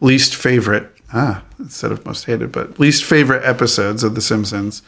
least 0.00 0.34
favorite 0.34 0.90
ah 1.14 1.42
instead 1.58 1.90
of 1.92 2.04
most 2.04 2.24
hated, 2.26 2.52
but 2.52 2.78
least 2.78 3.04
favorite 3.04 3.42
episodes 3.44 4.02
of 4.04 4.14
The 4.14 4.20
Simpsons. 4.20 4.82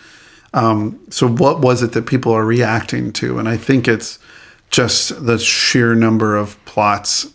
Um, 0.53 0.99
so 1.11 1.27
what 1.29 1.61
was 1.61 1.83
it 1.83 1.93
that 1.93 2.07
people 2.07 2.33
are 2.33 2.45
reacting 2.45 3.13
to? 3.15 3.39
And 3.39 3.49
I 3.49 3.57
think 3.57 3.89
it's 3.89 4.19
just 4.71 5.25
the 5.27 5.39
sheer 5.39 5.95
number 5.95 6.37
of 6.37 6.63
plots 6.65 7.33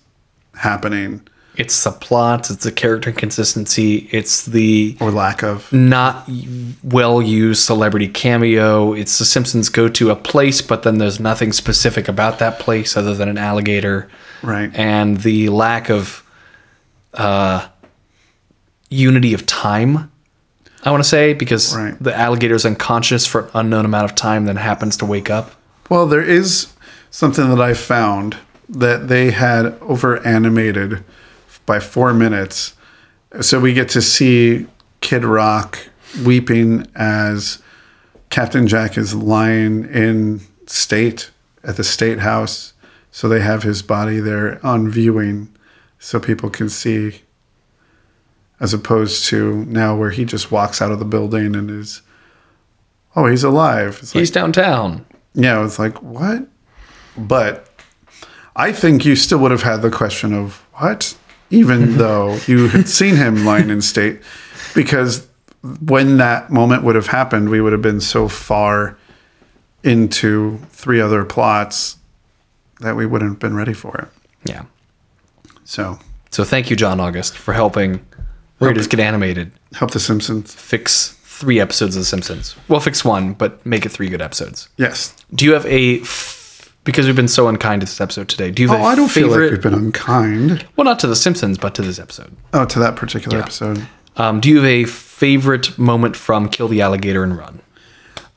happening 0.55 1.21
It's 1.57 1.83
the 1.83 1.91
plots, 1.91 2.49
it's 2.49 2.63
the 2.63 2.71
character 2.71 3.11
consistency, 3.11 4.07
it's 4.11 4.45
the 4.45 4.95
or 5.01 5.11
lack 5.11 5.43
of. 5.43 5.71
not 5.71 6.29
well 6.83 7.21
used 7.21 7.63
celebrity 7.65 8.07
cameo. 8.07 8.93
It's 8.93 9.17
The 9.19 9.25
Simpsons 9.25 9.69
go 9.69 9.89
to 9.89 10.09
a 10.11 10.15
place, 10.15 10.61
but 10.61 10.83
then 10.83 10.97
there's 10.97 11.19
nothing 11.19 11.51
specific 11.51 12.07
about 12.07 12.39
that 12.39 12.59
place 12.59 12.95
other 12.95 13.13
than 13.13 13.27
an 13.29 13.37
alligator. 13.37 14.07
Right. 14.43 14.71
And 14.73 15.17
the 15.21 15.49
lack 15.49 15.89
of 15.89 16.23
uh, 17.13 17.67
unity 18.89 19.33
of 19.33 19.45
time, 19.45 20.09
I 20.83 20.91
want 20.91 21.03
to 21.03 21.09
say, 21.09 21.33
because 21.33 21.75
Right. 21.75 21.95
the 22.01 22.15
is 22.55 22.65
unconscious 22.65 23.25
for 23.27 23.41
an 23.41 23.49
unknown 23.53 23.85
amount 23.85 24.05
of 24.05 24.15
time, 24.15 24.45
then 24.45 24.55
happens 24.55 24.97
to 24.97 25.05
wake 25.05 25.29
up. 25.29 25.51
Well, 25.89 26.07
there 26.07 26.23
is 26.23 26.67
something 27.11 27.49
that 27.49 27.59
I 27.61 27.73
found 27.73 28.37
that 28.71 29.07
they 29.09 29.31
had 29.31 29.65
over 29.81 30.25
animated 30.25 31.03
by 31.65 31.79
four 31.79 32.13
minutes. 32.13 32.73
So 33.41 33.59
we 33.59 33.73
get 33.73 33.89
to 33.89 34.01
see 34.01 34.67
Kid 35.01 35.23
Rock 35.23 35.77
weeping 36.25 36.87
as 36.95 37.61
Captain 38.29 38.67
Jack 38.67 38.97
is 38.97 39.13
lying 39.13 39.83
in 39.85 40.41
state 40.67 41.31
at 41.63 41.77
the 41.77 41.83
state 41.83 42.19
house. 42.19 42.73
So 43.11 43.27
they 43.27 43.41
have 43.41 43.63
his 43.63 43.81
body 43.81 44.19
there 44.19 44.65
on 44.65 44.89
viewing 44.89 45.49
so 45.99 46.19
people 46.19 46.49
can 46.49 46.69
see, 46.69 47.21
as 48.59 48.73
opposed 48.73 49.25
to 49.25 49.65
now 49.65 49.95
where 49.95 50.11
he 50.11 50.23
just 50.23 50.49
walks 50.51 50.81
out 50.81 50.91
of 50.91 50.99
the 50.99 51.05
building 51.05 51.55
and 51.55 51.69
is, 51.69 52.01
oh, 53.15 53.27
he's 53.27 53.43
alive. 53.43 53.99
It's 54.01 54.15
like, 54.15 54.21
He's 54.21 54.31
downtown. 54.31 55.05
yeah, 55.33 55.63
it's 55.65 55.77
like, 55.77 56.01
what? 56.01 56.47
But 57.17 57.70
I 58.55 58.71
think 58.71 59.05
you 59.05 59.15
still 59.15 59.39
would 59.39 59.51
have 59.51 59.63
had 59.63 59.81
the 59.81 59.89
question 59.91 60.33
of 60.33 60.57
what? 60.73 61.17
Even 61.49 61.97
though 61.97 62.37
you 62.47 62.67
had 62.69 62.87
seen 62.87 63.15
him 63.15 63.45
lying 63.45 63.69
in 63.69 63.81
state, 63.81 64.21
because 64.75 65.27
when 65.85 66.17
that 66.17 66.49
moment 66.49 66.83
would 66.83 66.95
have 66.95 67.07
happened, 67.07 67.49
we 67.49 67.61
would 67.61 67.71
have 67.73 67.81
been 67.81 68.01
so 68.01 68.27
far 68.27 68.97
into 69.83 70.57
three 70.69 70.99
other 71.01 71.23
plots 71.25 71.97
that 72.79 72.95
we 72.95 73.05
wouldn't 73.05 73.31
have 73.31 73.39
been 73.39 73.55
ready 73.55 73.73
for 73.73 73.97
it. 73.97 74.07
Yeah. 74.49 74.63
So 75.65 75.99
So 76.31 76.43
thank 76.43 76.69
you, 76.69 76.75
John 76.75 76.99
August, 76.99 77.37
for 77.37 77.53
helping 77.53 78.05
Writers 78.59 78.87
get 78.87 78.99
animated. 78.99 79.51
help 79.73 79.91
the 79.91 79.99
Simpsons. 79.99 80.53
Fix 80.53 81.17
three 81.23 81.59
episodes 81.59 81.95
of 81.95 82.01
The 82.01 82.05
Simpsons. 82.05 82.55
Well, 82.67 82.79
fix 82.79 83.03
one, 83.03 83.33
but 83.33 83.63
make 83.65 83.85
it 83.87 83.89
three 83.89 84.07
good 84.09 84.21
episodes. 84.21 84.69
Yes. 84.77 85.15
Do 85.33 85.45
you 85.45 85.53
have 85.53 85.65
a 85.65 86.01
f- 86.01 86.40
because 86.83 87.05
we've 87.05 87.15
been 87.15 87.27
so 87.27 87.47
unkind 87.47 87.81
to 87.81 87.85
this 87.85 88.01
episode 88.01 88.27
today? 88.29 88.51
Do 88.51 88.61
you 88.63 88.69
have 88.69 88.79
Oh, 88.81 88.83
a 88.83 88.87
I 88.87 88.95
don't 88.95 89.09
feel 89.09 89.27
like 89.29 89.51
we've 89.51 89.61
been 89.61 89.73
unkind. 89.73 90.65
well, 90.75 90.85
not 90.85 90.99
to 90.99 91.07
The 91.07 91.15
Simpsons, 91.15 91.57
but 91.57 91.75
to 91.75 91.81
this 91.81 91.99
episode. 91.99 92.35
Oh, 92.53 92.65
to 92.65 92.79
that 92.79 92.95
particular 92.95 93.39
episode. 93.39 93.85
Um, 94.17 94.39
do 94.39 94.49
you 94.49 94.55
have 94.57 94.65
a 94.65 94.83
favorite 94.85 95.77
moment 95.77 96.15
from 96.15 96.49
Kill 96.49 96.67
the 96.67 96.81
Alligator 96.81 97.23
and 97.23 97.37
Run? 97.37 97.61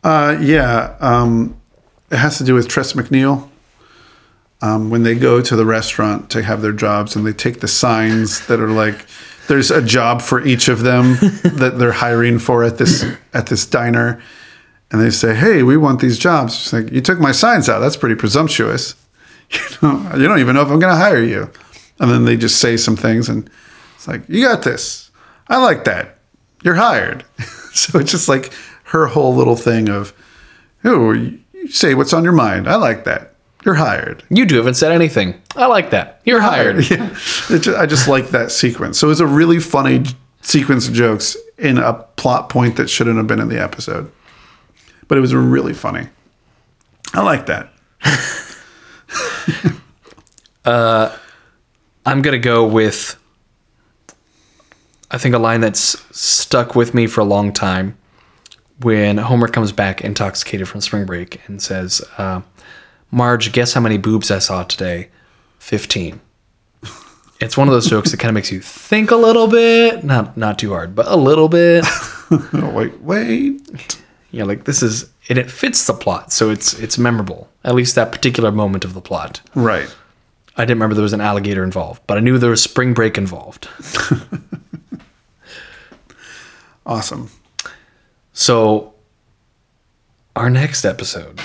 Uh, 0.03 0.37
yeah, 0.41 0.97
um, 1.01 1.57
it 2.11 2.17
has 2.19 2.39
to 2.39 2.45
do 2.45 2.55
with 2.55 2.69
Tress 2.69 2.93
MacNeille. 2.93 3.49
Um, 4.63 4.89
when 4.89 5.03
they 5.03 5.15
go 5.15 5.43
to 5.43 5.57
the 5.57 5.67
restaurant 5.67 6.31
to 6.31 6.43
have 6.43 6.63
their 6.63 6.73
jobs, 6.73 7.17
and 7.17 7.27
they 7.27 7.33
take 7.35 7.61
the 7.61 7.69
signs 7.69 8.47
that 8.47 8.61
are 8.61 8.71
like, 8.71 9.05
"There's 9.49 9.71
a 9.71 9.83
job 9.83 10.23
for 10.23 10.43
each 10.47 10.69
of 10.69 10.81
them 10.85 11.15
that 11.43 11.75
they're 11.79 11.93
hiring 11.93 12.39
for 12.39 12.65
at 12.65 12.79
this 12.79 13.05
at 13.35 13.47
this 13.49 13.67
diner," 13.67 14.23
and 14.91 15.01
they 15.01 15.11
say, 15.11 15.35
"Hey, 15.35 15.63
we 15.63 15.77
want 15.77 16.01
these 16.01 16.19
jobs." 16.19 16.55
It's 16.55 16.73
like, 16.73 16.91
"You 16.93 17.01
took 17.01 17.19
my 17.19 17.33
signs 17.33 17.69
out. 17.69 17.81
That's 17.81 17.97
pretty 17.97 18.15
presumptuous. 18.17 18.95
You 19.53 19.89
know, 19.89 20.11
you 20.17 20.27
don't 20.27 20.39
even 20.41 20.55
know 20.55 20.63
if 20.63 20.69
I'm 20.71 20.79
going 20.81 20.93
to 20.93 20.99
hire 20.99 21.23
you." 21.23 21.51
And 22.01 22.11
then 22.11 22.25
they 22.25 22.37
just 22.37 22.61
say 22.61 22.77
some 22.77 22.97
things, 22.97 23.29
and 23.29 23.49
it's 23.97 24.09
like, 24.09 24.23
"You 24.29 24.43
got 24.45 24.63
this. 24.63 25.11
I 25.49 25.59
like 25.63 25.85
that. 25.85 26.19
You're 26.63 26.75
hired." 26.75 27.25
so 27.73 27.99
it's 27.99 28.11
just 28.11 28.29
like 28.29 28.53
her 28.85 29.07
whole 29.07 29.35
little 29.35 29.57
thing 29.57 29.89
of, 29.89 30.13
"Oh, 30.85 31.13
you 31.13 31.39
say 31.69 31.95
what's 31.95 32.13
on 32.13 32.25
your 32.25 32.33
mind. 32.33 32.67
I 32.69 32.77
like 32.77 33.05
that. 33.05 33.35
You're 33.65 33.75
hired." 33.75 34.23
You 34.31 34.47
two 34.47 34.57
haven't 34.57 34.75
said 34.75 34.93
anything. 34.93 35.41
I 35.57 35.67
like 35.67 35.91
that. 35.91 36.21
You're 36.25 36.41
hired. 36.41 36.91
Yeah. 36.91 37.15
It 37.51 37.61
ju- 37.61 37.77
I 37.77 37.87
just 37.87 38.09
like 38.09 38.31
that 38.31 38.51
sequence. 38.51 38.99
So 38.99 39.11
it's 39.11 39.21
a 39.21 39.27
really 39.27 39.61
funny 39.61 40.05
sequence 40.41 40.89
of 40.89 40.95
jokes 40.95 41.37
in 41.59 41.79
a 41.79 41.93
plot 42.17 42.49
point 42.49 42.77
that 42.77 42.89
shouldn't 42.91 43.17
have 43.19 43.27
been 43.27 43.41
in 43.41 43.49
the 43.49 43.63
episode. 43.63 44.11
But 45.15 45.19
it 45.19 45.21
was 45.21 45.33
really 45.33 45.75
funny. 45.75 46.09
I 47.13 47.23
like 47.23 47.47
that. 47.47 47.73
I'm 52.05 52.21
gonna 52.21 52.37
go 52.41 52.67
with. 52.67 53.17
I 55.13 55.19
think 55.19 55.37
a 55.37 55.39
line 55.39 55.61
that's 55.61 56.05
stuck 56.11 56.75
with 56.75 56.95
me 56.95 57.07
for 57.07 57.21
a 57.21 57.25
long 57.25 57.53
time 57.53 57.97
when 58.81 59.19
Homer 59.19 59.47
comes 59.47 59.71
back 59.71 60.01
intoxicated 60.01 60.67
from 60.67 60.81
spring 60.81 61.07
break 61.07 61.41
and 61.47 61.63
says, 61.63 62.03
uh, 62.19 62.41
"Marge, 63.13 63.53
guess 63.53 63.73
how 63.73 63.81
many 63.81 63.99
boobs 63.99 64.33
I 64.33 64.41
saw 64.41 64.65
today? 64.65 65.11
15." 65.61 66.21
It's 67.39 67.57
one 67.57 67.69
of 67.69 67.73
those 67.73 67.89
jokes 67.89 68.11
that 68.11 68.19
kind 68.19 68.31
of 68.31 68.35
makes 68.35 68.51
you 68.51 68.61
think 68.61 69.13
a 69.13 69.17
little 69.17 69.47
bit, 69.47 70.03
not 70.03 70.37
not 70.37 70.59
too 70.59 70.71
hard, 70.73 70.97
but 70.97 71.07
a 71.07 71.15
little 71.15 71.49
bit. 71.49 71.85
Wait, 72.53 73.01
wait. 73.01 74.01
You 74.35 74.41
know, 74.41 74.47
like 74.47 74.65
this 74.65 74.83
is 74.83 75.11
and 75.29 75.39
it 75.39 75.51
fits 75.51 75.87
the 75.87 75.95
plot, 75.95 76.33
so 76.33 76.51
it's 76.51 76.75
it's 76.75 76.99
memorable. 76.99 77.49
At 77.65 77.75
least 77.75 77.95
that 77.95 78.13
particular 78.13 78.51
moment 78.53 78.85
of 78.85 78.93
the 78.95 79.01
plot. 79.01 79.41
Right. 79.55 79.95
I 80.57 80.63
didn't 80.63 80.77
remember 80.77 80.95
there 80.95 81.03
was 81.03 81.13
an 81.13 81.21
alligator 81.21 81.65
involved, 81.65 82.03
but 82.07 82.17
I 82.17 82.21
knew 82.21 82.39
there 82.39 82.51
was 82.51 82.63
spring 82.63 82.95
break 82.95 83.19
involved. 83.19 83.69
Awesome. 86.87 87.31
So, 88.35 88.93
our 90.37 90.51
next 90.51 90.85
episode. 90.85 91.41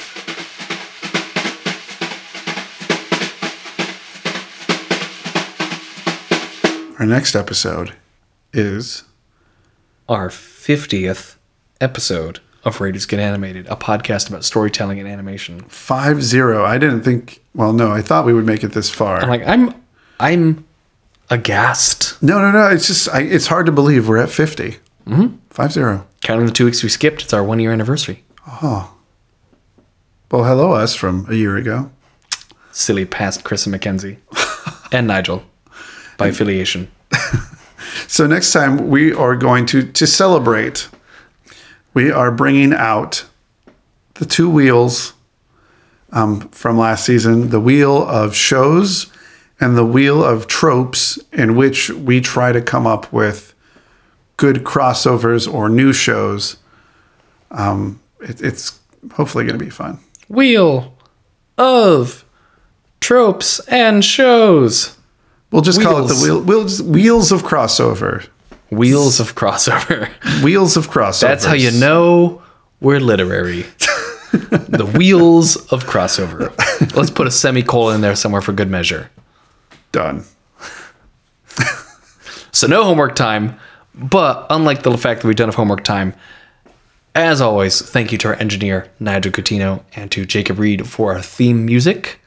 Our 6.99 7.05
next 7.05 7.35
episode 7.35 7.93
is 8.51 9.03
Our 10.09 10.27
50th 10.27 11.35
episode 11.79 12.41
of 12.63 12.81
Writers 12.81 13.05
Get 13.05 13.19
Animated, 13.19 13.67
a 13.67 13.75
podcast 13.75 14.29
about 14.29 14.43
storytelling 14.43 14.99
and 14.99 15.07
animation. 15.07 15.61
5 15.61 16.23
0. 16.23 16.65
I 16.65 16.77
didn't 16.77 17.01
think, 17.01 17.41
well, 17.53 17.73
no, 17.73 17.91
I 17.91 18.01
thought 18.01 18.25
we 18.25 18.33
would 18.33 18.45
make 18.45 18.63
it 18.63 18.69
this 18.69 18.89
far. 18.89 19.19
I'm 19.19 19.29
like, 19.29 19.45
I'm, 19.45 19.73
I'm 20.19 20.65
aghast. 21.29 22.21
no, 22.21 22.39
no, 22.39 22.51
no. 22.51 22.67
It's 22.69 22.87
just, 22.87 23.09
I, 23.09 23.21
it's 23.21 23.47
hard 23.47 23.65
to 23.65 23.71
believe 23.71 24.07
we're 24.07 24.17
at 24.17 24.29
50. 24.29 24.77
Mm-hmm. 25.07 25.35
5 25.49 25.71
0. 25.73 26.07
Counting 26.21 26.45
the 26.45 26.51
two 26.51 26.65
weeks 26.65 26.83
we 26.83 26.89
skipped, 26.89 27.23
it's 27.23 27.33
our 27.33 27.43
one 27.43 27.59
year 27.59 27.71
anniversary. 27.71 28.23
Oh. 28.47 28.95
Well, 30.31 30.43
hello, 30.43 30.73
us 30.73 30.95
from 30.95 31.25
a 31.29 31.33
year 31.33 31.57
ago. 31.57 31.91
Silly 32.71 33.05
past 33.05 33.43
Chris 33.43 33.65
and 33.65 33.71
Mackenzie 33.71 34.19
and 34.91 35.07
Nigel 35.07 35.43
by 36.17 36.27
affiliation. 36.27 36.91
So 38.07 38.27
next 38.27 38.51
time 38.51 38.89
we 38.89 39.13
are 39.13 39.35
going 39.35 39.65
to 39.67 39.83
to 39.83 40.07
celebrate. 40.07 40.89
We 41.93 42.11
are 42.11 42.31
bringing 42.31 42.73
out 42.73 43.25
the 44.15 44.25
two 44.25 44.49
wheels 44.49 45.13
um, 46.11 46.49
from 46.49 46.77
last 46.77 47.05
season: 47.05 47.49
the 47.49 47.59
wheel 47.59 48.07
of 48.07 48.35
shows 48.35 49.11
and 49.59 49.77
the 49.77 49.85
wheel 49.85 50.23
of 50.23 50.47
tropes, 50.47 51.19
in 51.33 51.55
which 51.55 51.89
we 51.89 52.21
try 52.21 52.51
to 52.51 52.61
come 52.61 52.87
up 52.87 53.11
with 53.11 53.53
good 54.37 54.63
crossovers 54.63 55.51
or 55.51 55.67
new 55.67 55.91
shows. 55.91 56.57
Um, 57.51 57.99
it, 58.21 58.41
it's 58.41 58.79
hopefully 59.13 59.43
going 59.43 59.59
to 59.59 59.63
be 59.63 59.71
fun. 59.71 59.99
Wheel 60.29 60.93
of 61.57 62.23
tropes 63.01 63.59
and 63.67 64.03
shows. 64.03 64.95
We'll 65.51 65.61
just 65.61 65.81
call 65.81 66.05
it 66.05 66.07
the 66.07 66.21
wheel, 66.21 66.41
wheels 66.41 66.81
wheels 66.81 67.31
of 67.31 67.43
crossover. 67.43 68.27
Wheels 68.69 69.19
of 69.19 69.35
crossover. 69.35 70.09
Wheels 70.43 70.77
of 70.77 70.89
crossover. 70.89 71.21
That's 71.21 71.45
how 71.45 71.53
you 71.53 71.71
know 71.71 72.41
we're 72.79 72.99
literary. 72.99 73.61
the 74.31 74.89
wheels 74.95 75.55
of 75.71 75.85
crossover. 75.85 76.55
Let's 76.95 77.09
put 77.09 77.27
a 77.27 77.31
semicolon 77.31 77.95
in 77.95 78.01
there 78.01 78.15
somewhere 78.15 78.41
for 78.41 78.53
good 78.53 78.69
measure. 78.69 79.09
Done. 79.91 80.23
So 82.51 82.65
no 82.65 82.83
homework 82.83 83.15
time, 83.15 83.59
but 83.93 84.47
unlike 84.49 84.81
the 84.81 84.97
fact 84.97 85.21
that 85.21 85.27
we've 85.27 85.35
done 85.35 85.49
of 85.49 85.55
homework 85.55 85.83
time, 85.83 86.15
as 87.15 87.41
always, 87.41 87.81
thank 87.81 88.11
you 88.11 88.17
to 88.17 88.29
our 88.29 88.33
engineer 88.35 88.89
Nigel 88.99 89.31
Coutinho 89.31 89.83
and 89.95 90.11
to 90.11 90.25
Jacob 90.25 90.59
Reed 90.59 90.87
for 90.87 91.13
our 91.13 91.21
theme 91.21 91.65
music. 91.65 92.19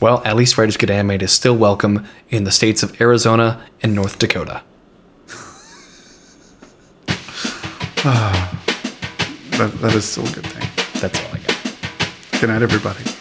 Well, 0.00 0.22
at 0.24 0.34
least 0.36 0.56
Writers 0.58 0.76
Get 0.76 0.90
Animated 0.90 1.24
is 1.24 1.32
still 1.32 1.56
welcome 1.56 2.06
in 2.28 2.44
the 2.44 2.52
states 2.52 2.82
of 2.82 3.00
Arizona 3.00 3.64
and 3.82 3.94
North 3.94 4.18
Dakota. 4.18 4.62
That, 9.54 9.70
that 9.80 9.94
is 9.94 10.04
still 10.04 10.26
a 10.26 10.32
good 10.32 10.44
thing. 10.44 10.68
That's 11.00 11.18
all 11.20 11.28
I 11.32 11.38
got. 11.38 12.40
Good 12.40 12.48
night, 12.48 12.60
everybody. 12.60 13.13